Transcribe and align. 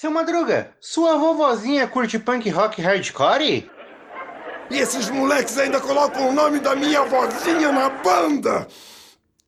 Seu 0.00 0.10
Madruga, 0.10 0.74
sua 0.80 1.18
vovozinha 1.18 1.86
curte 1.86 2.18
punk 2.18 2.48
rock 2.48 2.80
hardcore? 2.80 3.70
E 4.70 4.78
esses 4.78 5.10
moleques 5.10 5.58
ainda 5.58 5.78
colocam 5.78 6.30
o 6.30 6.32
nome 6.32 6.58
da 6.58 6.74
minha 6.74 7.04
vozinha 7.04 7.70
na 7.70 7.90
banda! 7.90 8.66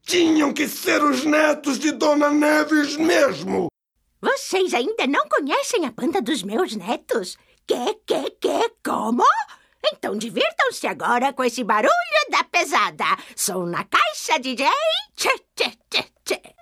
Tinham 0.05 0.53
que 0.53 0.69
ser 0.69 1.03
os 1.03 1.25
netos 1.25 1.79
de 1.79 1.91
Dona 1.91 2.29
Neves 2.29 2.99
mesmo! 2.99 3.69
Vocês 4.21 4.75
ainda 4.75 5.07
não 5.07 5.27
conhecem 5.27 5.87
a 5.87 5.91
banda 5.91 6.21
dos 6.21 6.43
meus 6.43 6.77
netos? 6.77 7.39
Que, 7.67 7.95
que, 8.07 8.33
que, 8.33 8.73
como? 8.85 9.25
Então 9.83 10.19
divirtam-se 10.19 10.87
agora 10.87 11.33
com 11.33 11.43
esse 11.43 11.65
barulho 11.65 12.31
da 12.31 12.45
pesada. 12.45 13.07
Sou 13.35 13.65
na 13.65 13.85
caixa 13.85 14.39
DJ. 14.39 14.69
Tchê, 15.17 15.31
tchê, 15.57 15.73
tchê, 15.89 16.05
tchê. 16.27 16.62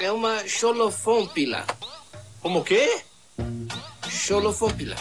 É 0.00 0.12
uma 0.12 0.46
xolofômpila. 0.46 1.64
Como 2.40 2.60
o 2.60 2.64
quê? 2.64 3.02
Xolofômpila. 4.08 4.94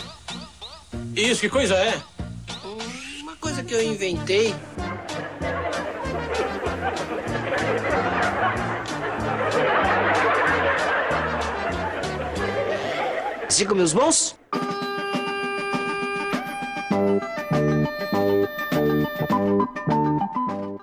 Isso, 1.15 1.41
que 1.41 1.49
coisa 1.49 1.75
é? 1.75 2.01
Uma 3.21 3.35
coisa 3.35 3.63
que 3.63 3.73
eu 3.73 3.81
inventei. 3.83 4.55
Siga 13.49 13.75
meus 13.75 13.93
bons? 13.93 14.35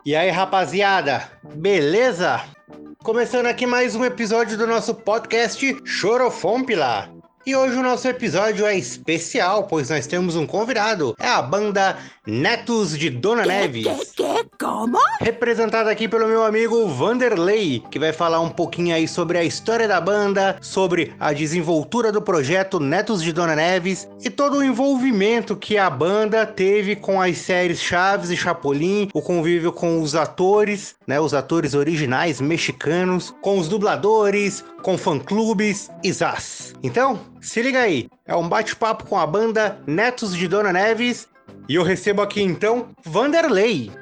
E 0.04 0.14
aí, 0.14 0.30
rapaziada, 0.30 1.30
beleza? 1.42 2.40
Começando 3.04 3.44
aqui 3.44 3.66
mais 3.66 3.94
um 3.94 4.02
episódio 4.02 4.56
do 4.56 4.66
nosso 4.66 4.94
podcast 4.94 5.76
Chorofômpila. 5.84 7.13
E 7.46 7.54
hoje 7.54 7.76
o 7.76 7.82
nosso 7.82 8.08
episódio 8.08 8.64
é 8.64 8.74
especial, 8.74 9.64
pois 9.64 9.90
nós 9.90 10.06
temos 10.06 10.34
um 10.34 10.46
convidado. 10.46 11.14
É 11.18 11.28
a 11.28 11.42
banda 11.42 11.98
Netos 12.26 12.96
de 12.96 13.10
Dona 13.10 13.44
Neves. 13.44 13.84
Que, 13.84 14.22
que, 14.22 14.46
como? 14.58 14.98
Representada 15.20 15.90
aqui 15.90 16.08
pelo 16.08 16.26
meu 16.26 16.42
amigo 16.42 16.88
Vanderlei, 16.88 17.82
que 17.90 17.98
vai 17.98 18.14
falar 18.14 18.40
um 18.40 18.48
pouquinho 18.48 18.94
aí 18.94 19.06
sobre 19.06 19.36
a 19.36 19.44
história 19.44 19.86
da 19.86 20.00
banda, 20.00 20.56
sobre 20.62 21.12
a 21.20 21.34
desenvoltura 21.34 22.10
do 22.10 22.22
projeto 22.22 22.80
Netos 22.80 23.22
de 23.22 23.30
Dona 23.30 23.54
Neves 23.54 24.08
e 24.24 24.30
todo 24.30 24.56
o 24.56 24.64
envolvimento 24.64 25.54
que 25.54 25.76
a 25.76 25.90
banda 25.90 26.46
teve 26.46 26.96
com 26.96 27.20
as 27.20 27.36
séries 27.36 27.78
Chaves 27.78 28.30
e 28.30 28.38
Chapolin, 28.38 29.10
o 29.12 29.20
convívio 29.20 29.70
com 29.70 30.00
os 30.00 30.14
atores, 30.14 30.94
né, 31.06 31.20
os 31.20 31.34
atores 31.34 31.74
originais 31.74 32.40
mexicanos, 32.40 33.34
com 33.42 33.58
os 33.58 33.68
dubladores, 33.68 34.64
com 34.82 34.96
fã-clubes 34.96 35.90
e 36.02 36.10
zás. 36.10 36.74
Então, 36.82 37.20
se 37.44 37.60
liga 37.60 37.80
aí, 37.80 38.08
é 38.24 38.34
um 38.34 38.48
bate-papo 38.48 39.06
com 39.06 39.18
a 39.18 39.26
banda 39.26 39.78
Netos 39.86 40.34
de 40.34 40.48
Dona 40.48 40.72
Neves 40.72 41.28
e 41.68 41.74
eu 41.74 41.82
recebo 41.82 42.22
aqui 42.22 42.40
então 42.40 42.88
Vanderlei. 43.04 43.92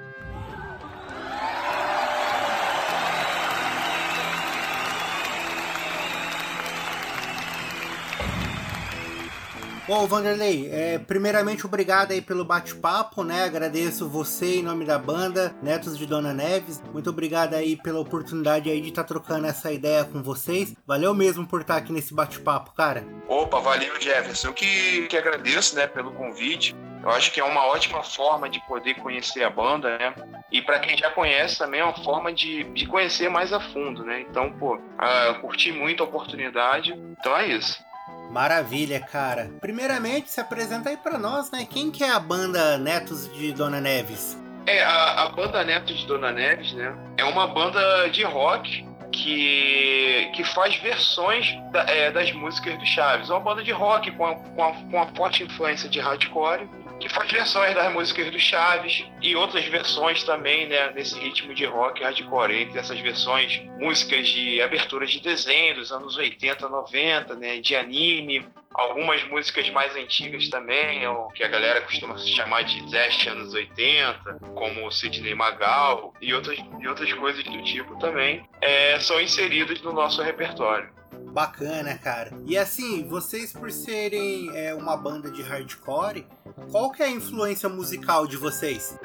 Bom, 9.85 10.07
Vanderlei, 10.07 10.71
é, 10.73 10.97
primeiramente 10.97 11.67
obrigado 11.67 12.13
aí 12.13 12.21
pelo 12.21 12.45
bate-papo, 12.45 13.25
né? 13.25 13.43
Agradeço 13.43 14.09
você 14.09 14.61
em 14.61 14.63
nome 14.63 14.85
da 14.85 14.97
banda, 14.97 15.53
Netos 15.61 15.99
de 15.99 16.07
Dona 16.07 16.33
Neves. 16.33 16.81
Muito 16.93 17.11
obrigado 17.11 17.55
aí 17.55 17.75
pela 17.75 17.99
oportunidade 17.99 18.71
aí 18.71 18.81
de 18.81 18.91
estar 18.91 19.03
tá 19.03 19.09
trocando 19.09 19.49
essa 19.49 19.73
ideia 19.73 20.05
com 20.05 20.23
vocês. 20.23 20.73
Valeu 20.87 21.13
mesmo 21.13 21.45
por 21.49 21.63
estar 21.63 21.77
aqui 21.77 21.93
nesse 21.93 22.15
bate-papo, 22.15 22.73
cara. 22.75 23.05
Opa, 23.27 23.59
valeu, 23.59 24.01
Jefferson. 24.01 24.49
Eu 24.49 24.55
que, 24.55 25.09
que 25.09 25.17
agradeço, 25.17 25.75
né, 25.75 25.89
pelo 25.89 26.13
convite. 26.13 26.77
Eu 27.03 27.11
acho 27.11 27.33
que 27.33 27.41
é 27.41 27.45
uma 27.45 27.67
ótima 27.67 28.05
forma 28.05 28.49
de 28.49 28.61
poder 28.69 28.95
conhecer 28.95 29.43
a 29.43 29.51
banda, 29.51 29.99
né? 29.99 30.15
E 30.53 30.63
para 30.63 30.79
quem 30.79 30.97
já 30.97 31.11
conhece 31.11 31.59
também 31.59 31.81
é 31.81 31.85
uma 31.85 32.05
forma 32.05 32.33
de, 32.33 32.63
de 32.63 32.87
conhecer 32.87 33.29
mais 33.29 33.53
a 33.53 33.59
fundo, 33.59 34.05
né? 34.05 34.21
Então, 34.21 34.53
pô, 34.53 34.77
uh, 34.77 35.41
curti 35.41 35.73
muito 35.73 36.05
a 36.05 36.07
oportunidade. 36.07 36.93
Então 36.93 37.37
é 37.37 37.49
isso. 37.49 37.83
Maravilha, 38.33 38.99
cara. 38.99 39.51
Primeiramente, 39.61 40.31
se 40.31 40.41
apresenta 40.41 40.89
aí 40.89 40.97
para 40.97 41.19
nós, 41.19 41.51
né? 41.51 41.67
Quem 41.69 41.91
que 41.91 42.03
é 42.03 42.11
a 42.11 42.19
banda 42.19 42.79
Netos 42.79 43.31
de 43.31 43.53
Dona 43.53 43.79
Neves? 43.79 44.41
É, 44.67 44.83
a, 44.83 45.25
a 45.25 45.29
banda 45.29 45.63
Netos 45.63 45.99
de 45.99 46.07
Dona 46.07 46.33
Neves, 46.33 46.73
né? 46.73 46.97
É 47.19 47.25
uma 47.25 47.47
banda 47.47 48.09
de 48.09 48.23
rock 48.25 48.87
que, 49.13 50.31
que 50.35 50.43
faz 50.45 50.75
versões 50.77 51.55
da, 51.73 51.83
é, 51.83 52.11
das 52.11 52.33
músicas 52.33 52.79
do 52.79 52.87
Chaves. 52.87 53.29
É 53.29 53.35
uma 53.35 53.41
banda 53.41 53.63
de 53.63 53.71
rock 53.71 54.11
com 54.13 54.35
com, 54.35 54.91
com 54.91 55.03
a 55.03 55.07
forte 55.09 55.43
influência 55.43 55.87
de 55.91 56.01
hardcore 56.01 56.67
que 57.03 57.09
faz 57.09 57.31
versões 57.33 57.75
das 57.75 57.93
músicas 57.93 58.31
do 58.31 58.39
Chaves 58.39 59.05
e 59.21 59.35
outras 59.35 59.65
versões 59.65 60.23
também, 60.23 60.69
né, 60.69 60.93
nesse 60.93 61.19
ritmo 61.19 61.53
de 61.53 61.65
rock 61.67 62.01
hardcore. 62.01 62.63
Entre 62.63 62.79
essas 62.79 62.99
versões, 63.01 63.61
músicas 63.81 64.29
de 64.29 64.63
abertura 64.63 65.05
de 65.05 65.21
desenho 65.21 65.75
dos 65.75 65.91
anos 65.91 66.17
80, 66.17 66.69
90, 66.69 67.35
né, 67.35 67.59
de 67.59 67.75
anime, 67.75 68.47
algumas 68.73 69.23
músicas 69.25 69.69
mais 69.71 69.97
antigas 69.97 70.49
também, 70.49 71.05
o 71.09 71.29
que 71.31 71.43
a 71.43 71.49
galera 71.49 71.81
costuma 71.81 72.17
chamar 72.19 72.63
de 72.63 72.89
Zest 72.89 73.27
anos 73.27 73.53
80, 73.53 74.39
como 74.55 74.91
Sidney 74.93 75.35
Magal 75.35 76.15
e 76.21 76.33
outras, 76.33 76.59
e 76.81 76.87
outras 76.87 77.13
coisas 77.15 77.43
do 77.43 77.63
tipo 77.65 77.99
também, 77.99 78.49
é, 78.61 78.99
são 79.01 79.21
inseridas 79.21 79.83
no 79.83 79.93
nosso 79.93 80.23
repertório. 80.23 81.02
Bacana, 81.33 81.97
cara. 81.97 82.31
E 82.47 82.59
assim, 82.59 83.09
vocês 83.09 83.55
por 83.55 83.71
serem 83.71 84.51
é, 84.55 84.75
uma 84.75 84.97
banda 84.99 85.31
de 85.31 85.41
hardcore, 85.41 86.27
qual 86.71 86.93
que 86.93 87.03
é 87.03 87.07
a 87.07 87.11
influência 87.11 87.71
musical 87.71 88.27
de 88.27 88.37
vocês? 88.37 88.99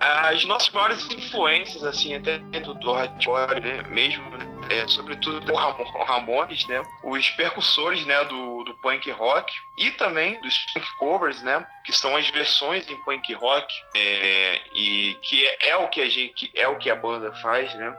As 0.00 0.44
nossas 0.46 0.70
maiores 0.70 1.04
influências, 1.10 1.84
assim, 1.84 2.14
até 2.14 2.38
do, 2.38 2.74
do 2.74 2.92
hardcore, 2.92 3.60
né, 3.60 3.82
mesmo, 3.90 4.24
é, 4.70 4.88
sobretudo 4.88 5.52
o 5.52 6.04
Ramones, 6.04 6.66
né, 6.68 6.82
os 7.04 7.28
percussores, 7.30 8.04
né, 8.06 8.24
do, 8.24 8.64
do 8.64 8.74
punk 8.80 9.10
rock 9.10 9.52
e 9.78 9.90
também 9.92 10.40
dos 10.40 10.56
punk 10.72 10.86
covers, 10.98 11.42
né, 11.42 11.66
que 11.84 11.92
são 11.92 12.16
as 12.16 12.28
versões 12.30 12.88
em 12.88 12.96
punk 13.04 13.32
rock 13.34 13.72
é, 13.94 14.60
e 14.74 15.18
que 15.22 15.46
é, 15.46 15.68
é, 15.70 15.76
o 15.76 15.88
que 15.88 16.00
a 16.00 16.08
gente, 16.08 16.50
é 16.54 16.66
o 16.66 16.78
que 16.78 16.90
a 16.90 16.96
banda 16.96 17.32
faz, 17.34 17.74
né, 17.74 17.94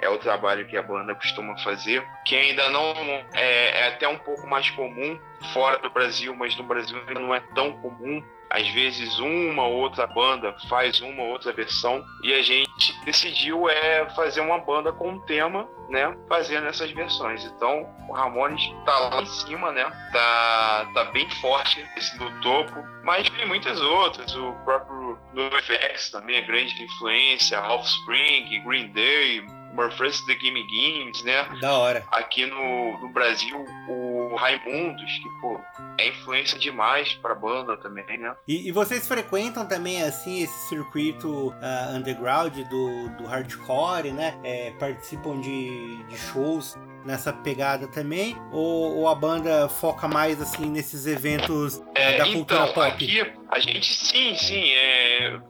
é 0.00 0.08
o 0.08 0.18
trabalho 0.18 0.66
que 0.66 0.76
a 0.76 0.82
banda 0.82 1.14
costuma 1.14 1.56
fazer, 1.58 2.06
que 2.24 2.36
ainda 2.36 2.68
não 2.70 2.92
é, 3.34 3.80
é 3.80 3.88
até 3.88 4.06
um 4.08 4.18
pouco 4.18 4.46
mais 4.46 4.68
comum 4.70 5.18
fora 5.52 5.78
do 5.78 5.90
Brasil, 5.90 6.34
mas 6.34 6.56
no 6.56 6.64
Brasil 6.64 6.98
ainda 7.06 7.20
não 7.20 7.34
é 7.34 7.40
tão 7.54 7.72
comum 7.80 8.22
às 8.50 8.68
vezes 8.68 9.18
uma 9.18 9.66
ou 9.66 9.78
outra 9.78 10.06
banda 10.06 10.54
faz 10.68 11.00
uma 11.00 11.22
ou 11.22 11.30
outra 11.30 11.52
versão 11.52 12.04
e 12.22 12.32
a 12.32 12.42
gente 12.42 13.04
decidiu 13.04 13.68
é 13.68 14.08
fazer 14.10 14.40
uma 14.40 14.58
banda 14.58 14.92
com 14.92 15.10
um 15.10 15.20
tema, 15.20 15.68
né, 15.88 16.16
fazendo 16.28 16.66
essas 16.66 16.90
versões. 16.90 17.44
Então, 17.44 17.88
o 18.08 18.12
Ramones 18.12 18.62
tá 18.84 18.98
lá 18.98 19.22
em 19.22 19.26
cima, 19.26 19.72
né? 19.72 19.84
Tá 20.12 20.88
tá 20.94 21.04
bem 21.06 21.28
forte 21.40 21.84
esse 21.96 22.16
no 22.18 22.30
topo, 22.40 22.82
mas 23.02 23.28
tem 23.30 23.46
muitas 23.46 23.80
outras, 23.80 24.34
o 24.34 24.52
próprio 24.64 25.18
NoFX 25.32 26.10
também 26.10 26.36
é 26.36 26.42
grande 26.42 26.82
influência, 26.82 27.60
Offspring, 27.62 28.62
Green 28.64 28.88
Day, 28.92 29.44
Murphys 29.76 30.20
The 30.22 30.36
Gimme 30.38 30.62
Games, 30.62 31.22
né? 31.22 31.46
Da 31.60 31.78
hora. 31.78 32.04
Aqui 32.10 32.46
no, 32.46 32.98
no 33.00 33.08
Brasil, 33.10 33.64
o 33.88 34.34
Raimundos, 34.36 35.12
que, 35.18 35.28
pô, 35.40 35.60
é 35.98 36.08
influência 36.08 36.58
demais 36.58 37.14
pra 37.14 37.34
banda 37.34 37.76
também, 37.76 38.04
né? 38.18 38.34
E, 38.48 38.68
e 38.68 38.72
vocês 38.72 39.06
frequentam 39.06 39.66
também, 39.66 40.02
assim, 40.02 40.42
esse 40.42 40.68
circuito 40.68 41.48
uh, 41.48 41.96
underground 41.96 42.56
do, 42.68 43.08
do 43.10 43.26
hardcore, 43.26 44.12
né? 44.12 44.38
É, 44.42 44.70
participam 44.72 45.40
de, 45.40 46.02
de 46.04 46.16
shows 46.16 46.76
nessa 47.06 47.32
pegada 47.32 47.86
também? 47.86 48.36
Ou, 48.50 48.96
ou, 48.96 49.08
a 49.08 49.14
banda 49.14 49.68
foca 49.68 50.08
mais 50.08 50.42
assim 50.42 50.66
nesses 50.66 51.06
eventos 51.06 51.80
é, 51.94 52.18
da 52.18 52.24
cultura 52.24 52.62
então, 52.62 52.74
pop? 52.74 52.88
Aqui 52.88 53.32
a 53.48 53.60
gente 53.60 53.94
sim, 53.94 54.34
sim, 54.34 54.70
é, 54.72 54.95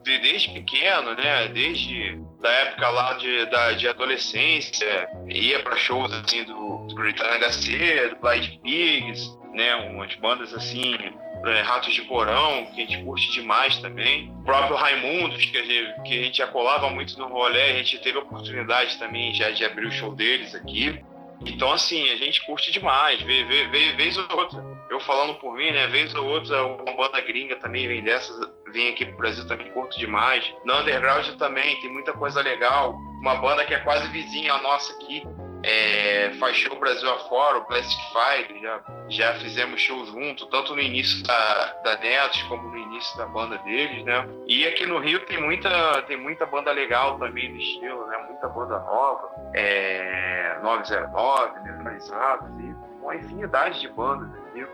desde 0.02 0.50
pequeno, 0.50 1.14
né? 1.14 1.48
Desde 1.48 2.18
da 2.40 2.50
época 2.50 2.88
lá 2.88 3.12
de, 3.14 3.46
da, 3.46 3.72
de 3.72 3.88
adolescência, 3.88 5.08
ia 5.28 5.60
para 5.62 5.76
shows 5.76 6.12
assim 6.12 6.44
do, 6.44 6.86
do 6.86 6.94
HC, 6.94 8.10
do 8.10 8.16
Blind 8.16 8.60
Pigs, 8.62 9.30
né? 9.52 9.74
Umas 9.76 10.14
bandas 10.16 10.52
assim 10.54 10.96
é, 11.44 11.60
Ratos 11.60 11.94
de 11.94 12.02
Porão, 12.02 12.66
que 12.66 12.82
a 12.82 12.86
gente 12.86 13.04
curte 13.04 13.30
demais 13.32 13.78
também. 13.78 14.30
O 14.40 14.44
próprio 14.44 14.76
Raimundos, 14.76 15.44
que 15.44 15.56
a, 15.56 15.64
gente, 15.64 16.02
que 16.02 16.18
a 16.18 16.22
gente 16.22 16.38
já 16.38 16.46
colava 16.46 16.90
muito 16.90 17.18
no 17.18 17.28
rolê, 17.28 17.62
a 17.62 17.72
gente 17.74 17.98
teve 17.98 18.18
a 18.18 18.22
oportunidade 18.22 18.98
também 18.98 19.34
já 19.34 19.50
de 19.50 19.64
abrir 19.64 19.86
o 19.86 19.92
show 19.92 20.14
deles 20.14 20.54
aqui. 20.54 21.00
Então, 21.44 21.70
assim, 21.72 22.10
a 22.10 22.16
gente 22.16 22.44
curte 22.46 22.72
demais, 22.72 23.20
vê, 23.22 23.44
vê, 23.44 23.66
vê, 23.68 23.92
vez 23.92 24.16
ou 24.16 24.26
outra. 24.36 24.64
Eu 24.90 24.98
falando 25.00 25.34
por 25.34 25.54
mim, 25.54 25.70
né? 25.70 25.86
Vez 25.86 26.14
ou 26.14 26.26
outra, 26.26 26.64
uma 26.64 26.96
banda 26.96 27.20
gringa 27.20 27.56
também 27.56 27.86
vem 27.86 28.02
dessas 28.02 28.40
vem 28.72 28.90
aqui 28.90 29.06
pro 29.06 29.16
Brasil 29.18 29.46
também 29.46 29.70
curto 29.72 29.98
demais. 29.98 30.52
No 30.64 30.78
Underground 30.80 31.26
também 31.38 31.80
tem 31.80 31.92
muita 31.92 32.12
coisa 32.12 32.40
legal. 32.40 32.92
Uma 33.20 33.36
banda 33.36 33.64
que 33.64 33.74
é 33.74 33.78
quase 33.80 34.06
vizinha 34.08 34.56
nossa 34.58 34.92
aqui, 34.94 35.22
é, 35.62 36.30
faz 36.38 36.56
show 36.56 36.78
Brasil 36.78 37.10
afora, 37.10 37.58
o 37.58 37.64
Plastic 37.64 37.98
Fire, 38.12 38.60
já, 38.60 38.80
já 39.08 39.34
fizemos 39.34 39.80
show 39.80 40.04
junto, 40.06 40.46
tanto 40.46 40.74
no 40.74 40.80
início 40.80 41.24
da, 41.24 41.72
da 41.82 41.98
Netos 41.98 42.42
como 42.44 42.68
no 42.68 42.76
início 42.76 43.16
da 43.16 43.26
banda 43.26 43.58
deles, 43.58 44.04
né? 44.04 44.28
E 44.46 44.66
aqui 44.66 44.86
no 44.86 44.98
Rio 44.98 45.18
tem 45.26 45.40
muita, 45.40 46.02
tem 46.02 46.16
muita 46.16 46.46
banda 46.46 46.70
legal 46.70 47.18
também 47.18 47.52
do 47.52 47.58
estilo, 47.58 48.06
né? 48.06 48.16
Muita 48.28 48.48
banda 48.48 48.78
nova, 48.78 49.28
é, 49.54 50.58
909, 50.62 51.60
Neutralizados, 51.60 52.48
e 52.60 52.76
uma 53.02 53.16
infinidade 53.16 53.80
de 53.80 53.88
bandas 53.88 54.28
aqui 54.46 54.64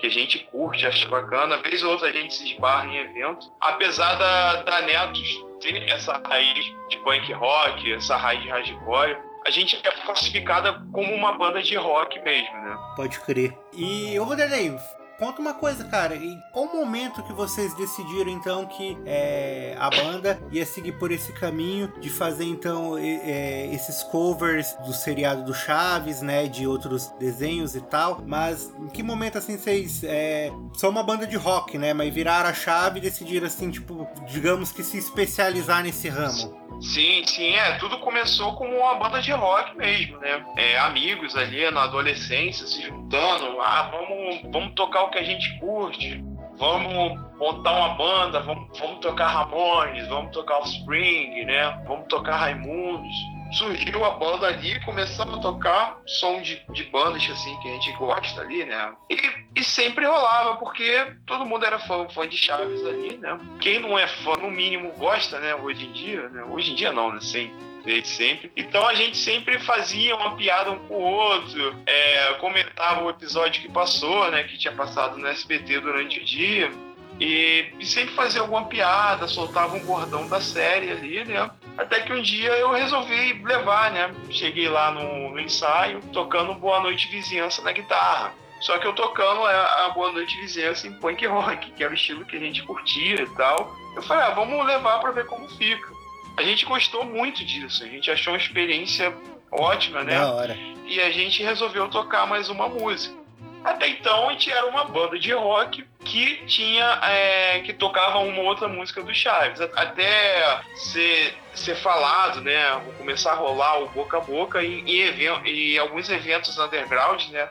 que 0.00 0.06
a 0.06 0.10
gente 0.10 0.38
curte, 0.50 0.86
acha 0.86 1.06
bacana. 1.08 1.58
Vez 1.58 1.82
ou 1.82 1.92
outra 1.92 2.08
a 2.08 2.12
gente 2.12 2.34
se 2.34 2.52
esbarra 2.52 2.86
em 2.86 2.96
eventos. 2.96 3.50
Apesar 3.60 4.14
da, 4.14 4.62
da 4.62 4.80
Netos 4.82 5.44
ter 5.60 5.88
essa 5.90 6.20
raiz 6.26 6.64
de 6.88 6.96
punk 6.98 7.32
rock, 7.32 7.92
essa 7.92 8.16
raiz 8.16 8.42
de 8.42 8.48
hardcore, 8.48 9.16
a 9.46 9.50
gente 9.50 9.78
é 9.82 9.90
classificada 9.90 10.82
como 10.92 11.14
uma 11.14 11.32
banda 11.32 11.62
de 11.62 11.76
rock 11.76 12.18
mesmo, 12.20 12.54
né? 12.62 12.78
Pode 12.96 13.20
crer. 13.20 13.56
E, 13.74 14.18
ô 14.18 14.24
Vanderlei, 14.24 14.74
conta 15.20 15.40
uma 15.40 15.52
coisa, 15.52 15.84
cara. 15.84 16.16
Em 16.16 16.42
qual 16.50 16.66
momento 16.74 17.22
que 17.22 17.32
vocês 17.34 17.74
decidiram, 17.74 18.30
então, 18.30 18.64
que 18.66 18.96
é, 19.04 19.76
a 19.78 19.90
banda 19.90 20.40
ia 20.50 20.64
seguir 20.64 20.92
por 20.92 21.12
esse 21.12 21.30
caminho 21.34 21.92
de 22.00 22.08
fazer, 22.08 22.44
então, 22.44 22.96
é, 22.96 23.66
esses 23.66 24.02
covers 24.02 24.74
do 24.86 24.94
seriado 24.94 25.44
do 25.44 25.52
Chaves, 25.52 26.22
né? 26.22 26.46
De 26.46 26.66
outros 26.66 27.12
desenhos 27.20 27.76
e 27.76 27.82
tal. 27.82 28.24
Mas 28.26 28.72
em 28.80 28.88
que 28.88 29.02
momento, 29.02 29.36
assim, 29.36 29.58
vocês 29.58 30.02
é, 30.02 30.50
são 30.74 30.88
uma 30.88 31.02
banda 31.02 31.26
de 31.26 31.36
rock, 31.36 31.76
né? 31.76 31.92
Mas 31.92 32.12
viraram 32.12 32.48
a 32.48 32.54
chave 32.54 32.98
e 32.98 33.02
decidiram, 33.02 33.46
assim, 33.46 33.70
tipo, 33.70 34.08
digamos 34.26 34.72
que 34.72 34.82
se 34.82 34.96
especializar 34.96 35.82
nesse 35.82 36.08
ramo? 36.08 36.59
Sim, 36.80 37.24
sim, 37.26 37.54
é. 37.54 37.72
Tudo 37.78 37.98
começou 37.98 38.54
como 38.54 38.76
uma 38.76 38.94
banda 38.94 39.20
de 39.20 39.32
rock 39.32 39.76
mesmo, 39.76 40.18
né? 40.18 40.44
É, 40.56 40.78
amigos 40.78 41.36
ali 41.36 41.70
na 41.70 41.84
adolescência 41.84 42.66
se 42.66 42.82
juntando. 42.82 43.60
Ah, 43.60 43.90
vamos, 43.90 44.42
vamos 44.50 44.72
tocar 44.74 45.02
o 45.04 45.10
que 45.10 45.18
a 45.18 45.24
gente 45.24 45.58
curte. 45.58 46.22
Vamos 46.56 47.18
montar 47.38 47.72
uma 47.72 47.94
banda, 47.94 48.40
vamos, 48.40 48.78
vamos 48.78 49.00
tocar 49.00 49.28
Ramones, 49.28 50.06
vamos 50.08 50.30
tocar 50.32 50.58
Offspring, 50.58 51.44
né? 51.44 51.82
Vamos 51.86 52.06
tocar 52.08 52.36
Raimundos 52.36 53.16
surgiu 53.52 54.04
a 54.04 54.10
banda 54.10 54.46
ali, 54.46 54.80
começamos 54.84 55.38
a 55.38 55.40
tocar 55.40 55.98
som 56.06 56.40
de, 56.40 56.62
de 56.70 56.84
bandas 56.84 57.28
assim 57.30 57.56
que 57.60 57.68
a 57.68 57.72
gente 57.72 57.92
gosta 57.92 58.40
ali, 58.40 58.64
né? 58.64 58.92
E, 59.10 59.16
e 59.56 59.64
sempre 59.64 60.06
rolava, 60.06 60.56
porque 60.56 61.06
todo 61.26 61.46
mundo 61.46 61.64
era 61.64 61.78
fã, 61.78 62.08
fã 62.08 62.28
de 62.28 62.36
Chaves 62.36 62.84
ali, 62.86 63.16
né? 63.16 63.38
Quem 63.60 63.80
não 63.80 63.98
é 63.98 64.06
fã, 64.06 64.36
no 64.36 64.50
mínimo, 64.50 64.92
gosta, 64.92 65.38
né? 65.40 65.54
Hoje 65.54 65.86
em 65.86 65.92
dia, 65.92 66.28
né? 66.28 66.44
Hoje 66.44 66.72
em 66.72 66.74
dia 66.74 66.92
não, 66.92 67.12
né? 67.12 67.20
Sim 67.20 67.50
desde 67.84 68.08
sempre. 68.08 68.52
Então 68.56 68.86
a 68.86 68.94
gente 68.94 69.16
sempre 69.16 69.58
fazia 69.58 70.14
uma 70.14 70.36
piada 70.36 70.70
um 70.70 70.78
com 70.80 70.94
o 70.94 71.02
outro, 71.02 71.74
é, 71.86 72.34
comentava 72.34 73.02
o 73.02 73.10
episódio 73.10 73.62
que 73.62 73.70
passou, 73.70 74.30
né? 74.30 74.44
Que 74.44 74.58
tinha 74.58 74.72
passado 74.72 75.16
no 75.16 75.26
SBT 75.26 75.80
durante 75.80 76.20
o 76.20 76.24
dia. 76.24 76.70
E, 77.18 77.74
e, 77.78 77.84
sempre 77.84 78.14
fazia 78.14 78.40
alguma 78.40 78.64
piada, 78.64 79.28
soltava 79.28 79.76
um 79.76 79.84
bordão 79.84 80.26
da 80.26 80.40
série 80.40 80.90
ali, 80.90 81.22
né? 81.24 81.50
Até 81.80 82.00
que 82.00 82.12
um 82.12 82.20
dia 82.20 82.50
eu 82.50 82.70
resolvi 82.72 83.32
levar, 83.42 83.90
né? 83.90 84.14
Cheguei 84.28 84.68
lá 84.68 84.90
no, 84.90 85.30
no 85.30 85.40
ensaio, 85.40 86.02
tocando 86.12 86.52
Boa 86.52 86.78
Noite 86.80 87.08
Vizinhança 87.08 87.62
na 87.62 87.72
guitarra. 87.72 88.34
Só 88.60 88.76
que 88.76 88.86
eu 88.86 88.92
tocando 88.92 89.46
a, 89.46 89.86
a 89.86 89.88
Boa 89.88 90.12
Noite 90.12 90.38
Vizinhança 90.38 90.86
em 90.86 90.92
punk 90.92 91.26
rock, 91.26 91.70
que 91.72 91.82
era 91.82 91.90
o 91.90 91.94
estilo 91.94 92.26
que 92.26 92.36
a 92.36 92.38
gente 92.38 92.62
curtia 92.64 93.22
e 93.22 93.26
tal. 93.30 93.74
Eu 93.96 94.02
falei, 94.02 94.24
ah, 94.24 94.30
vamos 94.30 94.66
levar 94.66 95.00
para 95.00 95.10
ver 95.12 95.24
como 95.24 95.48
fica. 95.48 95.88
A 96.36 96.42
gente 96.42 96.66
gostou 96.66 97.02
muito 97.02 97.42
disso, 97.46 97.82
a 97.82 97.86
gente 97.86 98.10
achou 98.10 98.34
uma 98.34 98.38
experiência 98.38 99.16
ótima, 99.50 100.04
né? 100.04 100.18
Da 100.18 100.34
hora. 100.34 100.58
E 100.84 101.00
a 101.00 101.10
gente 101.10 101.42
resolveu 101.42 101.88
tocar 101.88 102.26
mais 102.26 102.50
uma 102.50 102.68
música. 102.68 103.19
Até 103.64 103.88
então 103.88 104.28
a 104.28 104.32
gente 104.32 104.50
era 104.50 104.66
uma 104.66 104.84
banda 104.84 105.18
de 105.18 105.32
rock 105.32 105.84
que 106.04 106.36
tinha 106.46 106.98
é, 107.02 107.60
que 107.60 107.72
tocava 107.72 108.18
uma 108.18 108.42
outra 108.42 108.66
música 108.66 109.02
do 109.02 109.14
Chaves. 109.14 109.60
Até 109.60 110.62
ser, 110.74 111.34
ser 111.54 111.76
falado 111.76 112.40
né 112.40 112.80
começar 112.96 113.32
a 113.32 113.36
rolar 113.36 113.82
o 113.82 113.88
boca 113.88 114.16
a 114.16 114.20
boca 114.20 114.62
em, 114.62 114.82
em, 114.88 115.10
em 115.44 115.78
alguns 115.78 116.08
eventos 116.08 116.58
underground 116.58 117.28
né 117.28 117.48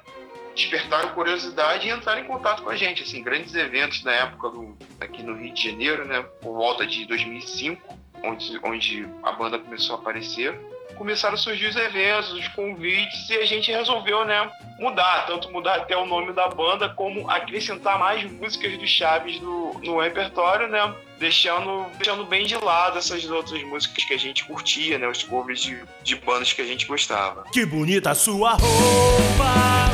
despertaram 0.56 1.10
curiosidade 1.10 1.88
e 1.88 1.92
entraram 1.92 2.22
em 2.22 2.26
contato 2.26 2.64
com 2.64 2.70
a 2.70 2.76
gente 2.76 3.04
assim 3.04 3.24
grandes 3.24 3.54
eventos 3.56 4.04
na 4.04 4.12
época 4.12 4.50
do 4.50 4.78
aqui 5.00 5.22
no 5.24 5.36
Rio 5.36 5.54
de 5.54 5.70
Janeiro 5.70 6.06
né 6.06 6.24
por 6.42 6.54
volta 6.54 6.86
de 6.86 7.06
2005 7.06 8.00
onde 8.24 8.60
onde 8.64 9.08
a 9.24 9.32
banda 9.32 9.60
começou 9.60 9.96
a 9.96 10.00
aparecer 10.00 10.60
começaram 11.00 11.36
a 11.36 11.38
surgir 11.38 11.68
os 11.68 11.78
eventos, 11.78 12.34
os 12.34 12.48
convites, 12.50 13.30
e 13.30 13.36
a 13.36 13.46
gente 13.46 13.72
resolveu, 13.72 14.26
né, 14.26 14.52
mudar, 14.78 15.26
tanto 15.26 15.50
mudar 15.50 15.76
até 15.76 15.96
o 15.96 16.06
nome 16.06 16.34
da 16.34 16.50
banda, 16.50 16.90
como 16.90 17.28
acrescentar 17.30 17.98
mais 17.98 18.30
músicas 18.30 18.78
do 18.78 18.86
Chaves 18.86 19.40
no, 19.40 19.80
no 19.80 20.02
repertório, 20.02 20.68
né, 20.68 20.94
deixando, 21.18 21.86
deixando 21.98 22.26
bem 22.26 22.46
de 22.46 22.56
lado 22.58 22.98
essas 22.98 23.24
outras 23.30 23.64
músicas 23.64 24.04
que 24.04 24.14
a 24.14 24.20
gente 24.20 24.44
curtia, 24.44 25.00
né, 25.00 25.08
os 25.08 25.24
covers 25.24 25.62
de, 25.62 25.82
de 26.04 26.18
bandas 26.18 26.52
que 26.52 26.62
a 26.62 26.66
gente 26.66 26.86
gostava. 26.86 27.46
Que 27.54 27.66
bonita 27.66 28.14
sua 28.14 28.52
roupa, 28.52 29.90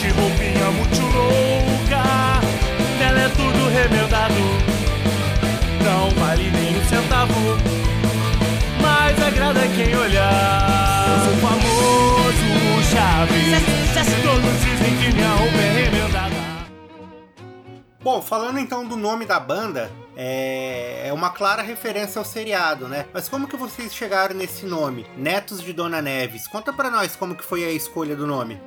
que 0.00 0.08
roupinha 0.08 0.70
muito 0.70 0.97
Bom, 18.10 18.22
falando 18.22 18.58
então 18.58 18.88
do 18.88 18.96
nome 18.96 19.26
da 19.26 19.38
banda, 19.38 19.92
é, 20.16 21.08
é 21.08 21.12
uma 21.12 21.28
clara 21.28 21.60
referência 21.60 22.18
ao 22.18 22.24
seriado, 22.24 22.88
né? 22.88 23.06
Mas 23.12 23.28
como 23.28 23.46
que 23.46 23.54
vocês 23.54 23.94
chegaram 23.94 24.34
nesse 24.34 24.64
nome, 24.64 25.04
Netos 25.14 25.62
de 25.62 25.74
Dona 25.74 26.00
Neves? 26.00 26.48
Conta 26.48 26.72
para 26.72 26.88
nós 26.88 27.14
como 27.14 27.36
que 27.36 27.44
foi 27.44 27.66
a 27.66 27.70
escolha 27.70 28.16
do 28.16 28.26
nome. 28.26 28.58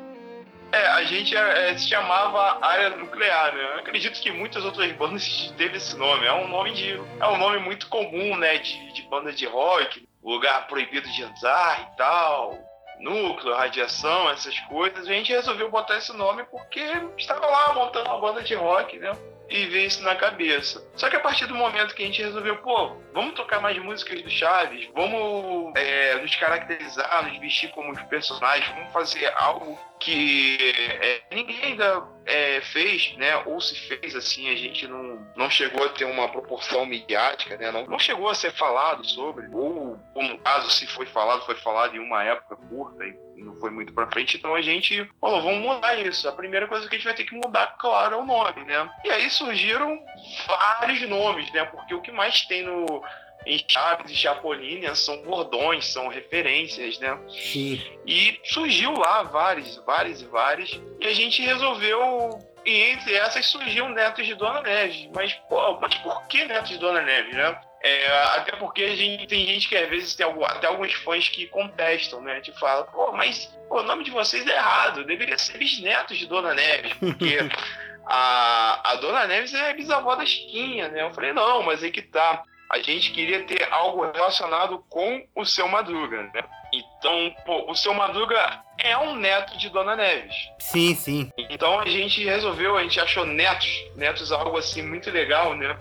É, 0.72 0.86
a 0.90 1.04
gente 1.06 1.36
é, 1.36 1.76
se 1.76 1.90
chamava 1.90 2.64
Área 2.64 2.96
Nuclear, 2.96 3.56
né? 3.56 3.64
Eu 3.64 3.80
acredito 3.80 4.22
que 4.22 4.32
muitas 4.32 4.64
outras 4.64 4.92
bandas 4.92 5.52
teve 5.58 5.78
esse 5.78 5.98
nome. 5.98 6.24
É 6.24 6.34
um 6.34 6.48
nome 6.48 6.74
de, 6.76 7.02
é 7.20 7.28
um 7.28 7.38
nome 7.40 7.58
muito 7.58 7.88
comum, 7.88 8.38
né? 8.38 8.60
De, 8.60 8.94
de 8.94 9.02
banda 9.10 9.34
de 9.34 9.48
rock 9.48 10.08
lugar 10.24 10.68
proibido 10.68 11.10
de 11.10 11.24
andar 11.24 11.90
e 11.92 11.98
tal, 11.98 12.60
núcleo, 13.02 13.56
radiação, 13.56 14.30
essas 14.30 14.58
coisas. 14.62 15.08
A 15.08 15.14
gente 15.14 15.32
resolveu 15.32 15.70
botar 15.70 15.98
esse 15.98 16.14
nome 16.14 16.44
porque 16.46 16.82
estava 17.18 17.46
lá 17.46 17.74
montando 17.74 18.10
uma 18.10 18.20
banda 18.20 18.42
de 18.42 18.56
rock, 18.56 18.98
né? 19.00 19.12
E 19.52 19.66
veio 19.66 19.88
isso 19.88 20.02
na 20.02 20.16
cabeça. 20.16 20.82
Só 20.96 21.10
que 21.10 21.16
a 21.18 21.20
partir 21.20 21.46
do 21.46 21.56
momento 21.56 21.94
que 21.94 22.02
a 22.02 22.06
gente 22.06 22.24
resolveu, 22.24 22.58
pô, 22.58 22.96
vamos 23.14 23.34
tocar 23.34 23.60
mais 23.60 23.78
músicas 23.78 24.22
do 24.22 24.30
Chaves, 24.30 24.90
vamos 24.96 25.74
é, 25.76 26.16
nos 26.16 26.34
caracterizar, 26.38 27.28
nos 27.28 27.38
vestir 27.38 27.70
como 27.72 27.92
os 27.92 28.02
personagens, 28.04 28.74
vamos 28.74 28.94
fazer 28.94 29.32
algo 29.36 29.78
que 30.00 30.58
é, 31.02 31.22
ninguém 31.36 31.64
ainda 31.64 32.04
é, 32.26 32.62
fez, 32.62 33.14
né? 33.18 33.36
Ou 33.46 33.60
se 33.60 33.76
fez 33.88 34.16
assim, 34.16 34.50
a 34.50 34.56
gente 34.56 34.88
não, 34.88 35.20
não 35.36 35.50
chegou 35.50 35.86
a 35.86 35.90
ter 35.90 36.06
uma 36.06 36.30
proporção 36.30 36.86
midiática, 36.86 37.58
né? 37.58 37.72
Não, 37.72 37.86
não 37.86 38.00
chegou 38.00 38.30
a 38.30 38.36
ser 38.36 38.52
falado 38.54 39.06
sobre, 39.06 39.48
ou, 39.54 40.00
ou 40.16 40.24
no 40.24 40.40
caso, 40.40 40.72
se 40.72 40.88
foi 40.88 41.06
falado, 41.06 41.46
foi 41.46 41.56
falado 41.56 41.96
em 41.96 42.00
uma 42.00 42.24
época 42.24 42.56
curta 42.56 43.04
não 43.42 43.56
foi 43.60 43.70
muito 43.72 43.94
pra 43.94 44.08
frente, 44.08 44.38
então 44.38 44.56
a 44.56 44.62
gente 44.62 45.10
falou, 45.20 45.42
vamos 45.42 45.62
mudar 45.62 45.96
isso. 46.00 46.28
A 46.28 46.32
primeira 46.32 46.68
coisa 46.68 46.88
que 46.88 46.96
a 46.96 46.98
gente 46.98 47.06
vai 47.06 47.16
ter 47.16 47.26
que 47.26 47.36
mudar, 47.36 47.76
claro, 47.80 48.16
é 48.16 48.18
o 48.18 48.26
nome, 48.26 48.64
né? 48.66 48.90
E 49.04 49.10
aí 49.10 49.30
surgiram 49.30 50.00
vários 50.48 51.02
nomes, 51.10 51.52
né? 51.52 51.66
Porque 51.66 51.94
o 51.94 52.02
que 52.02 52.12
mais 52.12 52.42
tem 52.44 52.64
no 52.64 53.04
em 53.46 53.64
Chaves 53.68 54.12
e 54.12 54.16
Chapolin 54.16 54.84
são 54.94 55.22
bordões, 55.24 55.88
são 55.88 56.08
referências, 56.08 57.00
né? 57.00 57.18
Sim. 57.30 57.82
E 58.06 58.40
surgiu 58.44 58.94
lá 58.94 59.24
vários, 59.24 59.78
vários 59.86 60.22
e 60.22 60.26
vários. 60.26 60.80
E 61.00 61.08
a 61.08 61.14
gente 61.14 61.42
resolveu. 61.42 62.40
E 62.64 62.92
entre 62.92 63.16
essas 63.16 63.48
surgiu 63.48 63.90
Netos 63.90 64.28
de 64.28 64.36
Dona 64.36 64.62
Neves. 64.62 65.10
Mas, 65.16 65.34
pô, 65.50 65.80
mas 65.80 65.96
por 65.96 66.28
que 66.28 66.46
Netos 66.46 66.70
de 66.70 66.78
Dona 66.78 67.02
Neves, 67.02 67.36
né? 67.36 67.60
É, 67.84 68.08
até 68.36 68.56
porque 68.58 68.84
a 68.84 68.96
gente, 68.96 69.26
tem 69.26 69.46
gente 69.46 69.68
que 69.68 69.76
às 69.76 69.90
vezes 69.90 70.14
tem 70.14 70.26
algum, 70.26 70.46
até 70.46 70.68
alguns 70.68 70.94
fãs 70.94 71.28
que 71.30 71.48
contestam, 71.48 72.22
né? 72.22 72.40
Que 72.40 72.52
fala, 72.60 72.84
pô, 72.84 73.12
mas 73.12 73.46
pô, 73.68 73.80
o 73.80 73.84
nome 73.84 74.04
de 74.04 74.12
vocês 74.12 74.46
é 74.46 74.56
errado, 74.56 75.04
deveria 75.04 75.38
ser 75.38 75.58
bisnetos 75.58 76.18
de 76.18 76.28
Dona 76.28 76.54
Neves, 76.54 76.94
porque 76.94 77.40
a, 78.06 78.92
a 78.92 78.96
Dona 78.96 79.26
Neves 79.26 79.54
é 79.54 79.72
a 79.72 79.74
bisavó 79.74 80.16
da 80.16 80.26
Chiquinha, 80.26 80.90
né? 80.90 81.02
Eu 81.02 81.14
falei, 81.14 81.34
não, 81.34 81.64
mas 81.64 81.84
aí 81.84 81.92
que 81.92 82.04
tá 82.04 82.44
a 82.72 82.80
gente 82.80 83.12
queria 83.12 83.44
ter 83.44 83.68
algo 83.70 84.10
relacionado 84.10 84.82
com 84.88 85.28
o 85.36 85.46
seu 85.46 85.68
Madruga, 85.68 86.24
né? 86.34 86.42
Então, 86.74 87.36
pô, 87.46 87.70
o 87.70 87.76
seu 87.76 87.94
Madruga 87.94 88.64
é 88.78 88.98
um 88.98 89.16
neto 89.16 89.58
de 89.58 89.70
Dona 89.70 89.94
Neves. 89.94 90.36
Sim, 90.58 90.96
sim. 90.96 91.30
Então 91.38 91.82
a 91.82 91.86
gente 91.86 92.24
resolveu, 92.24 92.78
a 92.78 92.84
gente 92.84 92.98
achou 92.98 93.26
netos, 93.26 93.70
netos 93.98 94.32
algo 94.32 94.58
assim 94.58 94.82
muito 94.82 95.12
legal, 95.12 95.54
né? 95.54 95.78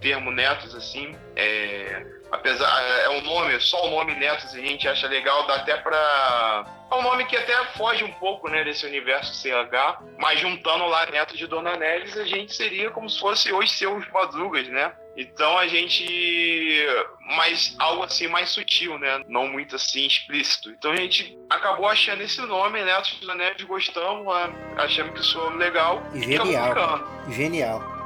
Termo 0.00 0.30
Netos, 0.30 0.74
assim. 0.74 1.14
É, 1.36 2.04
apesar, 2.30 2.68
é 3.04 3.08
um 3.10 3.20
nome, 3.22 3.58
só 3.60 3.86
o 3.86 3.90
nome 3.90 4.14
Netos 4.14 4.54
a 4.54 4.58
gente 4.58 4.88
acha 4.88 5.06
legal, 5.08 5.46
dá 5.46 5.56
até 5.56 5.76
pra. 5.76 6.66
É 6.90 6.94
um 6.94 7.02
nome 7.02 7.24
que 7.26 7.36
até 7.36 7.54
foge 7.76 8.02
um 8.02 8.12
pouco, 8.14 8.48
né, 8.48 8.64
desse 8.64 8.84
universo 8.84 9.32
CH, 9.34 10.02
mas 10.18 10.40
juntando 10.40 10.86
lá 10.86 11.06
Netos 11.06 11.38
de 11.38 11.46
Dona 11.46 11.76
Neves, 11.76 12.16
a 12.18 12.24
gente 12.24 12.52
seria 12.52 12.90
como 12.90 13.08
se 13.08 13.20
fosse 13.20 13.52
os 13.52 13.70
seus 13.70 14.08
Madrugas, 14.10 14.66
né? 14.66 14.92
Então 15.16 15.58
a 15.58 15.66
gente. 15.68 16.84
Mas 17.36 17.76
algo 17.78 18.02
assim 18.02 18.26
mais 18.26 18.48
sutil, 18.50 18.98
né? 18.98 19.22
Não 19.28 19.46
muito 19.46 19.76
assim 19.76 20.06
explícito. 20.06 20.70
Então 20.70 20.92
a 20.92 20.96
gente 20.96 21.38
acabou 21.48 21.86
achando 21.86 22.22
esse 22.22 22.40
nome, 22.40 22.82
Netos 22.82 23.10
de 23.10 23.26
Dona 23.26 23.34
Neves, 23.34 23.62
gostamos, 23.64 24.26
achamos 24.76 25.12
que 25.12 25.24
soou 25.24 25.50
legal. 25.50 26.02
e 26.14 26.20
Genial. 26.22 26.68
ficando. 26.68 27.32
Genial. 27.32 27.99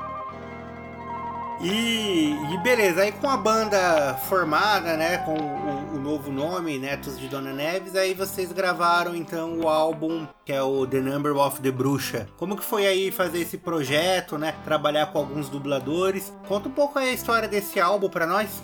E, 1.65 2.37
e 2.53 2.59
beleza, 2.59 3.01
aí 3.01 3.11
com 3.11 3.27
a 3.27 3.39
banda 3.39 4.15
formada, 4.29 4.99
né, 4.99 5.17
com 5.25 5.33
o, 5.33 5.97
o 5.97 5.99
novo 5.99 6.31
nome, 6.31 6.79
Netos 6.79 7.19
de 7.19 7.27
Dona 7.27 7.55
Neves, 7.55 7.97
aí 7.97 8.13
vocês 8.13 8.53
gravaram 8.53 9.17
então 9.17 9.59
o 9.61 9.67
álbum 9.67 10.27
que 10.45 10.53
é 10.53 10.63
o 10.63 10.87
The 10.87 11.01
Number 11.01 11.35
of 11.35 11.63
the 11.63 11.71
Bruxa. 11.71 12.29
Como 12.37 12.55
que 12.55 12.63
foi 12.63 12.87
aí 12.87 13.11
fazer 13.11 13.41
esse 13.41 13.57
projeto, 13.57 14.37
né, 14.37 14.55
trabalhar 14.63 15.07
com 15.07 15.19
alguns 15.21 15.49
dubladores? 15.49 16.37
Conta 16.47 16.69
um 16.69 16.73
pouco 16.73 16.99
aí 16.99 17.09
a 17.09 17.15
história 17.15 17.49
desse 17.49 17.81
álbum 17.81 18.11
pra 18.11 18.27
nós. 18.27 18.63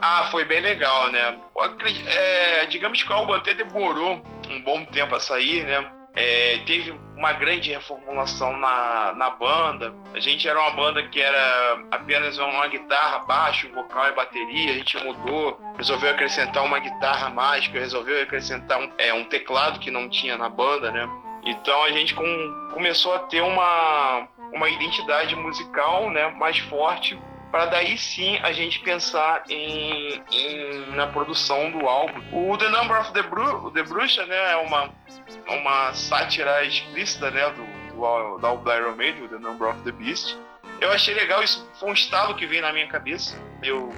Ah, 0.00 0.28
foi 0.30 0.46
bem 0.46 0.62
legal, 0.62 1.12
né? 1.12 1.38
É, 2.06 2.64
digamos 2.64 3.02
que 3.02 3.12
o 3.12 3.14
álbum 3.14 3.34
até 3.34 3.52
demorou 3.52 4.22
um 4.48 4.62
bom 4.62 4.86
tempo 4.86 5.14
a 5.14 5.20
sair, 5.20 5.66
né? 5.66 5.97
É, 6.20 6.58
teve 6.66 6.90
uma 7.16 7.32
grande 7.32 7.70
reformulação 7.70 8.56
na, 8.56 9.12
na 9.14 9.30
banda. 9.30 9.94
A 10.12 10.18
gente 10.18 10.48
era 10.48 10.58
uma 10.58 10.72
banda 10.72 11.00
que 11.04 11.20
era 11.20 11.78
apenas 11.92 12.36
uma 12.38 12.66
guitarra, 12.66 13.20
baixo, 13.20 13.72
vocal 13.72 14.08
e 14.08 14.12
bateria. 14.12 14.72
A 14.72 14.74
gente 14.74 14.96
mudou, 15.04 15.60
resolveu 15.76 16.10
acrescentar 16.10 16.64
uma 16.64 16.80
guitarra 16.80 17.30
mágica, 17.30 17.78
resolveu 17.78 18.20
acrescentar 18.20 18.80
um, 18.80 18.90
é, 18.98 19.14
um 19.14 19.24
teclado 19.24 19.78
que 19.78 19.92
não 19.92 20.08
tinha 20.08 20.36
na 20.36 20.48
banda, 20.48 20.90
né? 20.90 21.08
Então 21.44 21.84
a 21.84 21.92
gente 21.92 22.16
com- 22.16 22.70
começou 22.74 23.14
a 23.14 23.20
ter 23.20 23.40
uma, 23.40 24.26
uma 24.52 24.68
identidade 24.68 25.36
musical 25.36 26.10
né, 26.10 26.28
mais 26.30 26.58
forte 26.58 27.16
para 27.50 27.66
daí 27.66 27.96
sim 27.96 28.38
a 28.42 28.52
gente 28.52 28.80
pensar 28.80 29.42
em, 29.48 30.22
em- 30.30 30.86
na 30.94 31.06
produção 31.06 31.70
do 31.70 31.86
álbum. 31.88 32.20
O 32.32 32.56
The 32.58 32.68
Number 32.68 33.00
of 33.00 33.12
the, 33.12 33.22
Bru 33.22 33.70
the 33.72 33.82
Bruxa 33.82 34.24
né, 34.26 34.52
é 34.52 34.56
uma, 34.56 34.90
uma 35.48 35.92
sátira 35.94 36.64
explícita 36.64 37.30
né, 37.30 37.48
do, 37.50 37.64
do, 37.94 38.38
do 38.38 38.46
álbum 38.46 38.64
do 38.64 38.72
Iron 38.72 38.96
Maiden, 38.96 39.28
The 39.28 39.38
Number 39.38 39.68
of 39.68 39.80
the 39.82 39.92
Beast. 39.92 40.36
Eu 40.80 40.92
achei 40.92 41.14
legal, 41.14 41.42
isso 41.42 41.68
foi 41.80 41.90
um 41.90 41.92
estalo 41.92 42.34
que 42.36 42.46
veio 42.46 42.62
na 42.62 42.72
minha 42.72 42.86
cabeça. 42.86 43.36
Eu 43.62 43.92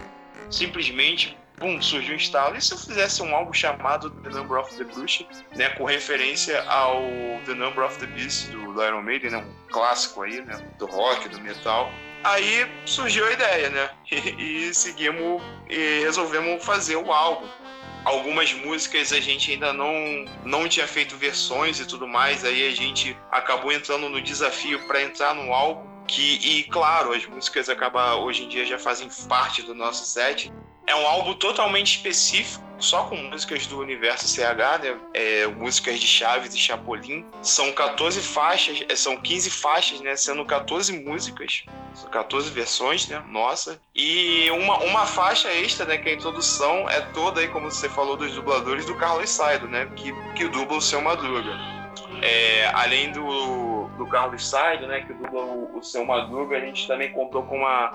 simplesmente, 0.50 1.36
pum, 1.58 1.80
surgiu 1.82 2.14
um 2.14 2.16
estalo. 2.16 2.56
E 2.56 2.60
se 2.60 2.72
eu 2.72 2.78
fizesse 2.78 3.22
um 3.22 3.34
álbum 3.34 3.52
chamado 3.52 4.10
The 4.10 4.30
Number 4.30 4.58
of 4.58 4.74
the 4.76 4.84
Bruxa, 4.84 5.24
né, 5.54 5.68
com 5.70 5.84
referência 5.84 6.62
ao 6.68 7.02
The 7.44 7.54
Number 7.54 7.84
of 7.84 7.98
the 7.98 8.06
Beast 8.06 8.48
do, 8.50 8.72
do 8.72 8.82
Iron 8.84 9.02
Maiden, 9.02 9.30
né, 9.30 9.36
um 9.38 9.68
clássico 9.72 10.22
aí, 10.22 10.40
né, 10.40 10.58
do 10.78 10.86
rock, 10.86 11.28
do 11.28 11.40
metal. 11.40 11.90
Aí 12.22 12.70
surgiu 12.84 13.26
a 13.26 13.32
ideia, 13.32 13.70
né? 13.70 13.90
E, 14.10 14.68
e 14.68 14.74
seguimos 14.74 15.42
e 15.68 16.00
resolvemos 16.00 16.64
fazer 16.64 16.96
o 16.96 17.12
álbum. 17.12 17.46
Algumas 18.04 18.52
músicas 18.52 19.12
a 19.12 19.20
gente 19.20 19.52
ainda 19.52 19.72
não, 19.72 19.92
não 20.44 20.68
tinha 20.68 20.86
feito 20.86 21.16
versões 21.16 21.78
e 21.78 21.86
tudo 21.86 22.08
mais, 22.08 22.44
aí 22.44 22.66
a 22.66 22.70
gente 22.70 23.16
acabou 23.30 23.70
entrando 23.70 24.08
no 24.08 24.22
desafio 24.22 24.80
para 24.86 25.02
entrar 25.02 25.34
no 25.34 25.52
álbum. 25.52 25.88
Que, 26.06 26.38
e 26.42 26.64
claro, 26.64 27.12
as 27.12 27.24
músicas 27.26 27.68
acabam 27.68 28.24
hoje 28.24 28.44
em 28.44 28.48
dia 28.48 28.66
já 28.66 28.78
fazem 28.78 29.08
parte 29.28 29.62
do 29.62 29.74
nosso 29.74 30.04
set. 30.04 30.52
É 30.86 30.94
um 30.94 31.06
álbum 31.06 31.34
totalmente 31.34 31.96
específico, 31.96 32.64
só 32.80 33.04
com 33.04 33.16
músicas 33.16 33.66
do 33.66 33.78
universo 33.78 34.26
CH, 34.26 34.82
né? 34.82 34.98
É, 35.12 35.46
músicas 35.46 36.00
de 36.00 36.06
Chaves 36.06 36.54
e 36.54 36.58
Chapolin. 36.58 37.24
São 37.42 37.72
14 37.72 38.20
faixas, 38.20 38.84
é, 38.88 38.96
são 38.96 39.16
15 39.16 39.50
faixas, 39.50 40.00
né? 40.00 40.16
Sendo 40.16 40.44
14 40.44 40.92
músicas. 41.04 41.64
São 41.94 42.10
14 42.10 42.50
versões, 42.50 43.06
né? 43.08 43.22
Nossa. 43.28 43.80
E 43.94 44.50
uma, 44.50 44.78
uma 44.78 45.06
faixa 45.06 45.48
extra, 45.52 45.86
né? 45.86 45.98
Que 45.98 46.08
é 46.08 46.12
a 46.12 46.14
introdução 46.14 46.88
é 46.88 47.00
toda 47.12 47.40
aí, 47.40 47.48
como 47.48 47.70
você 47.70 47.88
falou, 47.88 48.16
dos 48.16 48.34
dubladores 48.34 48.86
do 48.86 48.94
Carlos 48.96 49.30
Saido, 49.30 49.68
né? 49.68 49.86
Que, 49.96 50.12
que 50.34 50.48
dubla 50.48 50.78
o 50.78 50.82
Seu 50.82 51.00
Madruga. 51.00 51.52
É, 52.22 52.66
além 52.74 53.12
do, 53.12 53.88
do 53.96 54.06
Carlos 54.06 54.48
Saido, 54.48 54.86
né? 54.86 55.02
Que 55.02 55.12
dubla 55.12 55.42
o, 55.42 55.78
o 55.78 55.82
Seu 55.82 56.04
Madruga, 56.04 56.56
a 56.56 56.60
gente 56.60 56.86
também 56.86 57.12
contou 57.12 57.42
com 57.42 57.58
uma, 57.58 57.92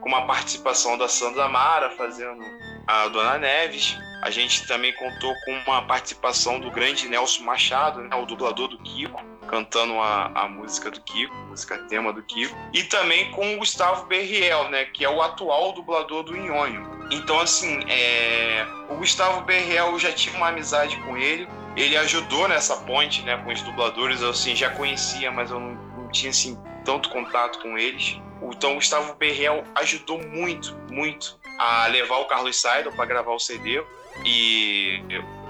com 0.00 0.08
uma 0.08 0.26
participação 0.26 0.96
da 0.96 1.08
Sandra 1.08 1.48
Mara 1.48 1.90
fazendo 1.90 2.42
a 2.88 3.06
Dona 3.08 3.38
Neves. 3.38 3.98
A 4.22 4.30
gente 4.30 4.66
também 4.66 4.92
contou 4.94 5.32
com 5.44 5.52
uma 5.66 5.82
participação 5.82 6.58
do 6.58 6.70
grande 6.70 7.06
Nelson 7.06 7.44
Machado, 7.44 8.00
né, 8.00 8.16
o 8.16 8.26
dublador 8.26 8.66
do 8.66 8.78
Kiko, 8.78 9.22
cantando 9.46 9.92
a, 10.00 10.32
a 10.34 10.48
música 10.48 10.90
do 10.90 11.00
Kiko, 11.02 11.32
música 11.48 11.78
tema 11.84 12.12
do 12.12 12.22
Kiko. 12.22 12.56
E 12.72 12.82
também 12.82 13.30
com 13.30 13.54
o 13.54 13.58
Gustavo 13.58 14.06
Berriel, 14.06 14.70
né, 14.70 14.86
que 14.86 15.04
é 15.04 15.10
o 15.10 15.22
atual 15.22 15.72
dublador 15.72 16.24
do 16.24 16.34
Nhonho. 16.34 16.98
Então, 17.12 17.38
assim, 17.38 17.80
é, 17.88 18.66
o 18.90 18.96
Gustavo 18.96 19.42
Berriel 19.42 19.92
eu 19.92 19.98
já 19.98 20.10
tinha 20.10 20.34
uma 20.34 20.48
amizade 20.48 20.96
com 21.02 21.16
ele. 21.16 21.46
Ele 21.76 21.96
ajudou 21.96 22.48
nessa 22.48 22.76
ponte 22.78 23.22
né, 23.22 23.36
com 23.36 23.52
os 23.52 23.62
dubladores. 23.62 24.20
Eu 24.20 24.30
assim, 24.30 24.56
já 24.56 24.70
conhecia, 24.70 25.30
mas 25.30 25.50
eu 25.50 25.60
não, 25.60 25.74
não 25.74 26.08
tinha 26.08 26.30
assim, 26.30 26.58
tanto 26.84 27.08
contato 27.10 27.60
com 27.60 27.78
eles. 27.78 28.20
Então, 28.42 28.72
o 28.72 28.74
Gustavo 28.76 29.14
Berriel 29.14 29.62
ajudou 29.76 30.18
muito, 30.26 30.76
muito 30.90 31.37
a 31.58 31.86
levar 31.88 32.18
o 32.18 32.26
Carlos 32.26 32.56
Saido 32.56 32.92
para 32.92 33.04
gravar 33.04 33.32
o 33.32 33.38
CD. 33.38 33.82
E 34.24 35.02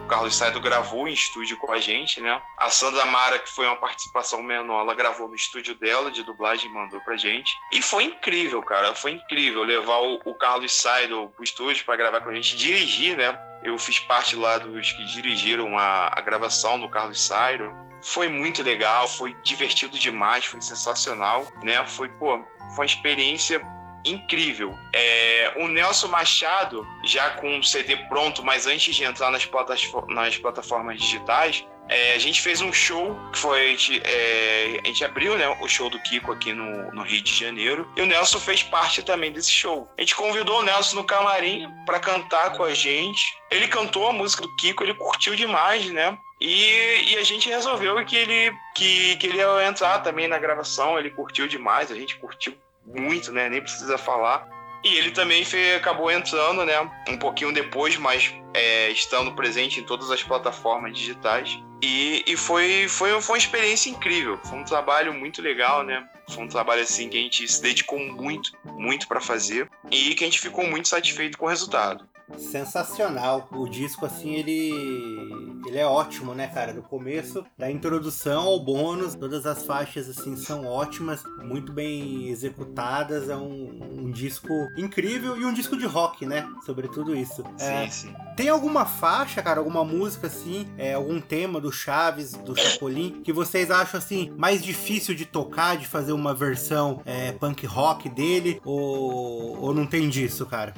o 0.05 0.07
Carlos 0.09 0.37
Saido 0.37 0.61
gravou 0.61 1.07
em 1.07 1.13
estúdio 1.13 1.57
com 1.59 1.71
a 1.71 1.79
gente, 1.79 2.21
né? 2.21 2.41
A 2.57 2.71
Sandra 2.71 3.05
Mara, 3.07 3.39
que 3.39 3.51
foi 3.51 3.67
uma 3.67 3.77
participação 3.77 4.43
menor, 4.43 4.81
ela 4.81 4.95
gravou 4.95 5.29
no 5.29 5.35
estúdio 5.35 5.75
dela 5.75 6.11
de 6.11 6.23
dublagem 6.23 6.71
e 6.71 6.73
mandou 6.73 7.01
pra 7.01 7.17
gente. 7.17 7.53
E 7.73 7.83
foi 7.83 8.05
incrível, 8.05 8.63
cara. 8.63 8.95
Foi 8.95 9.13
incrível 9.13 9.63
levar 9.63 9.99
o, 9.99 10.21
o 10.25 10.35
Carlos 10.35 10.73
Saido 10.73 11.31
pro 11.35 11.45
estúdio 11.45 11.85
para 11.85 11.97
gravar 11.97 12.21
com 12.21 12.31
a 12.31 12.35
gente, 12.35 12.57
dirigir, 12.57 13.17
né? 13.17 13.39
Eu 13.63 13.79
fiz 13.79 13.99
parte 13.99 14.37
lá 14.37 14.59
dos 14.59 14.93
que 14.93 15.05
dirigiram 15.05 15.77
a, 15.77 16.11
a 16.13 16.21
gravação 16.21 16.81
do 16.81 16.89
Carlos 16.89 17.21
Saido. 17.21 17.71
Foi 18.01 18.29
muito 18.29 18.63
legal, 18.63 19.09
foi 19.09 19.35
divertido 19.43 19.99
demais, 19.99 20.45
foi 20.45 20.61
sensacional, 20.61 21.47
né? 21.63 21.85
Foi, 21.87 22.09
pô, 22.09 22.39
foi 22.75 22.77
uma 22.77 22.87
experiência 22.87 23.61
incrível. 24.05 24.77
É, 24.93 25.55
o 25.57 25.69
Nelson 25.69 26.09
Machado, 26.09 26.87
já 27.05 27.31
com 27.31 27.59
o 27.59 27.65
CD 27.65 27.97
pronto, 28.09 28.45
mas 28.45 28.67
antes 28.67 28.95
de 28.95 29.05
entrar 29.05 29.31
nas, 29.31 29.45
platas- 29.45 29.91
nas 30.09 30.37
plataformas 30.37 30.99
digitais, 30.99 31.65
é, 31.89 32.15
a 32.15 32.19
gente 32.19 32.43
fez 32.43 32.61
um 32.61 32.73
show 32.73 33.19
que 33.33 33.39
foi. 33.39 33.61
A 33.61 33.69
gente, 33.71 34.03
é, 34.05 34.81
a 34.85 34.87
gente 34.87 35.05
abriu 35.05 35.37
né, 35.39 35.49
o 35.61 35.69
show 35.69 35.89
do 35.89 35.99
Kiko 36.01 36.33
aqui 36.33 36.53
no, 36.53 36.93
no 36.93 37.03
Rio 37.03 37.23
de 37.23 37.35
Janeiro. 37.35 37.91
E 37.97 38.03
o 38.03 38.07
Nelson 38.07 38.39
fez 38.39 38.63
parte 38.63 39.03
também 39.03 39.33
desse 39.33 39.51
show. 39.51 39.91
A 39.97 40.03
gente 40.03 40.15
convidou 40.15 40.61
o 40.61 40.63
Nelson 40.63 40.97
no 40.97 41.05
camarim 41.05 41.67
para 41.87 41.99
cantar 41.99 42.53
com 42.53 42.63
a 42.63 42.75
gente. 42.75 43.23
Ele 43.51 43.67
cantou 43.69 44.07
a 44.07 44.13
música 44.13 44.43
do 44.43 44.57
Kiko, 44.57 44.85
ele 44.85 44.95
curtiu 44.95 45.35
demais, 45.35 45.91
né? 45.91 46.17
E, 46.41 47.13
e 47.13 47.17
a 47.17 47.25
gente 47.25 47.49
resolveu 47.49 48.05
que 48.05 48.17
ele, 48.17 48.55
que, 48.75 49.17
que 49.17 49.27
ele 49.27 49.39
ia 49.39 49.67
entrar 49.67 50.01
também 50.01 50.29
na 50.29 50.39
gravação. 50.39 50.99
Ele 50.99 51.11
curtiu 51.11 51.49
demais, 51.49 51.91
a 51.91 51.95
gente 51.95 52.17
curtiu 52.17 52.55
muito, 52.95 53.33
né? 53.33 53.49
Nem 53.49 53.61
precisa 53.61 53.97
falar. 53.99 54.49
E 54.85 54.95
ele 54.97 55.11
também 55.11 55.45
fe- 55.45 55.75
acabou 55.75 56.11
entrando, 56.11 56.65
né? 56.65 56.75
Um 57.09 57.17
pouquinho 57.17 57.53
depois, 57.53 57.97
mas 57.97 58.33
é, 58.55 58.91
estando 58.91 59.33
presente 59.33 59.81
em 59.81 59.83
todas 59.83 60.11
as 60.11 60.23
plataformas 60.23 60.97
digitais. 60.97 61.59
E, 61.83 62.25
e 62.27 62.37
foi, 62.37 62.87
foi, 62.89 63.11
foi 63.21 63.35
uma 63.35 63.39
experiência 63.39 63.91
incrível. 63.91 64.39
Foi 64.45 64.59
um 64.59 64.65
trabalho 64.65 65.13
muito 65.13 65.43
legal, 65.43 65.83
né? 65.83 66.09
Foi 66.31 66.45
um 66.45 66.49
trabalho 66.49 66.83
assim 66.83 67.09
que 67.09 67.17
a 67.19 67.21
gente 67.21 67.47
se 67.49 67.61
dedicou 67.61 67.99
muito, 67.99 68.53
muito 68.65 69.09
para 69.09 69.21
fazer. 69.21 69.69
E 69.91 70.15
que 70.15 70.23
a 70.25 70.27
gente 70.27 70.41
ficou 70.41 70.65
muito 70.67 70.89
satisfeito 70.89 71.37
com 71.39 71.47
o 71.47 71.49
resultado. 71.49 72.07
Sensacional. 72.37 73.49
O 73.53 73.69
disco, 73.69 74.05
assim, 74.07 74.35
ele. 74.35 75.58
Ele 75.69 75.79
é 75.79 75.87
ótimo, 75.87 76.35
né, 76.35 76.47
cara? 76.49 76.73
Do 76.73 76.83
começo, 76.83 77.45
da 77.57 77.71
introdução 77.71 78.45
ao 78.45 78.61
bônus, 78.61 79.15
todas 79.15 79.45
as 79.45 79.65
faixas, 79.65 80.09
assim, 80.09 80.35
são 80.37 80.67
ótimas, 80.67 81.23
muito 81.43 81.73
bem 81.73 82.29
executadas. 82.29 83.29
É 83.29 83.37
um, 83.37 84.07
um 84.07 84.11
disco 84.11 84.49
incrível 84.77 85.37
e 85.37 85.45
um 85.45 85.53
disco 85.53 85.77
de 85.77 85.85
rock, 85.87 86.25
né? 86.25 86.49
Sobre 86.65 86.89
tudo 86.89 87.15
isso. 87.15 87.45
É, 87.61 87.89
Sim, 87.89 88.09
sim. 88.09 88.15
tem 88.37 88.49
alguma 88.49 88.87
faixa, 88.87 89.43
cara, 89.43 89.61
alguma 89.61 89.85
música, 89.85 90.27
assim, 90.27 90.67
é, 90.79 90.95
algum 90.95 91.21
tema 91.21 91.61
do 91.61 91.71
Chaves, 91.71 92.33
do 92.33 92.57
Chapolin, 92.57 93.21
que 93.23 93.33
vocês 93.33 93.71
acham, 93.71 93.99
assim, 93.99 94.33
mais 94.37 94.63
difícil 94.63 95.15
de 95.15 95.27
tocar, 95.27 95.77
de 95.77 95.87
fazer 95.87 96.13
uma 96.13 96.35
versão 96.35 97.03
é, 97.05 97.33
punk 97.33 97.67
rock 97.67 98.09
dele? 98.09 98.61
Ou, 98.65 99.61
ou 99.61 99.75
não 99.75 99.87
tem 99.87 100.09
disso, 100.09 100.47
cara? 100.47 100.73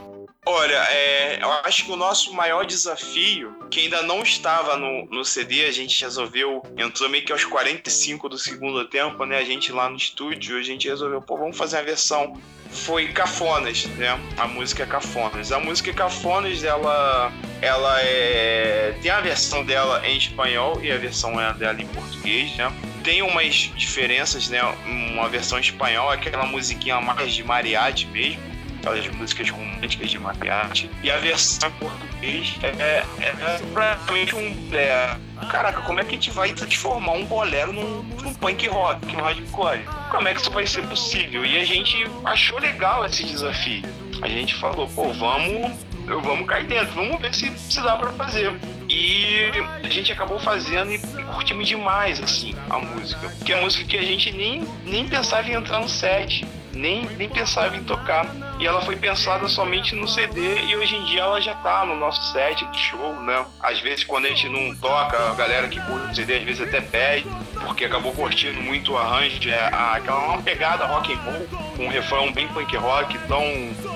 Olha, 0.53 0.85
é, 0.91 1.39
eu 1.41 1.49
acho 1.65 1.85
que 1.85 1.93
o 1.93 1.97
nosso 1.97 2.35
maior 2.35 2.67
desafio, 2.67 3.55
que 3.71 3.83
ainda 3.83 4.03
não 4.03 4.21
estava 4.21 4.77
no, 4.77 5.07
no 5.07 5.25
CD, 5.25 5.65
a 5.65 5.71
gente 5.71 6.03
resolveu, 6.03 6.61
entrou 6.77 7.09
meio 7.09 7.25
que 7.25 7.31
aos 7.31 7.45
45 7.45 8.29
do 8.29 8.37
segundo 8.37 8.85
tempo, 8.85 9.25
né? 9.25 9.39
A 9.39 9.45
gente 9.45 9.71
lá 9.71 9.89
no 9.89 9.97
estúdio, 9.97 10.59
a 10.59 10.63
gente 10.63 10.89
resolveu, 10.89 11.23
pô, 11.23 11.37
vamos 11.37 11.57
fazer 11.57 11.79
a 11.79 11.83
versão 11.83 12.35
foi 12.73 13.13
Cafonas, 13.13 13.87
né? 13.97 14.19
A 14.37 14.49
música 14.49 14.85
Cafonas. 14.85 15.53
A 15.53 15.61
música 15.61 15.93
Cafonas, 15.93 16.65
ela, 16.65 17.33
ela 17.63 18.01
é. 18.03 18.97
Tem 19.01 19.11
a 19.13 19.21
versão 19.21 19.65
dela 19.65 20.05
em 20.05 20.17
espanhol 20.17 20.81
e 20.83 20.91
a 20.91 20.99
versão 20.99 21.33
dela 21.55 21.81
em 21.81 21.87
português, 21.87 22.57
né? 22.57 22.73
Tem 23.05 23.23
umas 23.23 23.55
diferenças, 23.77 24.49
né? 24.49 24.63
Uma 24.85 25.29
versão 25.29 25.61
espanhol 25.61 26.13
é 26.13 26.17
aquela 26.17 26.45
musiquinha 26.45 27.01
mais 27.01 27.33
de 27.33 27.45
mariachi 27.45 28.07
mesmo 28.07 28.51
aquelas 28.81 29.07
músicas 29.09 29.49
românticas 29.51 30.11
de 30.11 30.19
mariachi. 30.19 30.91
E 31.03 31.11
a 31.11 31.19
versão 31.19 31.69
em 31.69 31.73
português 31.73 32.59
é, 32.63 33.05
é, 33.21 33.61
praticamente 33.73 34.35
um. 34.35 34.69
É, 34.73 35.17
caraca, 35.51 35.83
como 35.83 36.01
é 36.01 36.05
que 36.05 36.11
a 36.11 36.13
gente 36.13 36.31
vai 36.31 36.53
transformar 36.53 37.13
um 37.13 37.25
bolero 37.25 37.73
num, 37.73 38.03
num 38.03 38.35
punk 38.35 38.67
rock, 38.69 39.07
num 39.07 39.23
hardcore? 39.23 39.85
Como 40.11 40.27
é 40.27 40.35
que 40.35 40.41
isso 40.41 40.51
vai 40.51 40.67
ser 40.67 40.83
possível? 40.87 41.45
E 41.45 41.59
a 41.59 41.65
gente 41.65 42.07
achou 42.25 42.59
legal 42.59 43.05
esse 43.05 43.25
desafio. 43.25 43.83
A 44.23 44.29
gente 44.29 44.55
falou, 44.57 44.89
pô, 44.89 45.13
vamos, 45.13 45.73
vamos 46.05 46.47
cair 46.47 46.67
dentro, 46.67 46.93
vamos 46.95 47.21
ver 47.21 47.35
se, 47.35 47.51
se 47.57 47.81
dá 47.83 47.97
pra 47.97 48.13
fazer. 48.13 48.53
E 48.89 49.51
a 49.83 49.89
gente 49.89 50.13
acabou 50.13 50.39
fazendo 50.39 50.93
e 50.93 50.99
curtimos 51.33 51.69
demais, 51.69 52.21
assim, 52.21 52.55
a 52.69 52.79
música. 52.79 53.33
Que 53.45 53.53
é 53.53 53.59
a 53.59 53.63
música 53.63 53.85
que 53.85 53.97
a 53.97 54.03
gente 54.03 54.33
nem, 54.33 54.67
nem 54.85 55.09
pensava 55.09 55.49
em 55.49 55.55
entrar 55.55 55.81
no 55.81 55.89
set 55.89 56.47
nem, 56.73 57.05
nem 57.17 57.29
pensava 57.29 57.77
em 57.77 57.85
tocar. 57.85 58.27
E 58.59 58.67
ela 58.67 58.81
foi 58.83 58.97
pensada 58.97 59.49
somente 59.49 59.95
no 59.95 60.07
CD 60.07 60.63
e 60.63 60.77
hoje 60.77 60.97
em 60.97 61.05
dia 61.05 61.23
ela 61.23 61.41
já 61.41 61.55
tá 61.55 61.85
no 61.85 61.97
nosso 61.97 62.33
set 62.33 62.65
de 62.67 62.79
show, 62.79 63.15
né? 63.23 63.45
Às 63.61 63.81
vezes 63.81 64.05
quando 64.05 64.27
a 64.27 64.29
gente 64.29 64.49
não 64.49 64.75
toca, 64.77 65.31
a 65.31 65.35
galera 65.35 65.69
que 65.69 65.81
curte 65.81 66.11
o 66.11 66.15
CD 66.15 66.37
às 66.37 66.45
vezes 66.45 66.61
até 66.61 66.81
pede, 66.81 67.27
porque 67.65 67.85
acabou 67.85 68.13
curtindo 68.13 68.61
muito 68.61 68.93
o 68.93 68.99
arranjo, 68.99 69.49
é 69.49 69.67
aquela 69.67 70.19
uma 70.27 70.43
pegada 70.43 70.87
rock 70.87 71.13
and 71.13 71.19
roll, 71.19 71.49
com 71.77 71.85
um 71.85 71.89
refrão 71.89 72.33
bem 72.33 72.49
punk 72.49 72.77
rock, 72.77 73.17
então, 73.17 73.43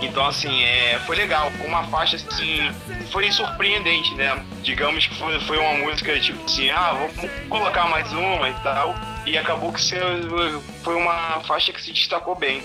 então 0.01 0.27
assim, 0.27 0.63
é, 0.65 0.99
foi 1.07 1.17
legal, 1.17 1.51
uma 1.65 1.85
faixa 1.85 2.17
assim, 2.17 2.71
foi 3.11 3.31
surpreendente, 3.31 4.15
né? 4.15 4.45
Digamos 4.63 5.07
que 5.07 5.15
foi, 5.17 5.39
foi 5.41 5.59
uma 5.59 5.75
música 5.75 6.19
tipo 6.19 6.43
assim, 6.45 6.71
ah, 6.71 6.93
vamos 6.93 7.31
colocar 7.49 7.87
mais 7.89 8.11
uma 8.13 8.49
e 8.49 8.55
tal 8.63 8.95
e 9.27 9.39
acabou 9.39 9.73
que 9.73 9.81
foi 10.83 10.95
uma 10.95 11.41
faixa 11.41 11.73
que 11.73 11.83
se 11.83 11.93
destacou 11.93 12.35
bem. 12.35 12.63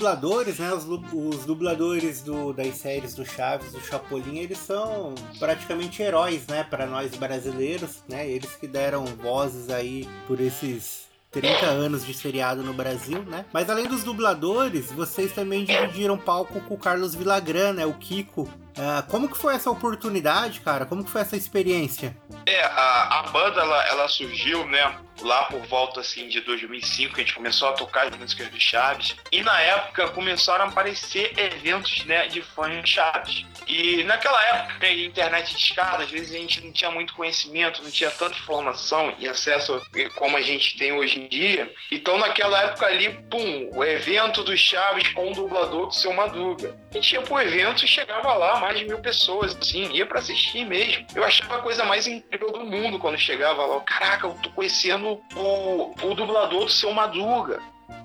Dubladores, 0.00 0.58
né? 0.58 0.72
Os, 0.72 0.86
os 1.12 1.44
dubladores 1.44 2.22
do, 2.22 2.54
das 2.54 2.74
séries 2.76 3.14
do 3.14 3.24
Chaves, 3.24 3.72
do 3.72 3.80
Chapolin, 3.82 4.38
eles 4.38 4.56
são 4.56 5.14
praticamente 5.38 6.02
heróis, 6.02 6.46
né? 6.46 6.64
Para 6.64 6.86
nós 6.86 7.14
brasileiros, 7.14 8.02
né? 8.08 8.26
Eles 8.26 8.56
que 8.56 8.66
deram 8.66 9.04
vozes 9.04 9.68
aí 9.68 10.08
por 10.26 10.40
esses 10.40 11.10
30 11.30 11.66
anos 11.66 12.06
de 12.06 12.14
seriado 12.14 12.62
no 12.62 12.72
Brasil, 12.72 13.22
né? 13.24 13.44
Mas 13.52 13.68
além 13.68 13.86
dos 13.86 14.02
dubladores, 14.02 14.90
vocês 14.90 15.32
também 15.32 15.64
dividiram 15.64 16.16
palco 16.16 16.60
com 16.62 16.74
o 16.74 16.78
Carlos 16.78 17.14
Villagrán, 17.14 17.74
né? 17.74 17.84
O 17.84 17.92
Kiko. 17.92 18.42
Uh, 18.42 19.06
como 19.10 19.28
que 19.28 19.36
foi 19.36 19.54
essa 19.54 19.70
oportunidade, 19.70 20.60
cara? 20.60 20.86
Como 20.86 21.04
que 21.04 21.10
foi 21.10 21.20
essa 21.20 21.36
experiência? 21.36 22.16
É, 22.46 22.64
a, 22.64 23.20
a 23.20 23.22
banda, 23.24 23.60
ela, 23.60 23.86
ela 23.88 24.08
surgiu, 24.08 24.66
né? 24.66 24.96
Lá 25.22 25.44
por 25.44 25.60
volta, 25.66 26.00
assim, 26.00 26.28
de 26.28 26.40
2005, 26.40 27.16
a 27.16 27.18
gente 27.18 27.34
começou 27.34 27.68
a 27.68 27.72
tocar 27.72 28.06
as 28.06 28.16
músicas 28.16 28.48
do 28.48 28.60
Chaves. 28.60 29.16
E 29.30 29.42
na 29.42 29.60
época 29.60 30.08
começaram 30.08 30.64
a 30.64 30.68
aparecer 30.68 31.32
eventos, 31.38 32.04
né? 32.04 32.26
De 32.26 32.42
fãs 32.42 32.82
de 32.82 32.90
Chaves. 32.90 33.44
E 33.66 34.02
naquela 34.04 34.42
época, 34.46 34.78
né, 34.80 34.92
internet 34.94 35.54
de 35.54 35.62
escada, 35.62 36.02
às 36.02 36.10
vezes 36.10 36.34
a 36.34 36.38
gente 36.38 36.64
não 36.64 36.72
tinha 36.72 36.90
muito 36.90 37.14
conhecimento, 37.14 37.82
não 37.82 37.90
tinha 37.90 38.10
tanta 38.10 38.36
informação 38.36 39.14
e 39.18 39.28
acesso 39.28 39.80
como 40.16 40.36
a 40.36 40.40
gente 40.40 40.76
tem 40.76 40.92
hoje 40.92 41.20
em 41.20 41.28
dia. 41.28 41.72
Então, 41.90 42.18
naquela 42.18 42.62
época 42.62 42.86
ali, 42.86 43.10
pum, 43.30 43.70
o 43.72 43.84
evento 43.84 44.42
do 44.42 44.56
Chaves 44.56 45.08
com 45.12 45.30
o 45.30 45.34
dublador 45.34 45.86
do 45.86 45.94
Seu 45.94 46.12
Madruga. 46.12 46.76
A 46.90 46.94
gente 46.94 47.12
ia 47.12 47.22
pro 47.22 47.40
evento 47.40 47.84
e 47.84 47.88
chegava 47.88 48.32
lá, 48.34 48.58
mais 48.58 48.78
de 48.78 48.84
mil 48.84 48.98
pessoas, 48.98 49.56
assim, 49.56 49.90
ia 49.92 50.06
para 50.06 50.18
assistir 50.18 50.64
mesmo. 50.64 51.06
Eu 51.14 51.24
achava 51.24 51.56
a 51.56 51.62
coisa 51.62 51.84
mais 51.84 52.06
incrível 52.06 52.50
do 52.52 52.64
mundo 52.64 52.98
quando 52.98 53.18
chegava 53.18 53.64
lá. 53.64 53.80
Caraca, 53.80 54.26
eu 54.26 54.34
tô 54.42 54.50
conhecendo 54.50 55.09
o, 55.34 55.94
o 56.02 56.14
dublador 56.14 56.64
do 56.64 56.70
Seu 56.70 56.92
Madruga. 56.92 57.60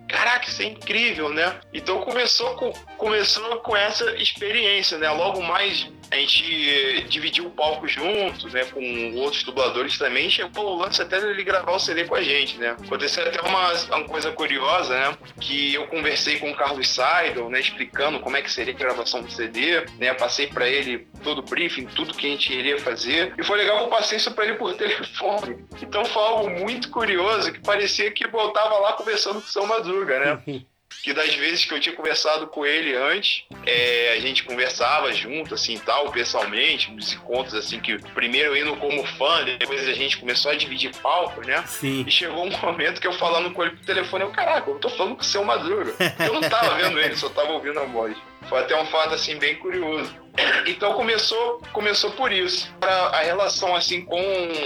Caraca, 0.08 0.48
isso 0.48 0.62
é 0.62 0.66
incrível, 0.66 1.30
né? 1.30 1.60
Então 1.74 2.02
começou 2.02 2.56
com, 2.56 2.72
começou 2.98 3.58
com 3.58 3.76
essa 3.76 4.16
experiência, 4.18 4.98
né? 4.98 5.10
Logo 5.12 5.42
mais 5.42 5.90
a 6.12 6.16
gente 6.16 7.06
dividiu 7.10 7.48
o 7.48 7.52
palco 7.52 7.88
junto, 7.88 8.50
né, 8.50 8.66
com 8.66 9.16
outros 9.16 9.44
dubladores 9.44 9.98
também, 9.98 10.30
chegou 10.30 10.66
o 10.66 10.78
lance 10.78 11.02
até 11.02 11.20
dele 11.20 11.44
gravar 11.44 11.74
o 11.74 11.80
CD 11.80 12.06
com 12.06 12.16
a 12.16 12.22
gente, 12.22 12.58
né. 12.58 12.76
Aconteceu 12.86 13.26
até 13.26 13.42
uma, 13.42 13.74
uma 13.74 14.06
coisa 14.06 14.32
curiosa, 14.32 14.98
né, 14.98 15.18
que 15.40 15.74
eu 15.74 15.88
conversei 15.88 16.40
com 16.40 16.52
o 16.52 16.56
Carlos 16.56 16.88
Seidel, 16.88 17.50
né, 17.50 17.60
explicando 17.60 18.20
como 18.20 18.38
é 18.38 18.42
que 18.42 18.52
seria 18.52 18.74
a 18.74 18.78
gravação 18.78 19.22
do 19.22 19.32
CD, 19.32 19.86
né, 20.00 20.14
passei 20.14 20.48
para 20.48 20.68
ele 20.68 21.08
todo 21.24 21.40
o 21.40 21.44
briefing, 21.44 21.86
tudo 21.86 22.14
que 22.14 22.28
a 22.28 22.30
gente 22.30 22.54
iria 22.54 22.80
fazer, 22.80 23.34
e 23.38 23.44
foi 23.44 23.58
legal 23.58 23.80
que 23.80 23.84
eu 23.86 23.90
passei 23.90 24.18
isso 24.18 24.32
para 24.32 24.46
ele 24.46 24.56
por 24.56 24.74
telefone. 24.78 25.66
Então 25.82 26.06
foi 26.06 26.24
algo 26.24 26.50
muito 26.50 26.90
curioso, 26.90 27.52
que 27.52 27.60
parecia 27.60 28.12
que 28.12 28.26
eu 28.26 28.50
tava 28.50 28.78
lá 28.80 28.94
conversando 28.94 29.42
com 29.42 29.48
o 29.48 29.52
São 29.52 29.66
Madruga, 29.66 30.20
né. 30.20 30.66
que 31.04 31.14
das 31.14 31.34
vezes 31.36 31.66
que 31.66 31.74
eu 31.74 31.80
tinha 31.80 31.96
conversado 31.96 32.48
com 32.48 32.66
ele 32.66 32.96
antes, 32.96 33.44
é, 33.66 34.14
a 34.18 34.20
gente 34.20 34.44
conversava 34.44 35.14
junto, 35.14 35.54
assim, 35.54 35.78
tal, 35.78 36.12
pessoalmente, 36.12 36.92
nos 36.92 37.14
encontros, 37.14 37.54
assim, 37.54 37.80
que 37.80 37.98
primeiro 38.14 38.56
indo 38.58 38.76
como 38.78 39.06
fã, 39.06 39.44
depois 39.44 39.88
a 39.88 39.94
gente 39.94 40.18
começou 40.18 40.52
a 40.52 40.56
dividir 40.56 40.96
palco, 40.98 41.42
né? 41.46 41.64
Sim. 41.68 42.04
E 42.08 42.12
chegou 42.12 42.46
um 42.46 42.58
momento 42.58 43.00
que 43.00 43.08
eu 43.08 43.14
falando 43.14 43.52
com 43.52 43.64
ele 43.64 43.76
por 43.76 43.86
telefone, 43.86 44.24
eu, 44.24 44.32
caraca, 44.32 44.70
eu 44.70 44.80
tô 44.80 44.90
falando 44.90 45.16
com 45.16 45.22
o 45.22 45.26
seu 45.26 45.44
Madruga. 45.44 45.94
Eu 46.20 46.34
não 46.34 46.42
tava 46.50 46.76
vendo 46.76 47.00
ele, 47.00 47.16
só 47.16 47.30
tava 47.30 47.52
ouvindo 47.52 47.80
a 47.80 47.86
voz. 47.86 48.16
Foi 48.50 48.60
até 48.60 48.80
um 48.80 48.86
fato, 48.88 49.14
assim, 49.14 49.38
bem 49.38 49.56
curioso. 49.56 50.14
Então 50.68 50.94
começou, 50.94 51.62
começou 51.72 52.12
por 52.12 52.32
isso. 52.32 52.74
A 52.82 53.22
relação, 53.22 53.76
assim, 53.76 54.04
com 54.04 54.22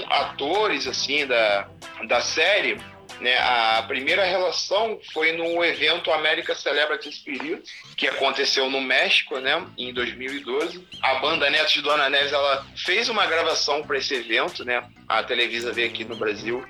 atores, 0.09 0.87
assim, 0.87 1.25
da, 1.25 1.67
da 2.07 2.21
série, 2.21 2.77
né, 3.19 3.37
a 3.37 3.83
primeira 3.87 4.23
relação 4.23 4.99
foi 5.13 5.33
no 5.33 5.63
evento 5.63 6.11
América 6.11 6.55
Celebrity 6.55 7.11
Spirit, 7.11 7.63
que 7.95 8.07
aconteceu 8.07 8.69
no 8.69 8.79
México, 8.81 9.39
né, 9.39 9.65
em 9.77 9.93
2012. 9.93 10.87
A 11.01 11.15
banda 11.15 11.49
Netos 11.49 11.73
de 11.73 11.81
Dona 11.81 12.09
Neves 12.09 12.31
ela 12.31 12.65
fez 12.75 13.09
uma 13.09 13.25
gravação 13.25 13.83
para 13.83 13.97
esse 13.97 14.13
evento, 14.13 14.63
né? 14.63 14.83
A 15.07 15.23
Televisa 15.23 15.71
veio 15.71 15.87
aqui 15.87 16.05
no 16.05 16.15
Brasil, 16.15 16.63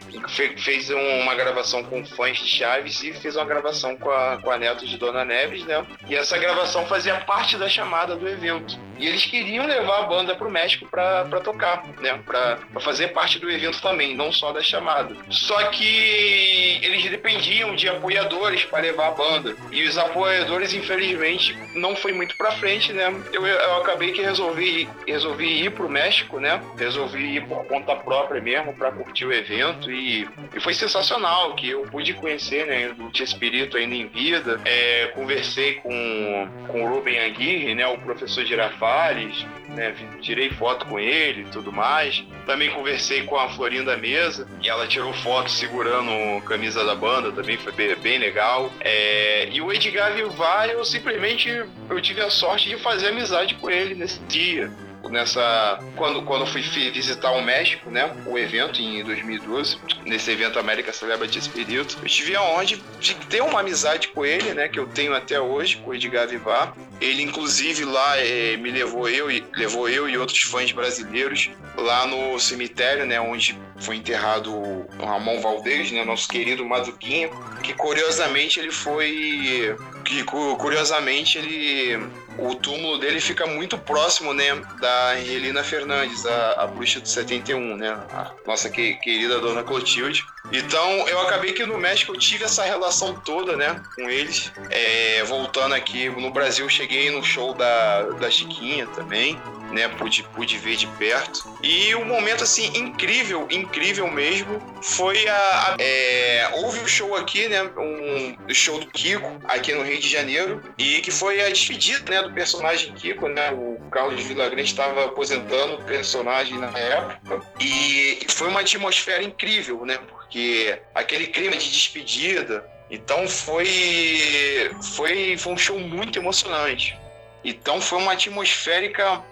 fez 0.57 0.89
uma 0.89 1.35
gravação 1.35 1.83
com 1.83 2.05
fãs 2.05 2.37
de 2.37 2.47
Chaves 2.47 3.03
e 3.03 3.13
fez 3.13 3.35
uma 3.35 3.45
gravação 3.45 3.97
com 3.97 4.09
a, 4.09 4.37
com 4.41 4.49
a 4.49 4.57
Netos 4.57 4.89
de 4.89 4.97
Dona 4.97 5.25
Neves, 5.25 5.65
né? 5.65 5.85
E 6.07 6.15
essa 6.15 6.37
gravação 6.37 6.85
fazia 6.87 7.15
parte 7.21 7.57
da 7.57 7.67
chamada 7.67 8.15
do 8.15 8.27
evento. 8.27 8.79
E 8.97 9.07
eles 9.07 9.25
queriam 9.25 9.65
levar 9.65 9.99
a 9.99 10.03
banda 10.03 10.35
para 10.35 10.47
o 10.47 10.51
México 10.51 10.87
para 10.89 11.39
tocar, 11.41 11.85
né? 11.99 12.21
Para 12.25 12.57
fazer 12.79 13.09
parte 13.09 13.39
do 13.39 13.49
evento 13.49 13.81
também, 13.81 14.15
não 14.15 14.31
só 14.31 14.51
da 14.51 14.61
chamada. 14.61 15.15
Só 15.29 15.63
que 15.67 16.38
eles 16.39 17.09
dependiam 17.09 17.75
de 17.75 17.87
apoiadores 17.87 18.63
para 18.65 18.79
levar 18.79 19.07
a 19.07 19.11
banda. 19.11 19.55
E 19.71 19.83
os 19.83 19.97
apoiadores, 19.97 20.73
infelizmente, 20.73 21.57
não 21.75 21.95
foi 21.95 22.11
muito 22.11 22.35
para 22.37 22.51
frente, 22.53 22.91
né? 22.93 23.13
Eu, 23.31 23.45
eu 23.45 23.77
acabei 23.77 24.11
que 24.11 24.21
resolvi, 24.21 24.87
resolvi 25.07 25.63
ir 25.63 25.71
para 25.71 25.85
o 25.85 25.89
México, 25.89 26.39
né? 26.39 26.61
Resolvi 26.77 27.37
ir 27.37 27.47
por 27.47 27.65
conta 27.65 27.95
própria 27.95 28.41
mesmo 28.41 28.73
para 28.73 28.91
curtir 28.91 29.25
o 29.25 29.33
evento 29.33 29.91
e, 29.91 30.27
e 30.55 30.59
foi 30.59 30.73
sensacional 30.73 31.55
que 31.55 31.69
eu 31.69 31.81
pude 31.83 32.13
conhecer, 32.13 32.65
né? 32.65 32.89
Do 32.89 33.09
Tia 33.11 33.25
Espírito 33.25 33.77
ainda 33.77 33.95
em 33.95 34.07
vida. 34.07 34.59
É, 34.65 35.07
conversei 35.15 35.75
com, 35.75 36.49
com 36.67 36.83
o 36.83 36.89
Ruben 36.89 37.19
Aguirre, 37.19 37.75
né? 37.75 37.87
O 37.87 37.97
professor 37.99 38.45
Girafá 38.45 38.89
Tavares, 38.89 39.45
né? 39.69 39.93
Tirei 40.21 40.49
foto 40.51 40.85
com 40.87 40.99
ele 40.99 41.41
e 41.41 41.45
tudo 41.45 41.71
mais. 41.71 42.23
Também 42.45 42.71
conversei 42.71 43.23
com 43.23 43.37
a 43.37 43.49
Florinda 43.49 43.95
Mesa 43.95 44.47
e 44.61 44.67
ela 44.67 44.87
tirou 44.87 45.13
foto 45.13 45.51
segurando 45.51 46.11
a 46.37 46.41
camisa 46.41 46.83
da 46.85 46.95
banda, 46.95 47.31
também 47.31 47.57
foi 47.57 47.71
bem, 47.71 47.95
bem 47.95 48.17
legal. 48.17 48.71
É, 48.79 49.49
e 49.51 49.61
o 49.61 49.71
Edgar 49.71 50.13
Vivar, 50.13 50.69
eu 50.69 50.83
simplesmente 50.85 51.49
eu 51.89 52.01
tive 52.01 52.21
a 52.21 52.29
sorte 52.29 52.69
de 52.69 52.77
fazer 52.77 53.07
amizade 53.07 53.55
com 53.55 53.69
ele 53.69 53.95
nesse 53.95 54.19
dia 54.21 54.71
nessa 55.07 55.79
quando 55.95 56.23
quando 56.23 56.45
fui 56.45 56.61
visitar 56.61 57.31
o 57.31 57.41
México, 57.41 57.89
né, 57.89 58.11
o 58.25 58.37
evento 58.37 58.81
em 58.81 59.03
2012, 59.03 59.77
nesse 60.05 60.31
evento 60.31 60.59
América 60.59 60.91
Celebra 60.91 61.27
de 61.27 61.39
Espírito, 61.39 61.97
eu 62.01 62.09
tive 62.09 62.35
aonde 62.35 62.81
de 62.99 63.15
ter 63.15 63.41
uma 63.41 63.61
amizade 63.61 64.09
com 64.09 64.25
ele, 64.25 64.53
né, 64.53 64.67
que 64.67 64.79
eu 64.79 64.87
tenho 64.87 65.15
até 65.15 65.39
hoje, 65.39 65.77
com 65.77 65.91
o 65.91 65.93
Edgar 65.93 66.27
Vivar. 66.27 66.73
Ele 66.99 67.21
inclusive 67.21 67.85
lá 67.85 68.17
é, 68.17 68.57
me 68.57 68.71
levou 68.71 69.07
eu 69.07 69.31
e 69.31 69.45
levou 69.55 69.87
eu 69.87 70.09
e 70.09 70.17
outros 70.17 70.41
fãs 70.41 70.71
brasileiros 70.71 71.49
lá 71.77 72.05
no 72.05 72.37
cemitério, 72.39 73.05
né, 73.05 73.21
onde 73.21 73.57
foi 73.79 73.95
enterrado 73.95 74.53
o 74.53 74.87
Ramon 74.99 75.39
Valdez, 75.39 75.91
né, 75.91 76.03
nosso 76.03 76.27
querido 76.27 76.65
Maduquinha, 76.65 77.29
que 77.63 77.73
curiosamente 77.73 78.59
ele 78.59 78.71
foi 78.71 79.77
que 80.03 80.23
curiosamente 80.23 81.37
ele 81.37 82.09
o 82.37 82.55
túmulo 82.55 82.97
dele 82.97 83.19
fica 83.19 83.45
muito 83.45 83.77
próximo, 83.77 84.33
né, 84.33 84.55
da 84.79 85.11
Angelina 85.11 85.63
Fernandes, 85.63 86.25
a, 86.25 86.63
a 86.63 86.67
bruxa 86.67 86.99
do 86.99 87.07
71, 87.07 87.77
né, 87.77 87.89
a 87.89 88.31
nossa 88.45 88.69
que, 88.69 88.95
querida 88.95 89.39
dona 89.39 89.63
Clotilde. 89.63 90.23
Então, 90.51 91.07
eu 91.07 91.19
acabei 91.21 91.53
que 91.53 91.65
no 91.65 91.77
México 91.77 92.13
eu 92.13 92.19
tive 92.19 92.45
essa 92.45 92.63
relação 92.63 93.13
toda, 93.13 93.55
né, 93.55 93.81
com 93.95 94.09
eles. 94.09 94.51
É, 94.69 95.23
voltando 95.25 95.75
aqui 95.75 96.09
no 96.09 96.31
Brasil, 96.31 96.67
cheguei 96.69 97.11
no 97.11 97.23
show 97.23 97.53
da, 97.53 98.03
da 98.11 98.31
Chiquinha 98.31 98.87
também 98.87 99.39
né? 99.71 99.87
Pude, 99.87 100.23
pude 100.23 100.57
ver 100.57 100.75
de 100.75 100.87
perto. 100.87 101.57
E 101.61 101.93
um 101.95 102.05
momento, 102.05 102.43
assim, 102.43 102.71
incrível, 102.75 103.47
incrível 103.49 104.09
mesmo, 104.09 104.59
foi 104.81 105.27
a... 105.27 105.35
a 105.35 105.75
é, 105.79 106.49
houve 106.55 106.79
um 106.79 106.87
show 106.87 107.15
aqui, 107.15 107.47
né? 107.47 107.63
Um 107.77 108.53
show 108.53 108.79
do 108.79 108.87
Kiko, 108.87 109.39
aqui 109.45 109.73
no 109.73 109.83
Rio 109.83 109.99
de 109.99 110.09
Janeiro, 110.09 110.61
e 110.77 111.01
que 111.01 111.11
foi 111.11 111.41
a 111.41 111.49
despedida, 111.49 112.11
né? 112.11 112.21
Do 112.21 112.33
personagem 112.33 112.93
Kiko, 112.93 113.27
né? 113.27 113.51
O 113.51 113.79
Carlos 113.91 114.21
Villagrande 114.23 114.69
estava 114.69 115.05
aposentando 115.05 115.75
o 115.75 115.83
personagem 115.83 116.57
na 116.57 116.77
época. 116.77 117.41
E 117.59 118.19
foi 118.27 118.47
uma 118.47 118.61
atmosfera 118.61 119.23
incrível, 119.23 119.85
né? 119.85 119.97
Porque 120.29 120.79
aquele 120.93 121.27
clima 121.27 121.57
de 121.57 121.71
despedida... 121.71 122.63
Então 122.91 123.27
foi, 123.27 124.71
foi, 124.95 125.37
foi 125.37 125.53
um 125.53 125.57
show 125.57 125.79
muito 125.79 126.17
emocionante. 126.17 126.97
Então 127.43 127.79
foi 127.79 127.99
uma 127.99 128.13
atmosférica 128.13 129.23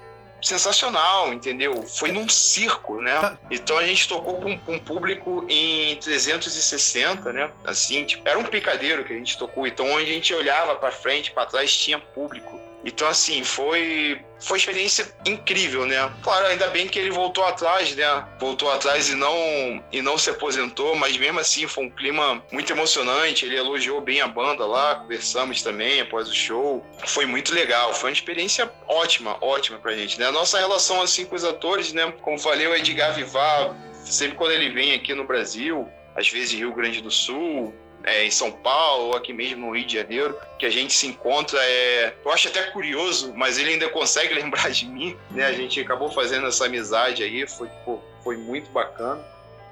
sensacional, 0.41 1.33
entendeu? 1.33 1.81
Foi 1.83 2.11
num 2.11 2.29
circo, 2.29 3.01
né? 3.01 3.19
Tá. 3.19 3.37
Então 3.49 3.77
a 3.77 3.85
gente 3.85 4.07
tocou 4.07 4.35
com, 4.35 4.57
com 4.59 4.73
um 4.73 4.79
público 4.79 5.45
em 5.49 5.95
360, 5.95 7.33
né? 7.33 7.51
Assim, 7.65 8.05
tipo, 8.05 8.27
era 8.27 8.37
um 8.37 8.43
picadeiro 8.43 9.03
que 9.03 9.13
a 9.13 9.17
gente 9.17 9.37
tocou. 9.37 9.65
Então 9.65 9.89
onde 9.91 10.11
a 10.11 10.13
gente 10.13 10.33
olhava 10.33 10.75
para 10.75 10.91
frente, 10.91 11.31
para 11.31 11.47
trás, 11.47 11.75
tinha 11.75 11.97
público. 11.97 12.59
Então, 12.87 13.05
assim, 13.05 13.43
foi, 13.43 14.21
foi 14.39 14.57
experiência 14.57 15.13
incrível, 15.25 15.85
né? 15.85 16.09
Claro, 16.23 16.47
ainda 16.47 16.69
bem 16.69 16.87
que 16.87 16.97
ele 16.97 17.11
voltou 17.11 17.43
atrás, 17.43 17.93
né? 17.93 18.25
Voltou 18.39 18.71
atrás 18.71 19.09
e 19.09 19.15
não, 19.15 19.83
e 19.91 20.01
não 20.01 20.17
se 20.17 20.29
aposentou, 20.29 20.95
mas 20.95 21.17
mesmo 21.17 21.37
assim 21.37 21.67
foi 21.67 21.83
um 21.83 21.89
clima 21.89 22.41
muito 22.49 22.71
emocionante. 22.71 23.45
Ele 23.45 23.57
elogiou 23.57 23.99
bem 23.99 24.21
a 24.21 24.27
banda 24.27 24.65
lá, 24.65 24.95
conversamos 24.95 25.61
também 25.61 25.99
após 25.99 26.29
o 26.29 26.33
show. 26.33 26.85
Foi 27.05 27.25
muito 27.25 27.53
legal, 27.53 27.93
foi 27.93 28.09
uma 28.09 28.13
experiência 28.13 28.71
ótima, 28.87 29.35
ótima 29.41 29.77
pra 29.79 29.93
gente, 29.93 30.17
né? 30.17 30.27
A 30.27 30.31
nossa 30.31 30.57
relação, 30.57 31.01
assim, 31.01 31.25
com 31.25 31.35
os 31.35 31.43
atores, 31.43 31.91
né? 31.91 32.13
Como 32.21 32.39
falei, 32.39 32.67
o 32.67 32.73
Edgar 32.73 33.13
Vivar, 33.13 33.75
sempre 34.05 34.37
quando 34.37 34.53
ele 34.53 34.69
vem 34.69 34.93
aqui 34.93 35.13
no 35.13 35.25
Brasil, 35.25 35.85
às 36.15 36.29
vezes 36.29 36.53
Rio 36.53 36.73
Grande 36.73 37.01
do 37.01 37.11
Sul, 37.11 37.75
é, 38.07 38.23
em 38.25 38.31
São 38.31 38.51
Paulo, 38.51 39.07
ou 39.07 39.15
aqui 39.15 39.33
mesmo 39.33 39.67
no 39.67 39.75
Rio 39.75 39.85
de 39.85 39.93
Janeiro, 39.93 40.35
que 40.57 40.65
a 40.65 40.69
gente 40.69 40.93
se 40.93 41.05
encontra. 41.05 41.59
É, 41.61 42.13
eu 42.23 42.31
acho 42.31 42.47
até 42.47 42.63
curioso, 42.71 43.33
mas 43.35 43.59
ele 43.59 43.71
ainda 43.71 43.89
consegue 43.89 44.33
lembrar 44.39 44.69
de 44.71 44.87
mim, 44.87 45.15
né? 45.29 45.45
A 45.45 45.53
gente 45.53 45.79
acabou 45.81 46.09
fazendo 46.09 46.47
essa 46.47 46.65
amizade 46.65 47.21
aí, 47.21 47.45
foi, 47.45 47.67
pô, 47.83 47.99
foi 48.23 48.37
muito 48.37 48.71
bacana. 48.71 49.23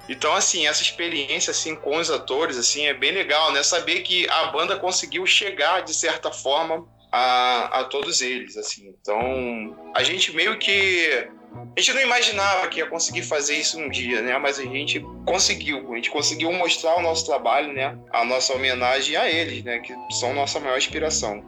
Então, 0.07 0.35
assim, 0.35 0.67
essa 0.67 0.83
experiência 0.83 1.49
assim 1.49 1.75
com 1.75 1.97
os 1.97 2.11
atores 2.11 2.57
assim 2.57 2.85
é 2.85 2.93
bem 2.93 3.11
legal, 3.11 3.51
né? 3.51 3.63
Saber 3.63 4.01
que 4.01 4.29
a 4.29 4.47
banda 4.47 4.77
conseguiu 4.77 5.25
chegar 5.25 5.81
de 5.81 5.95
certa 5.95 6.31
forma 6.31 6.85
a, 7.11 7.79
a 7.79 7.83
todos 7.85 8.21
eles, 8.21 8.57
assim. 8.57 8.93
Então, 9.01 9.91
a 9.95 10.03
gente 10.03 10.35
meio 10.35 10.59
que 10.59 11.27
a 11.75 11.79
gente 11.79 11.93
não 11.93 12.01
imaginava 12.01 12.67
que 12.67 12.79
ia 12.79 12.85
conseguir 12.85 13.23
fazer 13.23 13.55
isso 13.55 13.79
um 13.79 13.89
dia, 13.89 14.21
né? 14.21 14.37
Mas 14.37 14.59
a 14.59 14.63
gente 14.63 14.99
conseguiu. 15.25 15.91
A 15.91 15.95
gente 15.95 16.09
conseguiu 16.09 16.51
mostrar 16.53 16.97
o 16.97 17.01
nosso 17.01 17.25
trabalho, 17.25 17.73
né? 17.73 17.97
A 18.11 18.23
nossa 18.23 18.53
homenagem 18.53 19.15
a 19.15 19.29
eles, 19.29 19.63
né? 19.63 19.79
Que 19.79 19.93
são 20.11 20.33
nossa 20.33 20.59
maior 20.59 20.77
inspiração. 20.77 21.43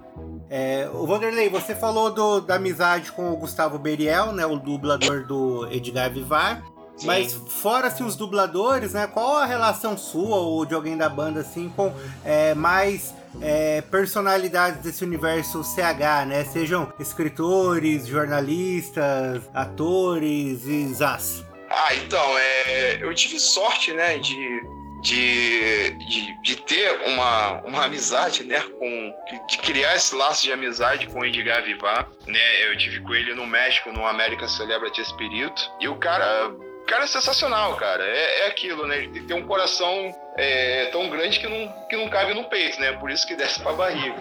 É, 0.50 0.90
o 0.94 1.06
Vanderlei, 1.06 1.50
você 1.50 1.76
falou 1.76 2.12
do, 2.12 2.40
da 2.40 2.56
amizade 2.56 3.12
com 3.12 3.32
o 3.32 3.38
Gustavo 3.38 3.78
Beriel, 3.78 4.32
né? 4.32 4.46
O 4.46 4.58
dublador 4.58 5.26
do 5.26 5.68
Edgar 5.72 6.12
Vivar. 6.12 6.64
Sim. 6.98 7.08
Mas 7.08 7.34
fora 7.34 7.88
assim, 7.88 8.04
os 8.04 8.16
dubladores, 8.16 8.94
né? 8.94 9.08
Qual 9.08 9.38
a 9.38 9.46
relação 9.46 9.98
sua 9.98 10.38
ou 10.38 10.66
de 10.66 10.74
alguém 10.74 10.98
da 10.98 11.08
banda 11.08 11.42
assim 11.42 11.70
com 11.70 11.94
é, 12.26 12.54
mais 12.56 13.14
é, 13.42 13.82
personalidades 13.82 14.82
desse 14.82 15.04
universo 15.04 15.64
CH, 15.64 16.26
né? 16.28 16.44
Sejam 16.44 16.92
escritores, 17.00 18.08
jornalistas, 18.08 19.44
atores 19.54 20.66
e 20.66 20.94
zás. 20.94 21.46
Ah, 21.70 21.94
então, 21.96 22.38
é, 22.38 22.98
eu 23.02 23.14
tive 23.14 23.40
sorte, 23.40 23.92
né, 23.94 24.18
de, 24.18 24.62
de, 25.02 25.92
de, 25.92 26.42
de, 26.42 26.56
ter 26.56 26.92
uma, 27.10 27.62
uma 27.62 27.86
amizade, 27.86 28.44
né, 28.44 28.62
com, 28.62 29.14
de 29.48 29.58
criar 29.58 29.96
esse 29.96 30.16
laço 30.16 30.44
de 30.44 30.52
amizade 30.52 31.08
com 31.08 31.20
o 31.20 31.26
Edgar 31.26 31.64
Vivar, 31.64 32.10
né, 32.26 32.70
eu 32.70 32.78
tive 32.78 33.02
com 33.02 33.14
ele 33.14 33.34
no 33.34 33.46
México, 33.46 33.92
no 33.92 34.06
América 34.06 34.48
Celebra 34.48 34.90
de 34.90 35.02
Espírito, 35.02 35.62
e 35.82 35.90
o 35.90 35.96
cara 35.98 36.56
cara 36.88 37.04
é 37.04 37.08
sensacional, 37.08 37.76
cara. 37.76 38.04
É, 38.04 38.40
é 38.40 38.48
aquilo, 38.48 38.88
né? 38.88 38.98
Ele 38.98 39.22
tem 39.22 39.36
um 39.36 39.46
coração 39.46 40.16
é, 40.38 40.86
tão 40.86 41.10
grande 41.10 41.40
que 41.40 41.48
não, 41.48 41.68
que 41.88 41.98
não 41.98 42.10
cabe 42.10 42.34
no 42.34 42.46
peito, 42.46 42.80
né? 42.80 42.94
Por 42.94 43.12
isso 43.12 43.28
que 43.28 43.36
desce 43.38 43.62
pra 43.62 43.74
barriga. 43.74 44.16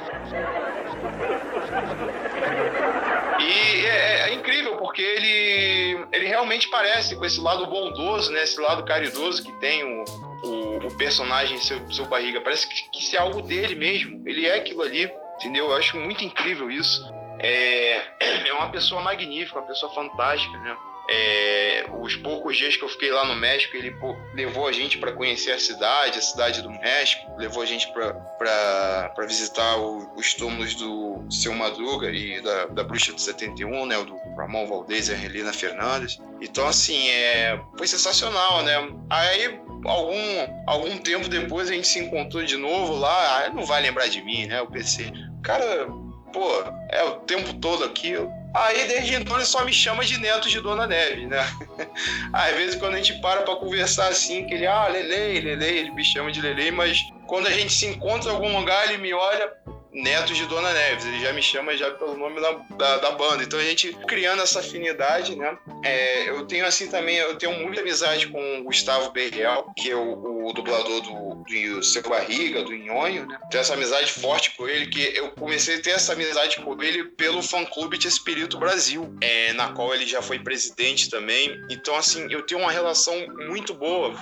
E 3.38 3.87
é, 3.87 4.29
é, 4.29 4.35
incrível, 4.35 4.76
porque 4.76 5.00
ele, 5.00 6.07
ele 6.12 6.26
realmente 6.26 6.68
parece 6.68 7.16
com 7.16 7.24
esse 7.24 7.40
lado 7.40 7.66
bondoso, 7.66 8.33
né? 8.33 8.42
Esse 8.42 8.61
lado 8.61 8.85
caridoso 8.85 9.42
que 9.42 9.52
tem 9.61 9.85
o, 9.85 10.05
o, 10.44 10.87
o 10.87 10.96
personagem 10.96 11.59
seu, 11.59 11.81
seu 11.92 12.05
barriga. 12.07 12.40
Parece 12.40 12.68
que, 12.68 12.90
que 12.90 13.02
isso 13.02 13.14
é 13.14 13.18
algo 13.18 13.40
dele 13.40 13.74
mesmo. 13.76 14.22
Ele 14.26 14.46
é 14.46 14.57
aquilo 14.57 14.83
ali, 14.83 15.11
entendeu? 15.37 15.70
Eu 15.70 15.76
acho 15.76 15.96
muito 15.96 16.24
incrível 16.24 16.70
isso. 16.70 17.09
É, 17.38 18.02
é 18.48 18.52
uma 18.52 18.70
pessoa 18.70 19.00
magnífica, 19.00 19.61
uma 19.61 19.66
pessoa 19.66 19.92
fantástica, 19.94 20.59
né? 20.59 20.76
É, 21.09 21.85
os 22.01 22.16
poucos 22.16 22.57
dias 22.57 22.77
que 22.77 22.83
eu 22.83 22.88
fiquei 22.88 23.11
lá 23.11 23.25
no 23.25 23.37
México, 23.37 23.77
ele 23.77 23.92
pô, 23.92 24.16
levou 24.35 24.66
a 24.66 24.73
gente 24.73 24.99
para 24.99 25.12
conhecer 25.12 25.53
a 25.53 25.59
cidade, 25.59 26.19
a 26.19 26.23
cidade 26.23 26.62
do 26.62 26.71
México, 26.71 27.23
levou 27.37 27.62
a 27.62 27.66
gente 27.66 27.87
para 27.92 29.27
visitar 29.27 29.77
o, 29.79 30.12
os 30.16 30.35
túmulos 30.35 30.75
do 30.75 31.25
Seu 31.31 31.55
Madruga 31.55 32.11
e 32.11 32.40
da, 32.40 32.66
da 32.66 32.83
Bruxa 32.85 33.12
do 33.12 33.21
71, 33.21 33.87
né, 33.87 33.97
do 34.03 34.16
Ramon 34.37 34.66
Valdez 34.66 35.09
e 35.09 35.14
a 35.14 35.25
Helena 35.25 35.53
Fernandes. 35.53 36.21
Então, 36.40 36.66
assim, 36.66 37.09
é, 37.09 37.59
foi 37.77 37.87
sensacional, 37.87 38.62
né? 38.62 38.75
Aí, 39.09 39.59
algum, 39.85 40.62
algum 40.66 40.99
tempo 40.99 41.29
depois, 41.29 41.71
a 41.71 41.73
gente 41.73 41.88
se 41.88 41.99
encontrou 41.99 42.45
de 42.45 42.57
novo 42.57 42.95
lá. 42.95 43.47
Ah, 43.47 43.51
não 43.51 43.64
vai 43.64 43.81
lembrar 43.83 44.09
de 44.09 44.23
mim, 44.23 44.47
né? 44.47 44.61
O 44.61 44.66
PC. 44.66 45.11
Cara, 45.42 45.87
pô, 46.33 46.62
é 46.90 47.03
o 47.05 47.16
tempo 47.21 47.55
todo 47.55 47.85
aqui. 47.85 48.14
Aí 48.59 48.88
desde 48.88 49.14
então 49.14 49.37
ele 49.37 49.45
só 49.45 49.64
me 49.66 49.73
chama 49.73 50.03
de 50.03 50.19
neto 50.19 50.49
de 50.49 50.61
Dona 50.61 50.87
Neve, 50.87 51.27
né? 51.27 51.45
Às 52.33 52.57
vezes 52.57 52.77
quando 52.77 52.95
a 52.95 52.97
gente 52.97 53.21
para 53.21 53.42
pra 53.42 53.55
conversar 53.57 54.09
assim, 54.09 54.47
que 54.47 54.55
ele, 54.55 54.66
ah, 54.66 54.88
Lele, 54.88 55.40
Lele, 55.55 55.79
ele 55.79 55.90
me 55.90 56.03
chama 56.03 56.33
de 56.33 56.40
Lele, 56.40 56.71
mas 56.71 56.99
quando 57.27 57.49
a 57.49 57.51
gente 57.51 57.71
se 57.71 57.85
encontra 57.85 58.31
em 58.31 58.35
algum 58.35 58.59
lugar, 58.59 58.88
ele 58.88 58.97
me 58.97 59.12
olha, 59.12 59.53
neto 59.96 60.35
de 60.35 60.44
Dona 60.46 60.72
Neves, 60.72 61.06
ele 61.06 61.20
já 61.20 61.32
me 61.32 61.42
chama 61.42 61.76
já 61.76 61.90
pelo 61.90 62.16
nome 62.16 62.40
da, 62.40 62.52
da, 62.76 62.96
da 62.98 63.11
banda. 63.12 63.42
Então 63.42 63.59
a 63.59 63.62
gente 63.62 63.92
criando 64.06 64.42
essa 64.42 64.61
afinidade, 64.61 65.35
né? 65.35 65.56
É, 65.82 66.28
eu 66.28 66.46
tenho 66.46 66.66
assim 66.66 66.88
também, 66.88 67.16
eu 67.16 67.37
tenho 67.37 67.59
muita 67.59 67.80
amizade 67.80 68.28
com 68.28 68.61
o 68.61 68.64
Gustavo 68.64 69.11
Berriel, 69.11 69.72
que 69.76 69.90
é 69.90 69.96
o, 69.96 70.46
o 70.46 70.52
dublador 70.52 71.00
do, 71.00 71.44
do 71.44 71.82
Seu 71.82 72.02
Barriga, 72.02 72.62
do 72.62 72.74
Nhonho, 72.74 73.26
né? 73.26 73.38
Tenho 73.50 73.62
essa 73.62 73.74
amizade 73.74 74.12
forte 74.12 74.50
com 74.50 74.68
ele, 74.68 74.87
que 74.87 75.00
eu 75.16 75.30
comecei 75.30 75.76
a 75.76 75.80
ter 75.80 75.90
essa 75.90 76.12
amizade 76.12 76.56
com 76.61 76.80
ele 76.82 77.04
pelo 77.04 77.42
fã-clube 77.42 77.96
de 77.96 78.06
Espírito 78.06 78.59
Brasil, 78.59 79.16
é, 79.22 79.54
na 79.54 79.72
qual 79.72 79.94
ele 79.94 80.06
já 80.06 80.20
foi 80.20 80.38
presidente 80.38 81.09
também. 81.09 81.59
Então, 81.70 81.96
assim, 81.96 82.30
eu 82.30 82.42
tenho 82.42 82.61
uma 82.61 82.70
relação 82.70 83.14
muito 83.48 83.72
boa 83.72 84.14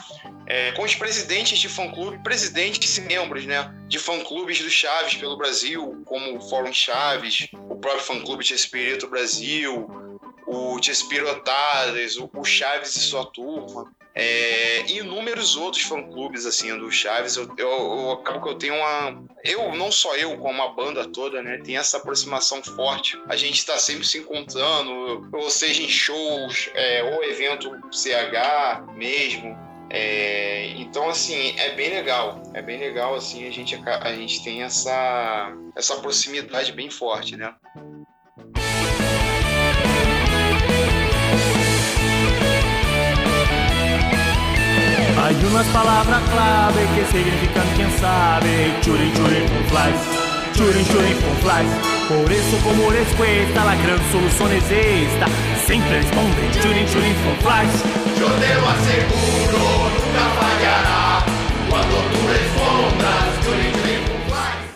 é, 0.47 0.71
com 0.73 0.83
os 0.83 0.95
presidentes 0.95 1.59
de 1.59 1.69
fã-clube, 1.69 2.23
presidentes 2.23 2.97
e 2.97 3.01
membros, 3.01 3.45
né? 3.45 3.75
De 3.89 3.99
fã-clubes 3.99 4.61
do 4.61 4.71
Chaves 4.71 5.15
pelo 5.15 5.37
Brasil 5.37 5.64
Brasil, 5.65 6.03
como 6.05 6.37
o 6.37 6.41
Fórum 6.41 6.73
Chaves, 6.73 7.49
o 7.55 7.77
próprio 7.77 8.05
fã-clube 8.05 8.45
Chespirito 8.45 9.09
Brasil, 9.09 9.89
o 10.47 10.79
Chespirotadas, 10.83 12.19
o 12.19 12.29
o 12.35 12.45
Chaves 12.45 12.95
e 12.97 13.01
sua 13.01 13.25
turma, 13.25 13.91
é, 14.15 14.83
e 14.83 14.99
inúmeros 14.99 15.57
outros 15.57 15.83
fã-clubes 15.85 16.45
assim 16.45 16.77
do 16.77 16.91
Chaves. 16.91 17.37
Eu, 17.37 17.51
eu, 17.57 17.69
eu 17.69 18.13
acabo 18.13 18.43
que 18.43 18.49
eu 18.51 18.55
tenho 18.57 18.75
uma. 18.75 19.25
Eu, 19.43 19.75
não 19.75 19.91
só 19.91 20.15
eu, 20.17 20.37
como 20.37 20.63
a 20.63 20.69
banda 20.69 21.09
toda, 21.09 21.43
né? 21.43 21.59
Tem 21.65 21.79
essa 21.79 21.97
aproximação 21.97 22.63
forte. 22.63 23.19
A 23.27 23.35
gente 23.35 23.59
está 23.59 23.79
sempre 23.79 24.07
se 24.07 24.19
encontrando, 24.19 25.29
ou 25.33 25.49
seja, 25.49 25.83
em 25.83 25.89
shows, 25.89 26.69
é, 26.75 27.03
ou 27.03 27.25
evento 27.25 27.71
CH 27.91 28.93
mesmo. 28.95 29.74
É, 29.97 30.75
então, 30.77 31.09
assim, 31.09 31.55
é 31.57 31.71
bem 31.77 31.89
legal. 31.89 32.43
É 32.53 32.61
bem 32.61 32.79
legal, 32.81 33.15
assim, 33.15 33.47
a 33.47 33.53
gente, 33.53 33.81
a 33.87 34.13
gente 34.13 34.43
tem 34.43 34.65
essa, 34.65 35.53
essa 35.77 35.95
proximidade 36.01 36.73
bem 36.73 36.91
forte, 36.91 37.37
né? 37.37 37.55
Hay 45.17 45.37
unas 45.47 45.67
palabras 45.69 46.23
clave 46.29 46.87
que 46.97 47.05
significan 47.13 47.65
quién 47.77 47.91
sabe. 48.01 48.75
Churin, 48.83 49.13
churin, 49.15 49.47
con 49.49 49.65
flies. 49.71 50.01
Churin, 50.57 50.85
churin, 50.87 51.17
con 51.23 51.37
flies. 51.37 51.71
Por 52.09 52.33
eso 52.33 52.59
como 52.65 52.91
respuesta 52.91 53.65
la 53.65 53.77
gran 53.77 54.01
solución 54.11 54.53
es 54.53 54.71
esta. 54.71 55.27
Siempre 55.65 56.03
responde 56.03 56.51
churin, 56.61 56.87
churin, 56.89 57.15
con 57.23 57.37
flies. 57.39 58.04
Yo 58.19 58.27
te 58.27 58.55
lo 58.55 58.69
aseguro, 58.69 59.63
nunca 59.95 60.25
fallará. 60.39 61.25
Cuando 61.69 61.97
tú 62.11 62.19
respondas, 62.29 63.45
churin, 63.45 63.73
churin, 63.73 64.01
con 64.07 64.21
flies. 64.29 64.75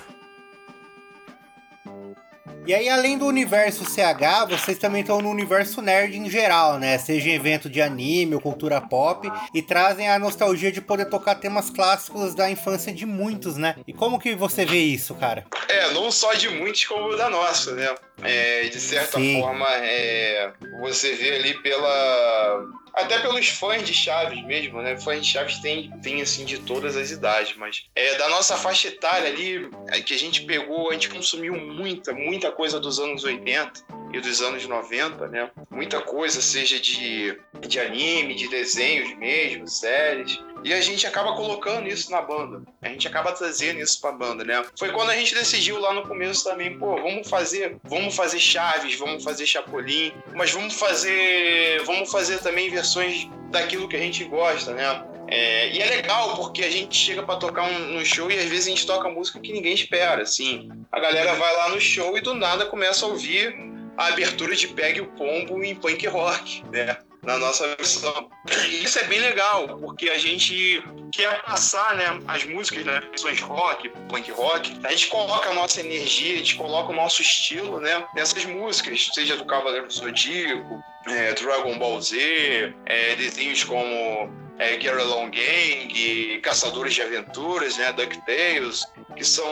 E 2.66 2.74
aí, 2.74 2.88
além 2.88 3.16
do 3.16 3.24
universo 3.27 3.85
CH, 3.85 4.46
vocês 4.51 4.77
também 4.77 5.01
estão 5.01 5.22
no 5.22 5.31
universo 5.31 5.81
nerd 5.81 6.18
em 6.18 6.29
geral, 6.29 6.79
né? 6.79 6.98
Seja 6.98 7.31
em 7.31 7.35
evento 7.35 7.70
de 7.70 7.81
anime 7.81 8.35
ou 8.35 8.40
cultura 8.40 8.81
pop, 8.81 9.31
e 9.55 9.62
trazem 9.62 10.11
a 10.11 10.18
nostalgia 10.18 10.70
de 10.70 10.81
poder 10.83 11.07
tocar 11.07 11.37
temas 11.37 11.70
clássicos 11.70 12.35
da 12.35 12.51
infância 12.51 12.92
de 12.92 13.07
muitos, 13.07 13.57
né? 13.57 13.77
E 13.87 13.92
como 13.94 14.18
que 14.18 14.35
você 14.35 14.66
vê 14.66 14.81
isso, 14.81 15.14
cara? 15.14 15.46
É, 15.68 15.92
não 15.92 16.11
só 16.11 16.35
de 16.35 16.48
muitos 16.51 16.85
como 16.85 17.16
da 17.16 17.31
nossa, 17.31 17.72
né? 17.74 17.94
É, 18.22 18.64
de 18.64 18.81
certa 18.81 19.18
Sim. 19.18 19.40
forma, 19.40 19.66
é, 19.77 20.53
você 20.81 21.14
vê 21.14 21.37
ali 21.37 21.55
pela. 21.62 22.66
Até 22.98 23.20
pelos 23.20 23.48
fãs 23.48 23.84
de 23.84 23.94
Chaves 23.94 24.44
mesmo, 24.44 24.82
né? 24.82 24.98
Fãs 24.98 25.24
de 25.24 25.32
Chaves 25.32 25.61
tem, 25.61 25.88
tem 26.02 26.20
assim, 26.20 26.44
de 26.44 26.58
todas 26.58 26.96
as 26.96 27.12
idades, 27.12 27.56
mas 27.56 27.84
é, 27.94 28.18
da 28.18 28.28
nossa 28.28 28.56
faixa 28.56 28.88
etária 28.88 29.28
ali, 29.28 29.70
é, 29.87 30.00
que 30.00 30.12
a 30.14 30.18
gente 30.18 30.42
pegou, 30.42 30.90
a 30.90 30.94
gente 30.94 31.08
consumiu 31.08 31.54
muita, 31.54 32.12
muita 32.12 32.50
coisa 32.50 32.80
dos 32.80 32.98
anos 32.98 33.22
80 33.22 33.84
e 34.12 34.20
dos 34.20 34.40
anos 34.40 34.66
90, 34.66 35.28
né? 35.28 35.48
Muita 35.79 36.01
coisa, 36.01 36.43
seja 36.43 36.81
de, 36.81 37.38
de 37.61 37.79
anime, 37.79 38.35
de 38.35 38.49
desenhos 38.49 39.17
mesmo, 39.17 39.69
séries. 39.69 40.37
E 40.64 40.75
a 40.75 40.81
gente 40.81 41.07
acaba 41.07 41.37
colocando 41.37 41.87
isso 41.87 42.11
na 42.11 42.21
banda. 42.21 42.62
A 42.83 42.88
gente 42.88 43.07
acaba 43.07 43.31
trazendo 43.31 43.79
isso 43.79 44.01
pra 44.01 44.11
banda, 44.11 44.43
né? 44.43 44.61
Foi 44.77 44.91
quando 44.91 45.11
a 45.11 45.14
gente 45.14 45.33
decidiu 45.37 45.79
lá 45.79 45.95
no 45.95 46.03
começo 46.03 46.43
também, 46.43 46.77
pô, 46.77 46.97
vamos 46.97 47.29
fazer, 47.29 47.77
vamos 47.85 48.17
fazer 48.17 48.41
Chaves, 48.41 48.97
vamos 48.97 49.23
fazer 49.23 49.47
Chapolin, 49.47 50.12
mas 50.35 50.51
vamos 50.51 50.75
fazer, 50.75 51.81
vamos 51.85 52.11
fazer 52.11 52.41
também 52.41 52.69
versões 52.69 53.29
daquilo 53.49 53.88
que 53.88 53.95
a 53.95 54.01
gente 54.01 54.25
gosta, 54.25 54.73
né? 54.73 55.05
É, 55.29 55.71
e 55.71 55.81
é 55.81 55.87
legal 55.91 56.35
porque 56.35 56.64
a 56.64 56.71
gente 56.71 56.97
chega 56.97 57.23
pra 57.23 57.37
tocar 57.37 57.62
um, 57.62 57.79
no 57.79 58.05
show 58.05 58.29
e 58.29 58.37
às 58.37 58.47
vezes 58.47 58.67
a 58.67 58.71
gente 58.71 58.85
toca 58.85 59.09
música 59.09 59.38
que 59.38 59.53
ninguém 59.53 59.75
espera, 59.75 60.23
assim. 60.23 60.69
A 60.91 60.99
galera 60.99 61.35
vai 61.35 61.57
lá 61.57 61.69
no 61.69 61.81
show 61.81 62.19
e 62.19 62.21
do 62.21 62.35
nada 62.35 62.67
começa 62.67 63.07
a 63.07 63.09
ouvir 63.09 63.78
a 63.98 64.06
abertura 64.06 64.54
de 64.54 64.68
Pegue 64.68 65.00
o 65.00 65.06
Pombo 65.06 65.62
em 65.62 65.74
punk 65.74 66.06
rock, 66.06 66.64
né? 66.72 66.96
Na 67.22 67.37
nossa 67.37 67.66
versão. 67.76 68.30
E 68.68 68.84
isso 68.84 68.98
é 69.00 69.04
bem 69.04 69.18
legal, 69.18 69.76
porque 69.80 70.08
a 70.08 70.16
gente 70.16 70.82
quer 71.12 71.42
passar, 71.42 71.96
né, 71.96 72.04
as 72.28 72.44
músicas, 72.44 72.84
né, 72.84 73.00
versões 73.00 73.40
rock, 73.40 73.88
punk 74.08 74.30
rock, 74.30 74.78
a 74.84 74.90
gente 74.90 75.08
coloca 75.08 75.50
a 75.50 75.54
nossa 75.54 75.80
energia, 75.80 76.34
a 76.34 76.38
gente 76.38 76.54
coloca 76.54 76.92
o 76.92 76.94
nosso 76.94 77.20
estilo, 77.20 77.80
né, 77.80 78.06
nessas 78.14 78.44
músicas, 78.44 79.11
seja 79.12 79.37
do 79.37 79.44
Cavaleiro 79.44 79.88
do 79.88 79.92
Zodíaco, 79.92 80.80
é, 81.08 81.32
Dragon 81.34 81.76
Ball 81.76 82.00
Z, 82.00 82.72
é, 82.87 83.16
desenhos 83.16 83.64
como 83.64 84.30
é, 84.59 84.73
Get 84.81 84.92
Along 84.92 85.31
Gang, 85.31 86.40
Caçadores 86.42 86.94
de 86.94 87.03
Aventuras, 87.03 87.77
né, 87.77 87.92
DuckTales, 87.92 88.85
que 89.16 89.25
são, 89.25 89.47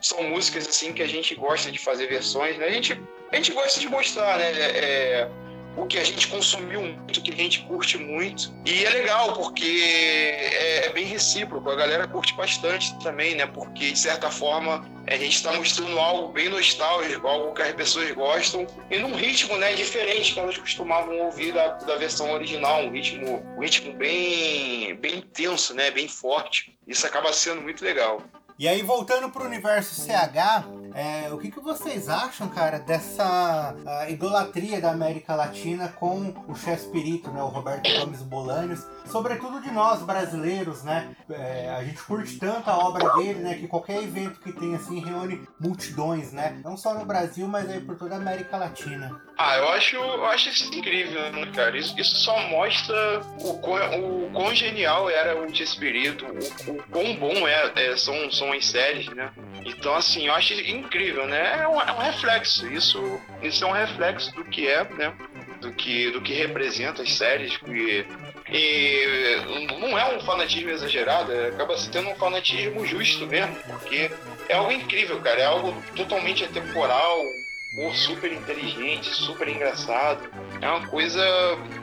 são 0.00 0.22
músicas 0.24 0.66
assim 0.68 0.92
que 0.92 1.02
a 1.02 1.06
gente 1.06 1.34
gosta 1.34 1.70
de 1.70 1.78
fazer 1.78 2.06
versões, 2.06 2.56
né? 2.58 2.66
A 2.66 2.70
gente, 2.70 3.00
a 3.32 3.36
gente 3.36 3.52
gosta 3.52 3.78
de 3.80 3.88
mostrar, 3.88 4.38
né? 4.38 4.50
é, 4.52 5.28
o 5.76 5.86
que 5.86 5.98
a 5.98 6.04
gente 6.04 6.26
consumiu 6.28 6.80
muito, 6.80 7.18
o 7.18 7.22
que 7.22 7.30
a 7.30 7.36
gente 7.36 7.60
curte 7.64 7.98
muito. 7.98 8.52
E 8.64 8.84
é 8.84 8.90
legal, 8.90 9.34
porque 9.34 9.82
é, 9.82 10.86
é 10.86 10.92
bem 10.92 11.04
recíproco, 11.04 11.68
a 11.70 11.76
galera 11.76 12.08
curte 12.08 12.34
bastante 12.34 12.98
também, 13.00 13.34
né? 13.34 13.46
Porque, 13.46 13.92
de 13.92 13.98
certa 13.98 14.30
forma, 14.30 14.88
a 15.06 15.16
gente 15.16 15.36
está 15.36 15.52
mostrando 15.52 15.98
algo 15.98 16.32
bem 16.32 16.48
nostálgico, 16.48 17.26
algo 17.26 17.52
que 17.52 17.62
as 17.62 17.74
pessoas 17.74 18.10
gostam, 18.12 18.66
e 18.90 18.98
num 18.98 19.14
ritmo 19.14 19.56
né, 19.58 19.74
diferente 19.74 20.32
que 20.32 20.40
elas 20.40 20.56
costumavam 20.56 21.18
ouvir 21.18 21.52
da, 21.52 21.68
da 21.74 21.96
versão 21.96 22.32
original, 22.32 22.82
um 22.82 22.90
ritmo, 22.90 23.44
um 23.56 23.60
ritmo 23.60 23.92
bem, 23.92 24.94
bem 24.96 25.18
intenso, 25.18 25.74
né? 25.74 25.90
Bem 25.90 26.08
forte. 26.08 26.76
Isso 26.86 27.06
acaba 27.06 27.32
sendo 27.32 27.60
muito 27.60 27.84
legal. 27.84 28.22
E 28.58 28.66
aí, 28.66 28.80
voltando 28.80 29.28
pro 29.28 29.44
universo 29.44 30.00
CH, 30.00 30.64
é, 30.96 31.30
o 31.30 31.36
que, 31.36 31.50
que 31.50 31.60
vocês 31.60 32.08
acham, 32.08 32.48
cara, 32.48 32.78
dessa 32.78 33.74
ah, 33.86 34.08
idolatria 34.08 34.80
da 34.80 34.92
América 34.92 35.34
Latina 35.34 35.88
com 35.88 36.32
o 36.48 36.54
Chespirito, 36.54 37.30
né, 37.30 37.42
o 37.42 37.48
Roberto 37.48 37.86
Gomes 38.00 38.22
Bolaños, 38.22 38.82
sobretudo 39.04 39.60
de 39.60 39.70
nós 39.70 40.00
brasileiros, 40.02 40.82
né? 40.84 41.14
É, 41.28 41.68
a 41.68 41.84
gente 41.84 42.02
curte 42.02 42.38
tanto 42.38 42.70
a 42.70 42.78
obra 42.78 43.12
dele, 43.16 43.40
né, 43.40 43.54
que 43.56 43.68
qualquer 43.68 44.02
evento 44.02 44.40
que 44.40 44.50
tem 44.52 44.74
assim 44.74 44.98
reúne 45.00 45.46
multidões, 45.60 46.32
né? 46.32 46.62
Não 46.64 46.78
só 46.78 46.94
no 46.94 47.04
Brasil, 47.04 47.46
mas 47.46 47.68
aí 47.68 47.80
por 47.82 47.96
toda 47.98 48.14
a 48.14 48.18
América 48.18 48.56
Latina. 48.56 49.20
Ah, 49.38 49.58
eu 49.58 49.68
acho, 49.68 49.96
eu 49.96 50.24
acho 50.24 50.48
isso 50.48 50.74
incrível, 50.74 51.30
né, 51.30 51.52
cara? 51.54 51.76
Isso, 51.76 51.94
isso 52.00 52.16
só 52.16 52.40
mostra 52.48 53.20
o 53.40 53.58
quão, 53.58 54.28
o 54.28 54.30
quão 54.32 54.54
genial 54.54 55.10
era 55.10 55.38
o 55.38 55.54
Chespirito, 55.54 56.24
o, 56.24 56.70
o 56.70 56.82
quão 56.84 57.14
bom 57.16 57.46
é, 57.46 57.70
é- 57.76 57.96
são, 57.98 58.30
são 58.30 58.50
as 58.52 58.64
séries, 58.64 59.08
né? 59.08 59.30
Então, 59.62 59.94
assim, 59.94 60.26
eu 60.26 60.34
acho 60.34 60.54
incrível, 60.86 61.26
né? 61.26 61.60
É 61.62 61.68
um, 61.68 61.80
é 61.80 61.92
um 61.92 61.98
reflexo, 61.98 62.66
isso, 62.72 63.20
isso 63.42 63.64
é 63.64 63.66
um 63.66 63.72
reflexo 63.72 64.34
do 64.34 64.44
que 64.44 64.66
é, 64.68 64.84
né? 64.84 65.12
Do 65.60 65.72
que, 65.72 66.10
do 66.10 66.20
que 66.20 66.32
representa 66.34 67.02
as 67.02 67.12
séries, 67.14 67.58
e, 67.66 68.04
e 68.52 69.66
não 69.80 69.98
é 69.98 70.14
um 70.16 70.20
fanatismo 70.20 70.70
exagerado, 70.70 71.32
é- 71.32 71.48
acaba 71.48 71.76
se 71.76 71.90
tendo 71.90 72.08
um 72.10 72.14
fanatismo 72.16 72.86
justo 72.86 73.26
mesmo, 73.26 73.54
porque 73.66 74.10
é 74.48 74.54
algo 74.54 74.70
incrível, 74.72 75.20
cara, 75.20 75.40
é 75.40 75.46
algo 75.46 75.74
totalmente 75.94 76.44
atemporal, 76.44 77.24
humor 77.76 77.94
super 77.94 78.32
inteligente, 78.32 79.10
super 79.14 79.46
engraçado. 79.48 80.28
É 80.60 80.68
uma 80.68 80.86
coisa, 80.86 81.22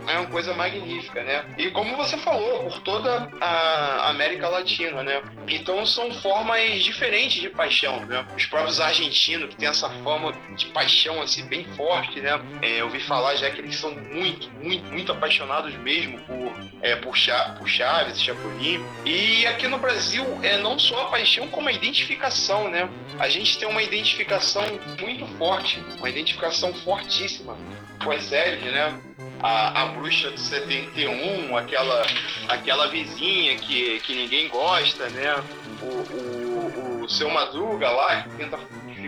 é 0.08 0.18
uma 0.18 0.28
coisa 0.28 0.54
magnífica, 0.54 1.24
né? 1.24 1.46
E 1.58 1.70
como 1.70 1.96
você 1.96 2.18
falou, 2.18 2.64
por 2.64 2.80
toda 2.80 3.30
a 3.40 4.10
América 4.10 4.50
Latina, 4.50 5.04
né? 5.04 5.22
Então 5.48 5.86
são 5.86 6.12
formas 6.12 6.84
diferentes 6.84 7.42
de 7.42 7.50
paixão, 7.50 8.04
né? 8.06 8.26
Os 8.36 8.46
próprios 8.46 8.80
argentinos 8.80 9.50
que 9.50 9.56
têm 9.56 9.70
essa 9.70 9.90
fama 10.04 10.34
de 10.56 10.66
paixão 10.68 11.22
assim 11.22 11.46
bem 11.46 11.64
forte, 11.76 12.20
né? 12.20 12.42
É, 12.62 12.82
eu 12.82 12.86
ouvi 12.86 13.00
falar 13.00 13.36
já 13.36 13.50
que 13.52 13.62
eles 13.62 13.76
são 13.76 13.92
muito, 13.92 14.50
muito, 14.62 14.92
muito 14.92 15.12
apaixonados 15.12 15.74
mesmo 15.76 16.20
por 16.22 16.74
é, 16.84 16.98
por 16.98 17.16
Chaves, 17.16 18.22
Chapolin. 18.22 18.84
E 19.06 19.48
aqui 19.48 19.68
no 19.68 19.78
Brasil 19.78 20.26
é 20.44 20.58
não 20.58 20.78
só 20.78 21.04
a 21.04 21.06
paixão 21.06 21.48
como 21.48 21.70
a 21.70 21.72
identificação, 21.72 22.70
né? 22.70 22.90
A 23.18 23.30
gente 23.30 23.58
tem 23.58 23.68
uma 23.68 23.82
identificação 23.82 24.64
muito 25.00 25.26
forte, 25.38 25.83
uma 25.98 26.10
identificação 26.10 26.74
fortíssima 26.74 27.56
com 28.04 28.12
as 28.12 28.24
séries, 28.24 28.64
né? 28.64 29.00
A, 29.42 29.84
a 29.84 29.86
bruxa 29.88 30.32
do 30.32 30.40
71, 30.40 31.56
aquela, 31.58 32.06
aquela 32.48 32.88
vizinha 32.88 33.58
que, 33.58 34.00
que 34.02 34.16
ninguém 34.16 34.48
gosta, 34.48 35.10
né? 35.10 35.36
O, 35.82 35.86
o, 35.86 37.04
o 37.04 37.10
seu 37.10 37.30
Madruga 37.30 37.90
lá, 37.90 38.24
que 38.24 38.38
tenta 38.38 38.58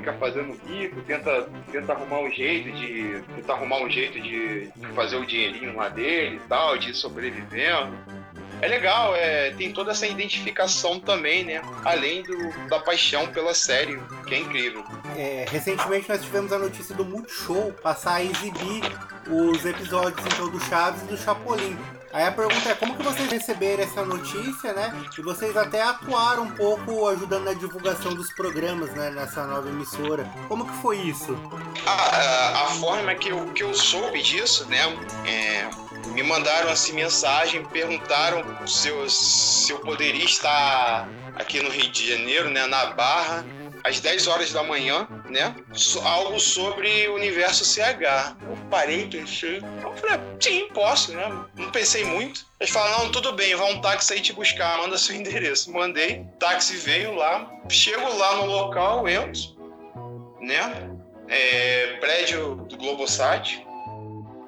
fica 0.05 0.13
fazendo 0.13 0.59
bico, 0.65 1.01
tenta, 1.01 1.49
tenta 1.71 1.93
arrumar 1.93 2.19
um 2.19 2.31
jeito 2.31 2.71
de. 2.71 3.21
Tenta 3.35 3.53
arrumar 3.53 3.77
um 3.79 3.89
jeito 3.89 4.19
de 4.19 4.69
fazer 4.93 5.15
o 5.15 5.25
dinheirinho 5.25 5.75
lá 5.75 5.89
dele 5.89 6.35
e 6.35 6.47
tal, 6.47 6.77
de 6.77 6.93
sobrevivendo. 6.93 7.97
É 8.61 8.67
legal, 8.67 9.15
é, 9.15 9.51
tem 9.51 9.71
toda 9.71 9.91
essa 9.91 10.07
identificação 10.07 10.99
também, 10.99 11.43
né? 11.43 11.61
Além 11.83 12.23
do, 12.23 12.67
da 12.67 12.79
paixão 12.79 13.27
pela 13.27 13.53
série, 13.53 13.99
que 14.27 14.33
é 14.33 14.39
incrível. 14.39 14.83
É, 15.17 15.45
recentemente 15.49 16.09
nós 16.09 16.21
tivemos 16.21 16.51
a 16.51 16.59
notícia 16.59 16.95
do 16.95 17.05
Multishow 17.05 17.73
passar 17.83 18.15
a 18.15 18.23
exibir 18.23 18.83
os 19.29 19.65
episódios 19.65 20.25
então 20.25 20.49
do 20.49 20.59
Chaves 20.61 21.03
e 21.03 21.05
do 21.05 21.17
Chapolin. 21.17 21.77
Aí 22.15 22.23
a 22.23 22.31
pergunta 22.31 22.69
é 22.69 22.75
como 22.75 22.95
que 22.95 23.03
vocês 23.03 23.29
receberam 23.29 23.83
essa 23.83 24.05
notícia, 24.05 24.71
né? 24.71 25.03
E 25.17 25.21
vocês 25.21 25.57
até 25.57 25.81
atuaram 25.81 26.43
um 26.43 26.51
pouco 26.51 27.09
ajudando 27.09 27.43
na 27.43 27.53
divulgação 27.53 28.13
dos 28.15 28.31
programas, 28.31 28.89
né? 28.91 29.09
Nessa 29.09 29.45
nova 29.45 29.67
emissora. 29.67 30.23
Como 30.47 30.65
que 30.65 30.73
foi 30.77 30.97
isso? 30.97 31.37
A, 31.85 32.61
a, 32.61 32.65
forma 32.79 33.13
que 33.15 33.27
eu, 33.27 33.47
que 33.47 33.63
eu 33.63 33.73
soube 33.73 34.21
disso, 34.21 34.65
né? 34.69 34.79
É, 35.25 35.69
me 36.11 36.23
mandaram 36.23 36.69
assim 36.69 36.93
mensagem, 36.93 37.65
perguntaram 37.65 38.65
se 38.65 38.87
eu, 38.87 39.09
se 39.09 39.73
eu 39.73 39.79
poderia 39.79 40.23
estar 40.23 41.09
aqui 41.35 41.61
no 41.61 41.69
Rio 41.69 41.91
de 41.91 42.11
Janeiro, 42.11 42.49
né? 42.49 42.65
Na 42.65 42.93
Barra 42.93 43.43
às 43.85 43.99
10 43.99 44.27
horas 44.27 44.51
da 44.51 44.63
manhã, 44.63 45.07
né? 45.29 45.55
Algo 46.03 46.39
sobre 46.39 47.07
o 47.07 47.13
universo 47.13 47.63
CH. 47.63 48.35
Eu 48.41 48.57
parei, 48.71 49.07
pensei. 49.07 49.57
Eu 49.57 49.93
falei, 49.93 50.19
sim, 50.39 50.67
posso, 50.73 51.13
né? 51.13 51.45
Não 51.55 51.69
pensei 51.69 52.03
muito. 52.03 52.47
Eles 52.59 52.73
falaram, 52.73 53.03
não, 53.03 53.11
tudo 53.11 53.33
bem, 53.33 53.55
vai 53.55 53.71
um 53.71 53.81
táxi 53.81 54.13
aí 54.13 54.21
te 54.21 54.33
buscar, 54.33 54.79
manda 54.79 54.97
seu 54.97 55.13
endereço. 55.15 55.71
Mandei, 55.71 56.25
táxi 56.39 56.77
veio 56.77 57.13
lá, 57.13 57.47
chego 57.69 58.11
lá 58.17 58.37
no 58.37 58.45
local, 58.45 59.07
entro, 59.07 59.55
né? 60.41 60.89
É, 61.27 61.97
prédio 61.99 62.55
do 62.55 62.77
Globosat. 62.77 63.63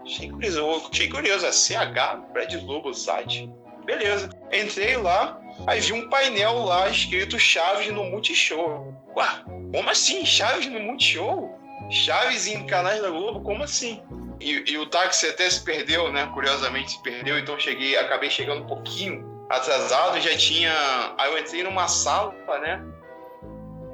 Achei 0.04 0.32
curioso, 0.32 0.90
achei 0.92 1.10
curioso, 1.10 1.46
é 1.46 1.52
CH, 1.52 2.32
prédio 2.34 2.62
do 2.62 2.66
Globosat. 2.66 3.48
Beleza. 3.86 4.30
Entrei 4.52 4.98
lá, 4.98 5.40
aí 5.66 5.80
vi 5.80 5.94
um 5.94 6.10
painel 6.10 6.66
lá 6.66 6.90
escrito 6.90 7.40
Chaves 7.40 7.92
no 7.92 8.04
Multishow. 8.04 8.94
Ué, 9.16 9.28
como 9.74 9.90
assim? 9.90 10.26
Chaves 10.26 10.68
no 10.68 10.80
Multishow? 10.80 11.58
Chaves 11.90 12.48
em 12.48 12.66
canais 12.66 13.02
da 13.02 13.10
Globo? 13.10 13.42
Como 13.42 13.64
assim? 13.64 14.02
E, 14.40 14.72
e, 14.72 14.78
o 14.78 14.86
táxi 14.86 15.28
até 15.28 15.50
se 15.50 15.64
perdeu, 15.64 16.12
né? 16.12 16.30
Curiosamente 16.34 16.92
se 16.92 17.02
perdeu, 17.02 17.40
então 17.40 17.60
cheguei, 17.60 17.98
acabei 17.98 18.30
chegando 18.30 18.64
um 18.64 18.68
pouquinho 18.68 19.48
atrasado, 19.50 20.20
já 20.22 20.36
tinha. 20.38 20.72
Aí 21.18 21.32
eu 21.32 21.40
entrei 21.40 21.64
numa 21.64 21.88
sala, 21.88 22.36
né? 22.60 22.84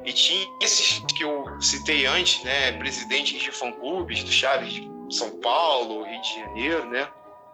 E 0.04 0.12
tinha 0.12 0.46
esses 0.62 1.00
que 1.16 1.24
eu 1.24 1.46
citei 1.62 2.06
antes, 2.06 2.44
né? 2.44 2.74
Presidentes 2.74 3.42
de 3.42 3.52
fã-clubes 3.52 4.24
do 4.24 4.32
Chaves 4.32 4.74
de 4.74 4.90
São 5.10 5.40
Paulo, 5.40 6.04
Rio 6.04 6.22
de 6.22 6.36
Janeiro, 6.36 6.86
né? 6.90 7.08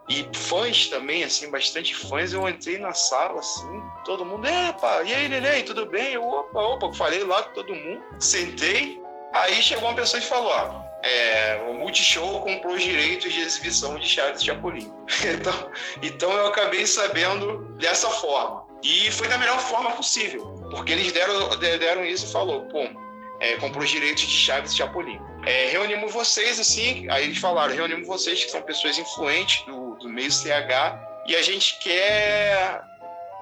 E 0.09 0.27
fãs 0.33 0.87
também, 0.87 1.23
assim, 1.23 1.51
bastante 1.51 1.95
fãs. 1.95 2.33
Eu 2.33 2.49
entrei 2.49 2.79
na 2.79 2.93
sala, 2.93 3.39
assim, 3.39 3.81
todo 4.03 4.25
mundo, 4.25 4.47
é, 4.47 4.75
e 5.05 5.13
aí, 5.13 5.29
neném, 5.29 5.63
tudo 5.63 5.85
bem? 5.85 6.13
Eu, 6.13 6.27
opa, 6.27 6.59
opa, 6.59 6.91
falei 6.93 7.23
lá 7.23 7.43
com 7.43 7.53
todo 7.53 7.75
mundo, 7.75 8.03
sentei. 8.19 8.99
Aí 9.33 9.61
chegou 9.61 9.87
uma 9.87 9.95
pessoa 9.95 10.19
e 10.19 10.25
falou, 10.25 10.51
ó, 10.51 10.89
é, 11.03 11.61
o 11.69 11.75
Multishow 11.75 12.41
comprou 12.41 12.73
os 12.73 12.81
direitos 12.81 13.31
de 13.31 13.41
exibição 13.41 13.97
de 13.99 14.07
Chaves 14.07 14.41
e 14.41 14.45
Chapolin. 14.45 14.91
então, 15.23 15.71
então 16.01 16.31
eu 16.31 16.47
acabei 16.47 16.87
sabendo 16.87 17.59
dessa 17.77 18.09
forma. 18.09 18.67
E 18.81 19.11
foi 19.11 19.27
da 19.27 19.37
melhor 19.37 19.59
forma 19.59 19.91
possível, 19.91 20.55
porque 20.71 20.93
eles 20.93 21.11
deram, 21.11 21.49
deram 21.59 22.05
isso 22.05 22.25
e 22.25 22.31
falou, 22.31 22.61
pô, 22.67 22.87
é, 23.39 23.55
comprou 23.55 23.83
os 23.83 23.89
direitos 23.89 24.23
de 24.23 24.35
Chaves 24.35 24.73
e 24.73 24.77
Chapolin. 24.77 25.19
É, 25.45 25.69
reunimos 25.69 26.11
vocês, 26.11 26.59
assim, 26.59 27.07
aí 27.09 27.25
eles 27.25 27.37
falaram, 27.37 27.73
reunimos 27.73 28.07
vocês 28.07 28.43
que 28.43 28.51
são 28.51 28.61
pessoas 28.61 28.97
influentes 28.97 29.65
do, 29.65 29.95
do 29.95 30.09
meio 30.09 30.31
CH 30.31 30.99
e 31.25 31.35
a 31.35 31.41
gente 31.41 31.79
quer, 31.79 32.81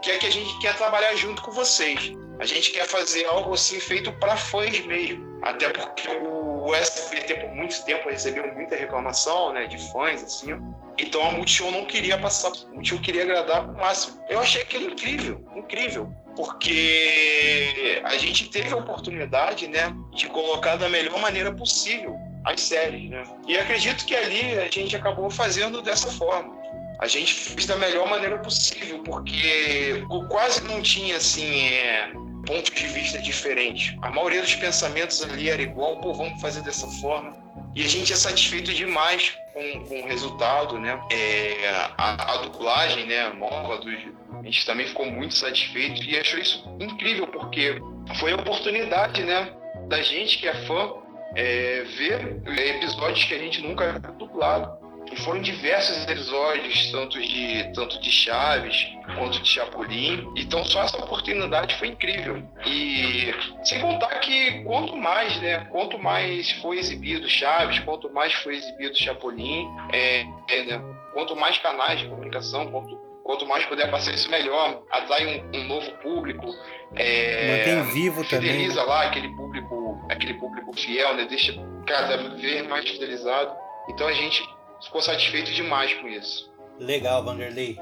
quer 0.01 0.19
que 0.19 0.27
a 0.27 0.31
gente 0.31 0.57
quer 0.59 0.75
trabalhar 0.75 1.15
junto 1.15 1.41
com 1.41 1.51
vocês. 1.51 2.11
A 2.39 2.45
gente 2.45 2.71
quer 2.71 2.85
fazer 2.85 3.25
algo 3.25 3.53
assim 3.53 3.79
feito 3.79 4.11
para 4.13 4.37
fãs 4.37 4.79
mesmo. 4.85 5.25
Até 5.41 5.69
porque 5.69 6.07
o 6.07 6.73
SBT 6.75 7.35
por 7.35 7.55
muito 7.55 7.83
tempo 7.83 8.09
recebeu 8.09 8.53
muita 8.53 8.75
reclamação, 8.75 9.53
né, 9.53 9.65
de 9.65 9.77
fãs 9.91 10.23
assim. 10.23 10.51
Então 10.99 11.27
a 11.27 11.31
Multishow 11.31 11.71
não 11.71 11.85
queria 11.85 12.17
passar, 12.17 12.49
a 12.49 12.73
Multishow 12.73 12.99
queria 12.99 13.23
agradar 13.23 13.67
o 13.69 13.73
máximo. 13.75 14.23
Eu 14.29 14.39
achei 14.39 14.61
aquilo 14.61 14.91
incrível, 14.91 15.43
incrível, 15.55 16.11
porque 16.37 17.99
a 18.03 18.15
gente 18.15 18.47
teve 18.49 18.71
a 18.71 18.77
oportunidade, 18.77 19.67
né, 19.67 19.93
de 20.13 20.27
colocar 20.27 20.75
da 20.75 20.87
melhor 20.87 21.19
maneira 21.19 21.51
possível 21.51 22.15
as 22.45 22.61
séries, 22.61 23.09
né? 23.09 23.23
E 23.47 23.57
acredito 23.57 24.05
que 24.05 24.15
ali 24.15 24.57
a 24.59 24.69
gente 24.69 24.95
acabou 24.95 25.29
fazendo 25.31 25.81
dessa 25.81 26.09
forma. 26.11 26.55
A 26.99 27.07
gente 27.07 27.33
fez 27.33 27.65
da 27.65 27.75
melhor 27.75 28.07
maneira 28.07 28.37
possível, 28.37 29.03
porque 29.03 30.03
quase 30.29 30.63
não 30.63 30.81
tinha 30.81 31.17
assim 31.17 31.69
é, 31.69 32.11
pontos 32.45 32.71
de 32.71 32.87
vista 32.87 33.19
diferentes. 33.19 33.95
A 34.01 34.11
maioria 34.11 34.41
dos 34.41 34.55
pensamentos 34.55 35.21
ali 35.23 35.49
era 35.49 35.61
igual, 35.61 35.99
pô, 35.99 36.13
vamos 36.13 36.39
fazer 36.39 36.61
dessa 36.61 36.87
forma. 37.01 37.35
E 37.75 37.83
a 37.83 37.87
gente 37.87 38.13
é 38.13 38.15
satisfeito 38.15 38.73
demais 38.73 39.33
com, 39.57 39.85
com 39.85 40.01
o 40.01 40.07
resultado, 40.07 40.79
né? 40.79 40.99
É, 41.11 41.69
a, 41.97 42.33
a, 42.33 42.37
dublagem, 42.37 43.05
né, 43.07 43.29
nova 43.33 43.77
dos, 43.77 43.93
a 44.33 44.43
gente 44.43 44.65
também 44.65 44.87
ficou 44.87 45.05
muito 45.07 45.33
satisfeito 45.33 46.03
e 46.03 46.17
achou 46.17 46.39
isso 46.39 46.63
incrível 46.79 47.27
porque 47.27 47.81
foi 48.19 48.33
a 48.33 48.35
oportunidade, 48.35 49.23
né, 49.23 49.51
da 49.87 50.01
gente 50.01 50.37
que 50.37 50.47
é 50.47 50.53
fã 50.65 50.93
é, 51.35 51.83
ver 51.97 52.41
episódios 52.45 53.23
que 53.25 53.33
a 53.33 53.39
gente 53.39 53.61
nunca 53.61 53.99
dublado. 54.17 54.76
E 55.11 55.15
foram 55.17 55.41
diversos 55.41 56.03
episódios, 56.07 56.91
tanto 56.91 57.21
de, 57.21 57.71
tanto 57.73 57.99
de 57.99 58.11
Chaves 58.11 58.87
quanto 59.15 59.41
de 59.41 59.49
Chapolin. 59.49 60.31
Então 60.35 60.63
só 60.65 60.83
essa 60.83 60.97
oportunidade 60.97 61.75
foi 61.77 61.89
incrível. 61.89 62.43
E 62.65 63.33
sem 63.63 63.79
contar 63.79 64.19
que 64.19 64.63
quanto 64.63 64.95
mais, 64.95 65.39
né? 65.41 65.65
Quanto 65.71 65.97
mais 65.97 66.51
foi 66.53 66.77
exibido 66.77 67.27
Chaves, 67.29 67.79
quanto 67.79 68.09
mais 68.11 68.33
foi 68.33 68.55
exibido 68.55 68.97
Chapolin, 68.97 69.67
é, 69.93 70.25
é, 70.49 70.63
né, 70.63 70.81
quanto 71.13 71.35
mais 71.35 71.57
canais 71.57 71.99
de 71.99 72.07
comunicação, 72.07 72.69
quanto, 72.69 72.95
quanto 73.23 73.45
mais 73.45 73.65
puder 73.65 73.89
passar 73.89 74.13
isso 74.13 74.29
melhor, 74.29 74.83
atrai 74.91 75.25
um, 75.25 75.57
um 75.57 75.63
novo 75.65 75.91
público. 76.03 76.53
É, 76.95 77.57
Mantém 77.57 77.93
vivo 77.93 78.23
também. 78.25 78.51
Fideliza 78.51 78.83
lá 78.83 79.03
aquele 79.03 79.29
público, 79.29 80.05
aquele 80.09 80.33
público 80.35 80.73
fiel, 80.73 81.15
né? 81.15 81.25
Deixa 81.25 81.53
cada 81.85 82.17
vez 82.35 82.67
mais 82.67 82.87
fidelizado. 82.89 83.55
Então 83.89 84.07
a 84.07 84.13
gente 84.13 84.43
ficou 84.85 85.01
satisfeito 85.01 85.51
demais 85.53 85.93
com 85.95 86.07
isso. 86.07 86.51
Legal, 86.79 87.23
Vanderlei. 87.23 87.79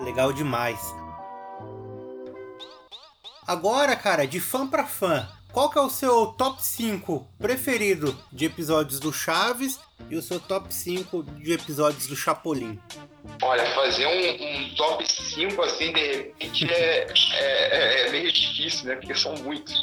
Legal 0.00 0.32
demais. 0.32 0.78
Agora, 3.46 3.94
cara, 3.94 4.26
de 4.26 4.40
fã 4.40 4.66
para 4.66 4.84
fã, 4.86 5.28
qual 5.52 5.70
que 5.70 5.78
é 5.78 5.80
o 5.80 5.88
seu 5.88 6.26
top 6.26 6.62
5 6.62 7.26
preferido 7.38 8.14
de 8.30 8.44
episódios 8.44 9.00
do 9.00 9.10
Chaves 9.10 9.80
e 10.10 10.16
o 10.16 10.20
seu 10.20 10.38
top 10.38 10.74
5 10.74 11.22
de 11.22 11.52
episódios 11.52 12.06
do 12.08 12.14
Chapolin? 12.14 12.78
Olha, 13.40 13.64
fazer 13.74 14.06
um, 14.06 14.66
um 14.66 14.74
top 14.74 15.10
5 15.10 15.62
assim, 15.62 15.92
de 15.92 16.00
repente, 16.00 16.70
é, 16.70 17.06
é, 17.34 18.06
é, 18.06 18.10
meio 18.10 18.30
difícil, 18.30 18.86
né? 18.86 18.96
Porque 18.96 19.14
são 19.14 19.34
muitos. 19.36 19.74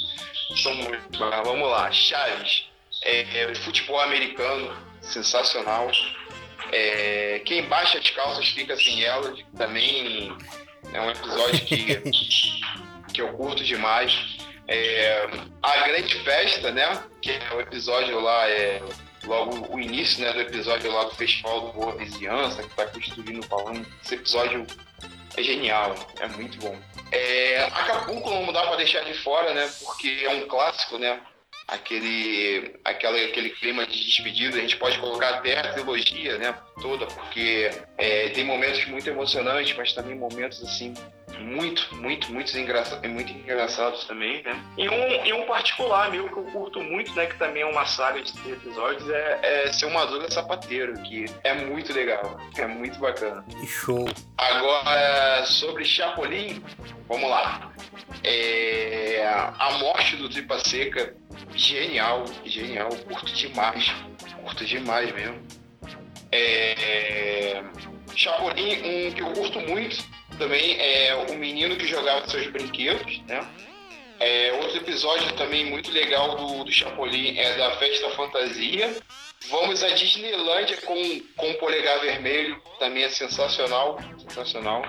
São 0.61 0.75
muitos. 0.75 1.19
Mas 1.19 1.47
vamos 1.47 1.67
lá. 1.67 1.91
Chaves, 1.91 2.65
é, 3.03 3.43
é 3.43 3.55
futebol 3.55 3.99
americano, 3.99 4.75
sensacional. 5.01 5.89
É, 6.75 7.39
quem 7.45 7.63
baixa 7.65 7.99
as 7.99 8.09
calças 8.09 8.49
fica 8.49 8.75
sem 8.75 9.03
elas, 9.03 9.39
também 9.55 10.35
é 10.91 10.99
um 10.99 11.11
episódio 11.11 11.65
que, 11.65 12.01
que 13.13 13.21
eu 13.21 13.31
curto 13.33 13.63
demais. 13.63 14.37
É, 14.67 15.27
a 15.61 15.87
Grande 15.87 16.15
Festa, 16.23 16.71
né? 16.71 17.03
Que 17.21 17.31
é 17.31 17.53
o 17.53 17.61
episódio 17.61 18.19
lá, 18.19 18.49
é 18.49 18.81
logo 19.25 19.73
o 19.73 19.79
início 19.79 20.23
né, 20.23 20.33
do 20.33 20.41
episódio 20.41 20.91
lá 20.91 21.03
do 21.03 21.15
Festival 21.15 21.61
do 21.61 21.73
Boa 21.73 21.95
Vizinhança, 21.95 22.63
que 22.63 22.69
está 22.69 22.87
construindo 22.87 23.45
falando. 23.45 23.85
Esse 24.03 24.15
episódio 24.15 24.65
é 25.37 25.43
genial, 25.43 25.95
é 26.19 26.27
muito 26.29 26.57
bom. 26.57 26.77
É, 27.11 27.65
Acapulco 27.65 28.29
não 28.31 28.51
dá 28.51 28.63
para 28.63 28.77
deixar 28.77 29.01
de 29.01 29.13
fora, 29.13 29.53
né? 29.53 29.71
Porque 29.83 30.23
é 30.23 30.29
um 30.29 30.47
clássico, 30.47 30.97
né? 30.97 31.21
Aquele, 31.67 32.75
aquela, 32.83 33.17
aquele 33.17 33.49
clima 33.51 33.85
de 33.85 34.03
despedida. 34.03 34.57
A 34.57 34.61
gente 34.61 34.77
pode 34.77 34.97
colocar 34.99 35.29
até 35.35 35.59
a 35.59 35.73
trilogia, 35.73 36.37
né, 36.37 36.55
toda, 36.81 37.05
porque 37.05 37.69
é, 37.97 38.29
tem 38.29 38.43
momentos 38.43 38.85
muito 38.85 39.09
emocionantes, 39.09 39.75
mas 39.75 39.93
também 39.93 40.15
momentos 40.15 40.63
assim 40.63 40.93
muito, 41.39 41.95
muito, 41.95 42.31
muito, 42.31 42.57
engraçados, 42.57 43.09
muito 43.09 43.31
engraçados 43.31 44.05
também, 44.05 44.43
né? 44.43 44.59
E 44.77 44.87
um, 44.87 45.25
e 45.25 45.33
um 45.33 45.45
particular 45.45 46.11
meu 46.11 46.27
que 46.29 46.37
eu 46.37 46.43
curto 46.43 46.81
muito, 46.81 47.13
né, 47.13 47.25
que 47.25 47.37
também 47.37 47.63
é 47.63 47.65
uma 47.65 47.85
saga 47.85 48.21
de 48.21 48.51
episódios, 48.51 49.09
é, 49.09 49.39
é 49.41 49.73
Seu 49.73 49.89
Madruga 49.89 50.29
Sapateiro, 50.29 50.93
que 51.03 51.25
é 51.43 51.53
muito 51.53 51.93
legal, 51.93 52.39
é 52.57 52.67
muito 52.67 52.99
bacana. 52.99 53.43
Que 53.49 53.67
show! 53.67 54.07
Agora, 54.37 55.45
sobre 55.45 55.85
Chapolin, 55.85 56.63
vamos 57.07 57.29
lá. 57.29 57.71
É, 58.23 59.25
a 59.59 59.71
morte 59.79 60.15
do 60.15 60.29
Tripa 60.29 60.59
Seca 60.59 61.15
Genial, 61.55 62.25
genial, 62.45 62.89
curto 62.89 63.31
demais, 63.33 63.91
curto 64.41 64.65
demais 64.65 65.11
mesmo. 65.13 65.41
É... 66.31 67.63
Chapolin, 68.15 69.07
um 69.07 69.11
que 69.11 69.21
eu 69.21 69.33
curto 69.33 69.59
muito 69.61 69.97
também 70.37 70.79
é 70.79 71.15
o 71.29 71.35
menino 71.35 71.75
que 71.75 71.87
jogava 71.87 72.27
seus 72.27 72.47
brinquedos, 72.47 73.21
né? 73.27 73.47
É, 74.19 74.53
outro 74.53 74.77
episódio 74.77 75.33
também 75.33 75.65
muito 75.65 75.91
legal 75.91 76.35
do, 76.35 76.63
do 76.63 76.71
Chapolin 76.71 77.37
é 77.37 77.57
da 77.57 77.71
Festa 77.77 78.09
Fantasia. 78.11 78.95
Vamos 79.49 79.83
à 79.83 79.89
Disneylândia 79.89 80.77
com, 80.77 81.19
com 81.35 81.51
o 81.51 81.53
Polegar 81.55 81.99
Vermelho, 81.99 82.61
também 82.79 83.03
é 83.03 83.09
sensacional, 83.09 83.99
sensacional. 84.17 84.83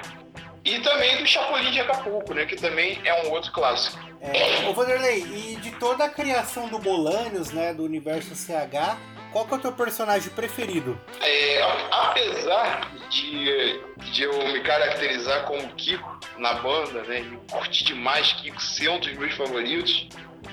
E 0.65 0.79
também 0.79 1.17
do 1.19 1.27
Chapolin 1.27 1.71
de 1.73 1.81
Acapulco, 1.81 2.33
né, 2.33 2.47
que 2.47 2.57
também 2.57 3.01
é 3.05 3.23
um 3.25 3.33
outro 3.33 3.51
clássico. 3.53 3.99
É, 4.25 4.67
ô 4.69 4.73
Vanderlei, 4.73 5.23
e 5.23 5.57
de 5.57 5.71
toda 5.73 6.05
a 6.05 6.09
criação 6.09 6.67
do 6.69 6.79
Bolanios, 6.79 7.51
né, 7.53 7.75
do 7.75 7.85
universo 7.85 8.35
CH, 8.35 8.97
qual 9.31 9.47
que 9.47 9.53
é 9.53 9.57
o 9.57 9.61
teu 9.61 9.73
personagem 9.73 10.31
preferido? 10.31 10.99
É, 11.21 11.63
apesar 11.91 12.91
de, 13.11 13.81
de 14.13 14.23
eu 14.23 14.33
me 14.49 14.61
caracterizar 14.61 15.45
como 15.45 15.69
Kiko 15.75 16.19
na 16.39 16.55
banda, 16.55 17.03
né, 17.03 17.21
e 17.21 17.53
curti 17.53 17.85
demais 17.85 18.33
Kiko 18.33 18.63
ser 18.63 18.89
um 18.89 18.99
dos 18.99 19.13
meus 19.13 19.35
favoritos, 19.35 20.09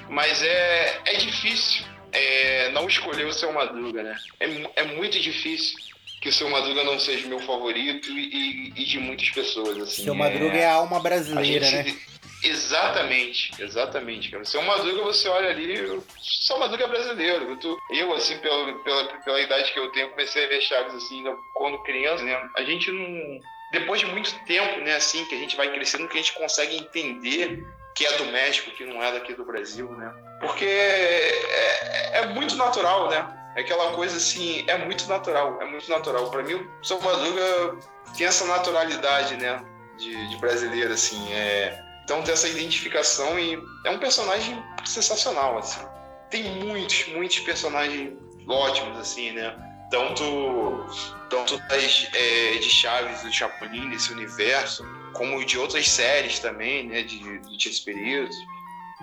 mas 0.09 0.43
é, 0.43 0.99
é 1.05 1.13
difícil 1.15 1.85
é, 2.11 2.69
não 2.71 2.87
escolher 2.87 3.25
o 3.25 3.33
Seu 3.33 3.53
Madruga, 3.53 4.03
né? 4.03 4.17
É, 4.39 4.81
é 4.81 4.83
muito 4.83 5.17
difícil 5.19 5.77
que 6.19 6.29
o 6.29 6.33
Seu 6.33 6.49
Madruga 6.49 6.83
não 6.83 6.99
seja 6.99 7.27
meu 7.27 7.39
favorito 7.39 8.09
e, 8.11 8.73
e 8.75 8.85
de 8.85 8.99
muitas 8.99 9.29
pessoas, 9.29 9.77
assim. 9.77 10.03
Seu 10.03 10.13
Madruga 10.13 10.57
é, 10.57 10.61
é 10.61 10.65
a 10.65 10.73
alma 10.73 10.99
brasileira, 10.99 11.65
gente, 11.65 11.93
né? 11.93 11.99
Exatamente, 12.43 13.51
exatamente, 13.59 14.31
cara. 14.31 14.43
Seu 14.43 14.61
Madruga, 14.63 15.03
você 15.03 15.29
olha 15.29 15.49
ali, 15.49 16.01
Seu 16.19 16.57
Madruga 16.57 16.85
é 16.85 16.87
brasileiro. 16.87 17.57
Eu, 17.91 18.13
assim, 18.13 18.37
pela, 18.39 18.73
pela, 18.79 19.05
pela 19.19 19.41
idade 19.41 19.71
que 19.71 19.79
eu 19.79 19.91
tenho, 19.91 20.09
comecei 20.09 20.45
a 20.45 20.47
ver 20.47 20.61
Chaves, 20.61 20.95
assim, 20.95 21.23
quando 21.53 21.83
criança, 21.83 22.23
né? 22.23 22.49
A 22.55 22.63
gente 22.63 22.91
não... 22.91 23.39
Depois 23.71 24.01
de 24.01 24.07
muito 24.07 24.33
tempo, 24.45 24.81
né, 24.81 24.95
assim, 24.95 25.23
que 25.25 25.35
a 25.35 25.37
gente 25.37 25.55
vai 25.55 25.71
crescendo, 25.71 26.07
que 26.07 26.17
a 26.17 26.21
gente 26.21 26.33
consegue 26.33 26.75
entender 26.75 27.63
que 27.95 28.05
é 28.05 28.17
do 28.17 28.25
México, 28.25 28.71
que 28.71 28.85
não 28.85 29.01
é 29.01 29.11
daqui 29.11 29.33
do 29.33 29.45
Brasil, 29.45 29.89
né? 29.91 30.13
Porque 30.39 30.65
é, 30.65 32.19
é 32.19 32.27
muito 32.27 32.55
natural, 32.55 33.09
né? 33.09 33.37
É 33.55 33.61
aquela 33.61 33.91
coisa 33.91 34.15
assim, 34.17 34.63
é 34.67 34.77
muito 34.77 35.07
natural, 35.07 35.61
é 35.61 35.65
muito 35.65 35.89
natural. 35.89 36.29
Para 36.31 36.43
mim, 36.43 36.55
o 36.55 37.03
Madruga 37.03 37.77
tem 38.17 38.27
essa 38.27 38.45
naturalidade, 38.45 39.35
né? 39.35 39.63
De, 39.97 40.29
de 40.29 40.37
brasileiro, 40.37 40.93
assim. 40.93 41.31
É... 41.33 41.90
Então 42.03 42.21
tem 42.21 42.33
essa 42.33 42.47
identificação 42.47 43.39
e 43.39 43.61
é 43.85 43.91
um 43.91 43.99
personagem 43.99 44.61
sensacional, 44.85 45.57
assim. 45.57 45.81
Tem 46.29 46.43
muitos, 46.63 47.07
muitos 47.09 47.39
personagens 47.39 48.13
ótimos, 48.47 48.97
assim, 48.97 49.31
né? 49.31 49.55
Tanto, 49.89 50.85
tanto 51.29 51.57
das, 51.67 52.07
é, 52.13 52.53
de 52.57 52.69
Chaves 52.69 53.21
do 53.21 53.31
Chapolin, 53.31 53.89
desse 53.89 54.11
universo, 54.13 54.85
como 55.13 55.43
de 55.45 55.57
outras 55.57 55.87
séries 55.89 56.39
também, 56.39 56.87
né? 56.87 57.03
De, 57.03 57.39
de 57.39 57.61
Chespirito 57.61 58.31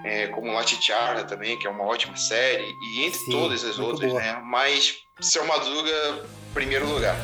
é, 0.04 0.26
como 0.28 0.52
também, 1.26 1.58
que 1.58 1.66
é 1.66 1.70
uma 1.70 1.84
ótima 1.84 2.16
série, 2.16 2.74
e 2.80 3.04
entre 3.04 3.18
Sim, 3.18 3.30
todas 3.30 3.64
as 3.64 3.78
outras, 3.78 4.10
boa. 4.10 4.22
né? 4.22 4.40
Mas 4.44 4.98
Seu 5.20 5.44
Madruga, 5.46 6.24
primeiro 6.54 6.86
lugar. 6.86 7.16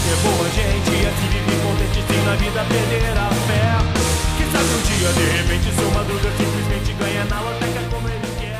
Madruga 0.00 0.08
é 0.08 0.16
boa 0.22 0.48
gente, 0.50 0.90
e 0.90 1.06
assim 1.06 1.28
vive 1.28 1.54
contente 1.62 2.00
sem 2.06 2.24
na 2.24 2.34
vida 2.36 2.64
perder 2.64 3.18
a 3.18 3.28
fé. 3.46 3.60
Sabe 4.50 4.68
um 4.74 4.82
dia, 4.82 5.12
de 5.12 5.24
repente, 5.36 5.74
seu 5.76 5.90
Madruga 5.90 6.30
simplesmente 6.36 6.92
ganha 6.94 7.24
na 7.26 7.40
loteca 7.40 7.90
como 7.90 8.08
ele 8.08 8.26
quer. 8.40 8.56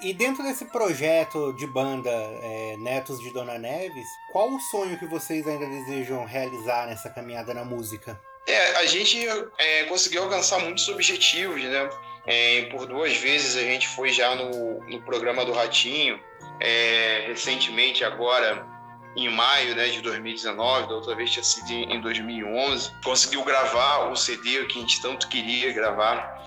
E 0.00 0.14
dentro 0.14 0.42
desse 0.44 0.64
projeto 0.66 1.52
de 1.54 1.66
banda 1.66 2.10
é, 2.10 2.76
Netos 2.78 3.20
de 3.20 3.32
Dona 3.32 3.58
Neves, 3.58 4.06
qual 4.32 4.48
o 4.48 4.60
sonho 4.60 4.98
que 4.98 5.06
vocês 5.06 5.46
ainda 5.46 5.66
desejam 5.66 6.24
realizar 6.24 6.86
nessa 6.86 7.10
caminhada 7.10 7.52
na 7.52 7.64
música? 7.64 8.18
É, 8.46 8.76
a 8.76 8.86
gente 8.86 9.26
é, 9.58 9.84
conseguiu 9.84 10.22
alcançar 10.22 10.60
muitos 10.60 10.88
objetivos, 10.88 11.62
né? 11.62 11.90
É, 12.26 12.62
por 12.70 12.86
duas 12.86 13.16
vezes 13.16 13.56
a 13.56 13.62
gente 13.62 13.88
foi 13.88 14.10
já 14.10 14.34
no, 14.36 14.80
no 14.88 15.02
programa 15.02 15.44
do 15.44 15.52
Ratinho, 15.52 16.18
é, 16.60 17.24
recentemente 17.28 18.04
agora 18.04 18.77
em 19.24 19.28
maio 19.28 19.74
né, 19.74 19.88
de 19.88 20.00
2019, 20.00 20.88
da 20.88 20.94
outra 20.94 21.14
vez 21.14 21.30
tinha 21.30 21.42
sido 21.42 21.70
em 21.70 22.00
2011. 22.00 22.90
Conseguiu 23.02 23.42
gravar 23.44 24.10
o 24.10 24.16
CD 24.16 24.64
que 24.66 24.78
a 24.78 24.80
gente 24.80 25.02
tanto 25.02 25.28
queria 25.28 25.72
gravar. 25.72 26.38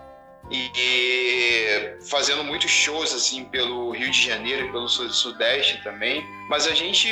E 0.50 1.98
fazendo 2.10 2.44
muitos 2.44 2.70
shows 2.70 3.14
assim 3.14 3.46
pelo 3.46 3.92
Rio 3.92 4.12
de 4.12 4.22
Janeiro 4.26 4.68
e 4.68 4.72
pelo 4.72 4.88
Sudeste 4.88 5.82
também. 5.84 6.26
Mas 6.50 6.68
a 6.68 6.74
gente 6.74 7.10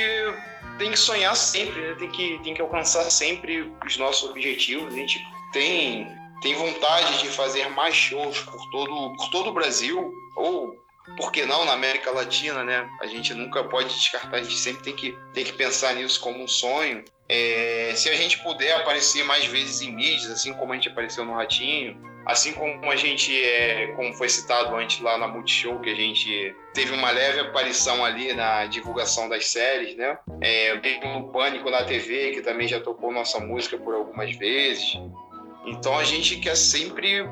tem 0.77 0.91
que 0.91 0.97
sonhar 0.97 1.35
sempre, 1.35 1.79
né? 1.79 1.95
tem, 1.99 2.09
que, 2.09 2.39
tem 2.43 2.53
que 2.53 2.61
alcançar 2.61 3.09
sempre 3.09 3.71
os 3.85 3.97
nossos 3.97 4.29
objetivos. 4.29 4.93
A 4.93 4.97
gente 4.97 5.19
tem, 5.53 6.07
tem 6.41 6.55
vontade 6.55 7.19
de 7.19 7.27
fazer 7.27 7.69
mais 7.69 7.95
shows 7.95 8.39
por 8.39 8.69
todo, 8.71 9.15
por 9.15 9.29
todo 9.29 9.49
o 9.49 9.53
Brasil, 9.53 10.11
ou 10.35 10.75
por 11.17 11.31
que 11.31 11.45
não 11.45 11.65
na 11.65 11.73
América 11.73 12.11
Latina, 12.11 12.63
né? 12.63 12.89
A 13.01 13.07
gente 13.07 13.33
nunca 13.33 13.63
pode 13.63 13.93
descartar, 13.93 14.37
a 14.37 14.43
gente 14.43 14.57
sempre 14.57 14.83
tem 14.83 14.95
que, 14.95 15.17
tem 15.33 15.43
que 15.43 15.53
pensar 15.53 15.93
nisso 15.95 16.19
como 16.19 16.43
um 16.43 16.47
sonho. 16.47 17.03
É, 17.27 17.93
se 17.95 18.09
a 18.09 18.15
gente 18.15 18.39
puder 18.39 18.75
aparecer 18.77 19.23
mais 19.23 19.45
vezes 19.45 19.81
em 19.81 19.91
mídias, 19.91 20.31
assim 20.31 20.53
como 20.53 20.73
a 20.73 20.75
gente 20.75 20.89
apareceu 20.89 21.23
no 21.23 21.33
Ratinho, 21.33 21.95
assim 22.25 22.53
como 22.53 22.89
a 22.89 22.95
gente, 22.95 23.39
é, 23.43 23.87
como 23.95 24.13
foi 24.13 24.29
citado 24.29 24.75
antes 24.75 24.99
lá 24.99 25.17
na 25.17 25.27
Multishow, 25.27 25.79
que 25.79 25.89
a 25.89 25.95
gente 25.95 26.55
teve 26.73 26.93
uma 26.93 27.11
leve 27.11 27.39
aparição 27.39 28.03
ali 28.03 28.33
na 28.33 28.65
divulgação 28.65 29.29
das 29.29 29.47
séries, 29.47 29.95
né? 29.95 30.17
É, 30.41 30.79
um 31.05 31.31
Pânico 31.31 31.69
na 31.69 31.83
TV, 31.83 32.31
que 32.31 32.41
também 32.41 32.67
já 32.67 32.79
tocou 32.79 33.11
nossa 33.11 33.39
música 33.39 33.77
por 33.77 33.93
algumas 33.93 34.35
vezes. 34.35 34.97
Então 35.65 35.97
a 35.97 36.03
gente 36.03 36.37
quer 36.37 36.55
sempre 36.55 37.23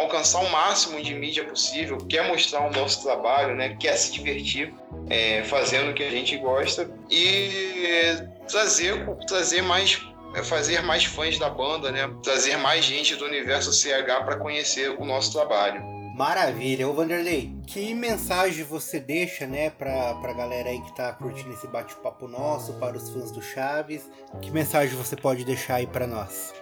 alcançar 0.00 0.40
o 0.40 0.50
máximo 0.50 1.00
de 1.02 1.14
mídia 1.14 1.44
possível, 1.44 1.98
quer 1.98 2.26
mostrar 2.26 2.66
o 2.66 2.70
nosso 2.70 3.02
trabalho, 3.02 3.54
né? 3.54 3.76
quer 3.78 3.96
se 3.96 4.12
divertir 4.12 4.74
é, 5.08 5.42
fazendo 5.44 5.90
o 5.90 5.94
que 5.94 6.02
a 6.02 6.10
gente 6.10 6.36
gosta 6.36 6.90
e 7.10 8.18
trazer, 8.48 9.06
trazer 9.26 9.62
mais 9.62 10.00
é, 10.34 10.42
fazer 10.44 10.80
mais 10.82 11.04
fãs 11.04 11.38
da 11.38 11.50
banda, 11.50 11.90
né? 11.90 12.08
Trazer 12.22 12.56
mais 12.56 12.84
gente 12.84 13.16
do 13.16 13.24
universo 13.24 13.72
CH 13.72 14.24
para 14.24 14.36
conhecer 14.36 14.90
o 14.90 15.04
nosso 15.04 15.32
trabalho. 15.32 15.82
Maravilha. 16.14 16.88
Ô 16.88 16.92
Vanderlei, 16.92 17.52
que 17.66 17.94
mensagem 17.94 18.64
você 18.64 19.00
deixa, 19.00 19.46
né, 19.46 19.70
pra, 19.70 20.14
pra 20.14 20.32
galera 20.32 20.68
aí 20.68 20.80
que 20.82 20.94
tá 20.94 21.12
curtindo 21.12 21.52
esse 21.52 21.66
bate-papo 21.66 22.28
nosso, 22.28 22.74
para 22.74 22.96
os 22.96 23.08
fãs 23.10 23.30
do 23.30 23.40
Chaves? 23.42 24.10
Que 24.42 24.50
mensagem 24.50 24.96
você 24.96 25.16
pode 25.16 25.44
deixar 25.44 25.76
aí 25.76 25.86
para 25.86 26.06
nós? 26.06 26.52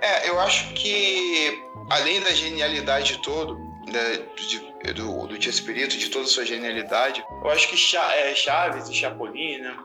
É, 0.00 0.28
eu 0.28 0.40
acho 0.40 0.72
que 0.74 1.58
além 1.90 2.20
da 2.20 2.30
genialidade 2.30 3.20
todo 3.22 3.58
né, 3.86 4.92
do, 4.94 5.26
do 5.26 5.38
Tia 5.38 5.50
Espírito, 5.50 5.96
de 5.96 6.08
toda 6.08 6.24
a 6.24 6.28
sua 6.28 6.44
genialidade, 6.44 7.22
eu 7.44 7.50
acho 7.50 7.68
que 7.68 7.96
é, 7.96 8.34
Chaves 8.34 8.88
e 8.88 8.94
Chapolin, 8.94 9.58
né, 9.58 9.76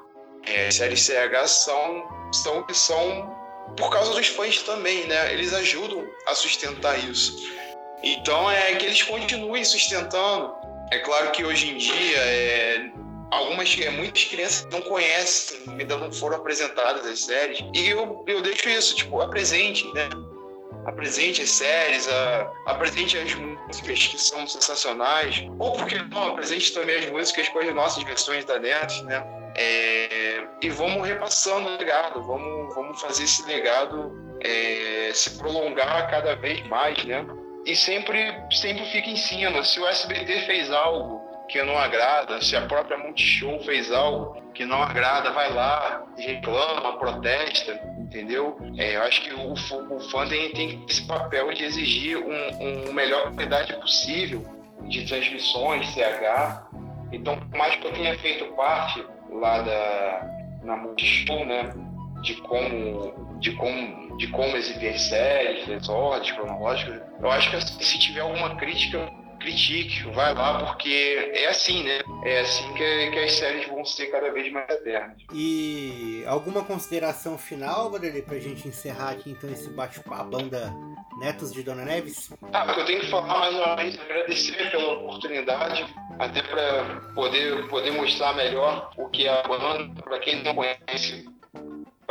é, 0.45 0.71
série 0.71 0.95
CH 0.95 1.47
são, 1.47 2.31
são 2.31 2.65
são 2.71 3.37
por 3.75 3.89
causa 3.89 4.13
dos 4.13 4.27
fãs 4.27 4.61
também, 4.63 5.05
né? 5.07 5.33
Eles 5.33 5.53
ajudam 5.53 6.07
a 6.25 6.33
sustentar 6.33 6.97
isso. 6.97 7.35
Então 8.03 8.49
é 8.49 8.75
que 8.75 8.85
eles 8.85 9.03
continuem 9.03 9.63
sustentando. 9.65 10.53
É 10.91 10.99
claro 10.99 11.31
que 11.31 11.43
hoje 11.43 11.71
em 11.71 11.77
dia 11.77 12.17
é, 12.17 12.91
algumas 13.31 13.77
é, 13.79 13.89
muitas 13.89 14.23
crianças 14.25 14.67
não 14.71 14.81
conhecem, 14.81 15.59
ainda 15.67 15.97
não 15.97 16.11
foram 16.11 16.37
apresentadas 16.37 17.05
as 17.05 17.21
séries. 17.21 17.63
E 17.73 17.89
eu, 17.89 18.23
eu 18.27 18.41
deixo 18.41 18.69
isso, 18.69 18.95
tipo, 18.95 19.21
apresente, 19.21 19.85
né? 19.93 20.09
Apresente 20.85 21.41
as 21.41 21.49
séries, 21.49 22.07
a, 22.07 22.51
apresente 22.67 23.17
as 23.17 23.33
músicas 23.33 24.07
que 24.07 24.17
são 24.17 24.47
sensacionais. 24.47 25.45
Ou 25.59 25.73
porque 25.73 25.97
não, 25.97 26.29
apresente 26.29 26.73
também 26.73 26.97
as 26.97 27.09
músicas 27.09 27.49
com 27.49 27.59
as 27.59 27.73
nossas 27.73 28.03
versões 28.03 28.45
da 28.45 28.57
net, 28.57 29.03
né? 29.03 29.25
É, 29.55 30.43
e 30.61 30.69
vamos 30.69 31.05
repassando 31.05 31.67
o 31.67 31.77
legado, 31.77 32.23
vamos, 32.23 32.75
vamos 32.75 33.01
fazer 33.01 33.23
esse 33.23 33.43
legado 33.47 34.13
é, 34.41 35.11
se 35.13 35.31
prolongar 35.31 36.09
cada 36.09 36.35
vez 36.35 36.65
mais, 36.67 37.03
né? 37.03 37.25
E 37.67 37.75
sempre, 37.75 38.33
sempre 38.49 38.85
fica 38.85 39.09
em 39.09 39.17
cima. 39.17 39.61
Se 39.61 39.77
o 39.77 39.85
SBT 39.85 40.45
fez 40.45 40.71
algo 40.71 41.21
que 41.49 41.61
não 41.63 41.77
agrada, 41.77 42.41
se 42.41 42.55
a 42.55 42.61
própria 42.61 42.97
Multishow 42.97 43.59
fez 43.59 43.91
algo 43.91 44.41
que 44.53 44.63
não 44.63 44.81
agrada, 44.81 45.31
vai 45.31 45.51
lá, 45.53 46.01
reclama, 46.17 46.97
protesta, 46.97 47.73
entendeu? 47.99 48.57
É, 48.77 48.95
eu 48.95 49.03
acho 49.03 49.21
que 49.21 49.33
o, 49.33 49.51
o 49.51 49.99
fã 50.09 50.25
tem, 50.29 50.49
tem 50.51 50.85
esse 50.87 51.05
papel 51.05 51.53
de 51.53 51.65
exigir 51.65 52.17
um, 52.17 52.87
um 52.89 52.93
melhor 52.93 53.33
qualidade 53.33 53.73
possível 53.73 54.45
de 54.83 55.05
transmissões, 55.05 55.89
CH. 55.89 56.69
Então, 57.11 57.37
por 57.37 57.57
mais 57.57 57.75
que 57.75 57.85
eu 57.85 57.91
tenha 57.91 58.17
feito 58.17 58.45
parte 58.53 59.05
lá 59.29 59.61
da, 59.61 60.21
na 60.63 60.77
Multishow, 60.77 61.45
né, 61.45 61.73
de 62.27 62.35
como 62.41 63.37
de 63.39 63.51
como, 63.53 64.17
de 64.17 64.27
como 64.27 64.57
exibir 64.57 64.89
as 64.89 65.01
séries, 65.03 65.69
as 65.69 65.87
ordens 65.87 66.31
cronológicas. 66.31 67.01
Eu 67.21 67.31
acho 67.31 67.51
que 67.51 67.85
se 67.85 67.99
tiver 67.99 68.21
alguma 68.21 68.55
crítica, 68.55 69.09
critique, 69.39 70.03
vai 70.11 70.33
lá, 70.33 70.65
porque 70.65 71.31
é 71.35 71.47
assim, 71.47 71.83
né? 71.83 72.01
É 72.25 72.39
assim 72.39 72.73
que, 72.73 73.11
que 73.11 73.19
as 73.19 73.33
séries 73.33 73.67
vão 73.67 73.85
ser 73.85 74.07
cada 74.07 74.31
vez 74.31 74.51
mais 74.51 74.67
eternas. 74.69 75.17
E 75.31 76.23
alguma 76.27 76.63
consideração 76.63 77.37
final, 77.37 77.91
Vanderlei, 77.91 78.23
pra 78.23 78.39
gente 78.39 78.67
encerrar 78.67 79.11
aqui 79.11 79.29
então 79.29 79.49
esse 79.49 79.69
bate-papo, 79.69 80.13
a 80.13 80.23
banda 80.23 80.73
Netos 81.19 81.53
de 81.53 81.61
Dona 81.63 81.85
Neves? 81.85 82.33
Ah, 82.51 82.65
o 82.69 82.73
que 82.73 82.79
eu 82.81 82.85
tenho 82.85 82.99
que 83.01 83.07
falar 83.07 83.39
mais 83.39 83.55
uma 83.55 83.75
vez, 83.75 83.99
agradecer 83.99 84.71
pela 84.71 84.93
oportunidade, 84.93 85.85
até 86.17 86.41
para 86.41 87.01
poder, 87.13 87.67
poder 87.67 87.91
mostrar 87.91 88.33
melhor 88.33 88.89
o 88.97 89.07
que 89.09 89.27
é 89.27 89.39
a 89.39 89.47
banda, 89.47 90.01
para 90.01 90.19
quem 90.19 90.43
não 90.43 90.55
conhece 90.55 91.36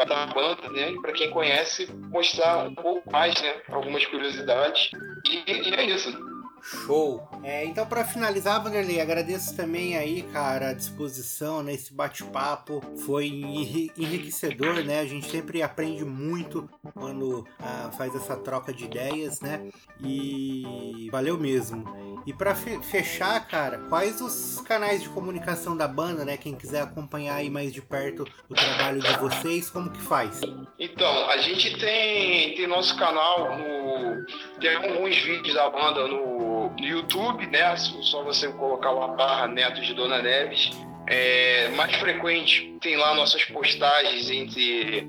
da 0.05 0.27
banda, 0.27 0.69
né? 0.71 0.93
Para 1.01 1.13
quem 1.13 1.31
conhece, 1.31 1.91
mostrar 2.11 2.69
um 2.69 2.75
pouco 2.75 3.11
mais, 3.11 3.41
né? 3.41 3.55
Algumas 3.69 4.05
curiosidades. 4.07 4.91
E, 5.25 5.71
e 5.71 5.75
é 5.75 5.85
isso. 5.85 6.36
Show! 6.67 7.29
É, 7.45 7.65
então, 7.65 7.87
para 7.87 8.05
finalizar, 8.05 8.61
Vanderlei, 8.61 9.01
agradeço 9.01 9.55
também 9.55 9.97
aí, 9.97 10.23
cara, 10.23 10.71
a 10.71 10.73
disposição 10.73 11.63
nesse 11.63 11.93
né, 11.93 11.97
bate-papo. 11.97 12.83
Foi 13.07 13.27
enriquecedor, 13.97 14.83
né? 14.85 14.99
A 14.99 15.07
gente 15.07 15.31
sempre 15.31 15.63
aprende 15.63 16.05
muito 16.05 16.69
quando 16.93 17.47
ah, 17.61 17.93
faz 17.97 18.17
essa 18.17 18.37
troca 18.37 18.73
de 18.73 18.85
ideias, 18.85 19.41
né? 19.41 19.69
E 20.03 21.09
valeu 21.13 21.39
mesmo. 21.39 21.85
E 22.27 22.33
para 22.33 22.57
fechar, 22.57 23.47
cara, 23.47 23.79
quais 23.89 24.21
os 24.21 24.61
canais 24.63 25.03
de 25.03 25.09
comunicação 25.11 25.77
da 25.77 25.87
banda, 25.87 26.25
né? 26.25 26.37
Quem 26.37 26.57
quiser 26.57 26.83
acompanhar 26.83 27.37
aí 27.37 27.49
mais 27.49 27.73
de 27.73 27.81
perto 27.81 28.27
o 28.49 28.55
trabalho 28.55 29.01
de 29.01 29.17
vocês, 29.19 29.71
como 29.71 29.91
que 29.91 30.01
faz? 30.01 30.41
Então, 30.81 31.31
a 31.31 31.39
gente 31.39 31.79
tem, 31.79 32.57
tem 32.57 32.67
nosso 32.67 32.97
canal 32.97 33.57
no. 33.57 34.27
Tem 34.61 34.75
alguns 34.75 35.17
vídeos 35.17 35.55
da 35.55 35.71
banda 35.71 36.09
no 36.09 36.56
no 36.79 36.87
YouTube, 36.87 37.47
né? 37.47 37.77
Só 37.77 38.23
você 38.23 38.49
colocar 38.49 38.91
uma 38.93 39.09
barra 39.09 39.47
Netos 39.47 39.87
de 39.87 39.95
Dona 39.95 40.21
Neves. 40.21 40.71
É, 41.09 41.69
mais 41.77 41.95
frequente 41.97 42.77
tem 42.81 42.97
lá 42.97 43.15
nossas 43.15 43.45
postagens 43.45 44.29
entre 44.29 45.09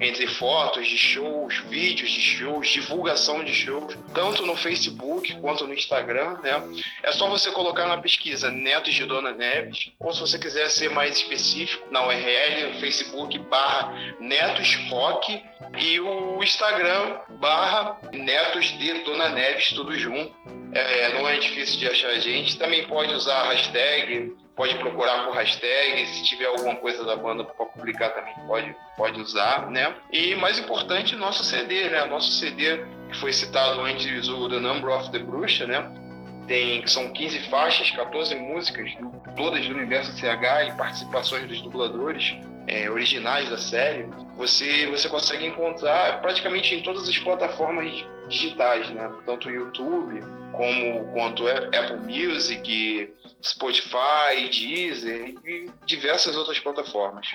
entre 0.00 0.26
fotos 0.26 0.86
de 0.86 0.96
shows, 0.96 1.58
vídeos 1.68 2.10
de 2.10 2.20
shows, 2.20 2.68
divulgação 2.68 3.44
de 3.44 3.54
shows, 3.54 3.96
tanto 4.14 4.44
no 4.44 4.56
Facebook 4.56 5.34
quanto 5.40 5.66
no 5.66 5.74
Instagram, 5.74 6.38
né? 6.42 6.62
É 7.02 7.12
só 7.12 7.28
você 7.28 7.50
colocar 7.50 7.86
na 7.86 7.98
pesquisa 7.98 8.50
Netos 8.50 8.94
de 8.94 9.04
Dona 9.04 9.32
Neves, 9.32 9.90
ou 9.98 10.12
se 10.12 10.20
você 10.20 10.38
quiser 10.38 10.70
ser 10.70 10.90
mais 10.90 11.16
específico, 11.16 11.86
na 11.90 12.06
URL, 12.06 12.80
Facebook 12.80 13.38
barra 13.38 13.94
Netos 14.20 14.74
Rock 14.88 15.42
e 15.78 16.00
o 16.00 16.42
Instagram 16.42 17.18
barra 17.40 17.98
Netos 18.12 18.66
de 18.78 19.04
Dona 19.04 19.28
Neves, 19.30 19.70
tudo 19.70 19.96
junto. 19.98 20.61
É, 20.74 21.12
não 21.14 21.28
é 21.28 21.38
difícil 21.38 21.78
de 21.78 21.86
achar 21.86 22.08
a 22.08 22.18
gente. 22.18 22.58
Também 22.58 22.86
pode 22.86 23.12
usar 23.14 23.34
a 23.34 23.48
hashtag, 23.50 24.34
pode 24.56 24.74
procurar 24.76 25.26
por 25.26 25.34
hashtag. 25.34 26.06
Se 26.06 26.24
tiver 26.24 26.46
alguma 26.46 26.76
coisa 26.76 27.04
da 27.04 27.14
banda 27.14 27.44
para 27.44 27.66
publicar 27.66 28.10
também 28.10 28.34
pode, 28.46 28.74
pode 28.96 29.20
usar, 29.20 29.70
né? 29.70 29.94
E 30.10 30.34
mais 30.36 30.58
importante, 30.58 31.14
nosso 31.14 31.44
CD, 31.44 31.90
né? 31.90 32.04
Nosso 32.06 32.32
CD 32.32 32.84
que 33.10 33.18
foi 33.18 33.32
citado 33.32 33.82
antes, 33.82 34.28
o 34.28 34.48
The 34.48 34.58
Number 34.58 34.90
of 34.90 35.10
the 35.10 35.18
Bruxa, 35.18 35.66
né? 35.66 35.90
Tem, 36.48 36.84
são 36.86 37.12
15 37.12 37.38
faixas, 37.50 37.90
14 37.90 38.34
músicas, 38.34 38.90
todas 39.36 39.64
do 39.66 39.74
universo 39.74 40.12
CH 40.12 40.68
e 40.68 40.76
participações 40.76 41.46
dos 41.46 41.60
dubladores 41.60 42.34
é, 42.66 42.90
originais 42.90 43.48
da 43.48 43.58
série. 43.58 44.08
Você, 44.36 44.86
você 44.86 45.08
consegue 45.08 45.46
encontrar 45.46 46.20
praticamente 46.20 46.74
em 46.74 46.82
todas 46.82 47.08
as 47.08 47.18
plataformas 47.18 48.04
digitais, 48.32 48.90
né? 48.90 49.10
Tanto 49.24 49.48
o 49.48 49.50
YouTube, 49.50 50.20
como 50.52 51.12
quanto 51.12 51.46
Apple 51.46 51.98
Music, 51.98 53.12
Spotify, 53.42 54.48
Deezer 54.50 55.34
e 55.44 55.70
diversas 55.84 56.36
outras 56.36 56.58
plataformas. 56.58 57.26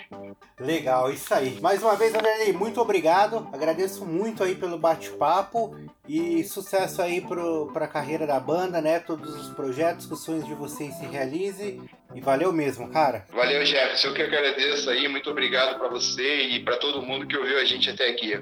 Legal, 0.60 1.12
isso 1.12 1.34
aí. 1.34 1.60
Mais 1.62 1.82
uma 1.82 1.96
vez, 1.96 2.14
Andrei, 2.14 2.52
muito 2.54 2.82
obrigado. 2.82 3.48
Agradeço 3.54 4.06
muito 4.06 4.44
aí 4.44 4.56
pelo 4.56 4.78
bate-papo 4.78 5.76
e 6.08 6.44
sucesso 6.44 7.02
aí 7.02 7.22
para 7.22 7.86
a 7.86 7.88
carreira 7.88 8.26
da 8.26 8.40
banda, 8.40 8.82
né? 8.82 9.00
Todos 9.00 9.36
os 9.36 9.50
projetos, 9.54 10.06
que 10.06 10.14
os 10.14 10.24
sonhos 10.24 10.46
de 10.46 10.54
vocês 10.54 10.94
se 10.96 11.06
realizem. 11.06 11.82
E 12.16 12.22
valeu 12.22 12.52
mesmo, 12.54 12.90
cara. 12.90 13.26
Valeu, 13.32 13.66
Jefferson. 13.66 14.08
Eu 14.08 14.14
que 14.14 14.22
agradeço 14.24 14.90
aí. 14.90 15.08
Muito 15.08 15.30
obrigado 15.30 15.78
para 15.78 15.90
você 15.90 16.44
e 16.44 16.64
para 16.64 16.78
todo 16.78 17.02
mundo 17.02 17.28
que 17.28 17.38
ouviu 17.38 17.60
a 17.60 17.66
gente 17.66 17.90
até 17.90 18.10
aqui. 18.10 18.34